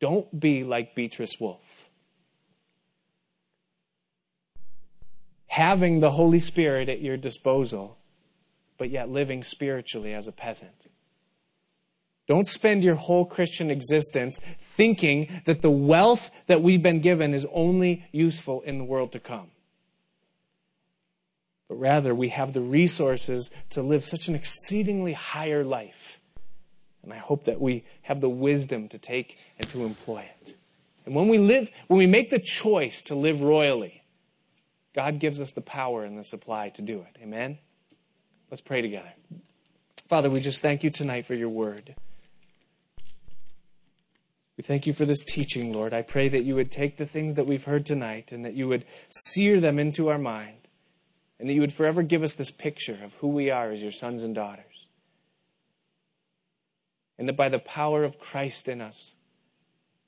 Don't 0.00 0.38
be 0.38 0.64
like 0.64 0.94
Beatrice 0.94 1.40
Wolf. 1.40 1.89
Having 5.60 6.00
the 6.00 6.12
Holy 6.12 6.40
Spirit 6.40 6.88
at 6.88 7.02
your 7.02 7.18
disposal, 7.18 7.98
but 8.78 8.88
yet 8.88 9.10
living 9.10 9.44
spiritually 9.44 10.14
as 10.14 10.26
a 10.26 10.32
peasant. 10.32 10.86
Don't 12.26 12.48
spend 12.48 12.82
your 12.82 12.94
whole 12.94 13.26
Christian 13.26 13.70
existence 13.70 14.38
thinking 14.58 15.42
that 15.44 15.60
the 15.60 15.70
wealth 15.70 16.30
that 16.46 16.62
we've 16.62 16.82
been 16.82 17.00
given 17.00 17.34
is 17.34 17.46
only 17.52 18.06
useful 18.10 18.62
in 18.62 18.78
the 18.78 18.84
world 18.84 19.12
to 19.12 19.20
come. 19.20 19.48
But 21.68 21.74
rather, 21.74 22.14
we 22.14 22.30
have 22.30 22.54
the 22.54 22.62
resources 22.62 23.50
to 23.68 23.82
live 23.82 24.02
such 24.02 24.28
an 24.28 24.34
exceedingly 24.34 25.12
higher 25.12 25.62
life. 25.62 26.20
And 27.02 27.12
I 27.12 27.18
hope 27.18 27.44
that 27.44 27.60
we 27.60 27.84
have 28.00 28.22
the 28.22 28.30
wisdom 28.30 28.88
to 28.88 28.98
take 28.98 29.36
and 29.58 29.68
to 29.68 29.84
employ 29.84 30.20
it. 30.40 30.56
And 31.04 31.14
when 31.14 31.28
we 31.28 31.36
live, 31.36 31.68
when 31.86 31.98
we 31.98 32.06
make 32.06 32.30
the 32.30 32.38
choice 32.38 33.02
to 33.02 33.14
live 33.14 33.42
royally, 33.42 33.99
God 34.94 35.18
gives 35.18 35.40
us 35.40 35.52
the 35.52 35.60
power 35.60 36.04
and 36.04 36.18
the 36.18 36.24
supply 36.24 36.70
to 36.70 36.82
do 36.82 37.00
it. 37.00 37.16
Amen? 37.22 37.58
Let's 38.50 38.60
pray 38.60 38.82
together. 38.82 39.12
Father, 40.08 40.28
we 40.28 40.40
just 40.40 40.60
thank 40.60 40.82
you 40.82 40.90
tonight 40.90 41.24
for 41.24 41.34
your 41.34 41.48
word. 41.48 41.94
We 44.56 44.62
thank 44.62 44.86
you 44.86 44.92
for 44.92 45.04
this 45.04 45.24
teaching, 45.24 45.72
Lord. 45.72 45.94
I 45.94 46.02
pray 46.02 46.28
that 46.28 46.42
you 46.42 46.54
would 46.56 46.70
take 46.70 46.96
the 46.96 47.06
things 47.06 47.36
that 47.36 47.46
we've 47.46 47.64
heard 47.64 47.86
tonight 47.86 48.32
and 48.32 48.44
that 48.44 48.54
you 48.54 48.68
would 48.68 48.84
sear 49.08 49.60
them 49.60 49.78
into 49.78 50.08
our 50.08 50.18
mind 50.18 50.68
and 51.38 51.48
that 51.48 51.54
you 51.54 51.60
would 51.60 51.72
forever 51.72 52.02
give 52.02 52.22
us 52.22 52.34
this 52.34 52.50
picture 52.50 52.98
of 53.02 53.14
who 53.14 53.28
we 53.28 53.50
are 53.50 53.70
as 53.70 53.80
your 53.80 53.92
sons 53.92 54.20
and 54.22 54.34
daughters. 54.34 54.86
And 57.18 57.28
that 57.28 57.36
by 57.36 57.48
the 57.48 57.58
power 57.58 58.04
of 58.04 58.18
Christ 58.18 58.68
in 58.68 58.80
us, 58.80 59.12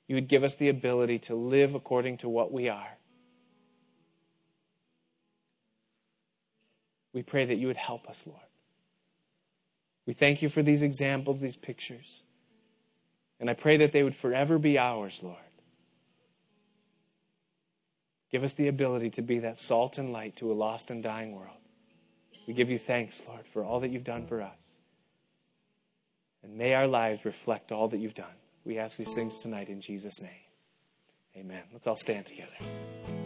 you 0.07 0.15
would 0.15 0.27
give 0.27 0.43
us 0.43 0.55
the 0.55 0.69
ability 0.69 1.17
to 1.19 1.35
live 1.35 1.73
according 1.73 2.17
to 2.17 2.29
what 2.29 2.51
we 2.51 2.69
are. 2.69 2.97
We 7.13 7.21
pray 7.21 7.45
that 7.45 7.55
you 7.55 7.67
would 7.67 7.77
help 7.77 8.07
us, 8.07 8.25
Lord. 8.25 8.39
We 10.05 10.13
thank 10.13 10.41
you 10.41 10.49
for 10.49 10.61
these 10.61 10.81
examples, 10.81 11.39
these 11.39 11.55
pictures. 11.55 12.23
And 13.39 13.49
I 13.49 13.53
pray 13.53 13.77
that 13.77 13.91
they 13.91 14.03
would 14.03 14.15
forever 14.15 14.57
be 14.57 14.77
ours, 14.77 15.19
Lord. 15.21 15.37
Give 18.31 18.43
us 18.43 18.53
the 18.53 18.67
ability 18.67 19.11
to 19.11 19.21
be 19.21 19.39
that 19.39 19.59
salt 19.59 19.97
and 19.97 20.11
light 20.11 20.35
to 20.37 20.51
a 20.51 20.55
lost 20.55 20.89
and 20.89 21.03
dying 21.03 21.33
world. 21.35 21.57
We 22.47 22.53
give 22.53 22.69
you 22.69 22.79
thanks, 22.79 23.21
Lord, 23.27 23.45
for 23.45 23.63
all 23.63 23.79
that 23.81 23.91
you've 23.91 24.03
done 24.03 24.25
for 24.25 24.41
us. 24.41 24.57
And 26.41 26.57
may 26.57 26.73
our 26.73 26.87
lives 26.87 27.25
reflect 27.25 27.71
all 27.71 27.87
that 27.89 27.99
you've 27.99 28.15
done. 28.15 28.25
We 28.65 28.77
ask 28.77 28.97
these 28.97 29.13
things 29.13 29.41
tonight 29.41 29.69
in 29.69 29.81
Jesus' 29.81 30.21
name. 30.21 30.31
Amen. 31.37 31.63
Let's 31.71 31.87
all 31.87 31.95
stand 31.95 32.25
together. 32.25 33.22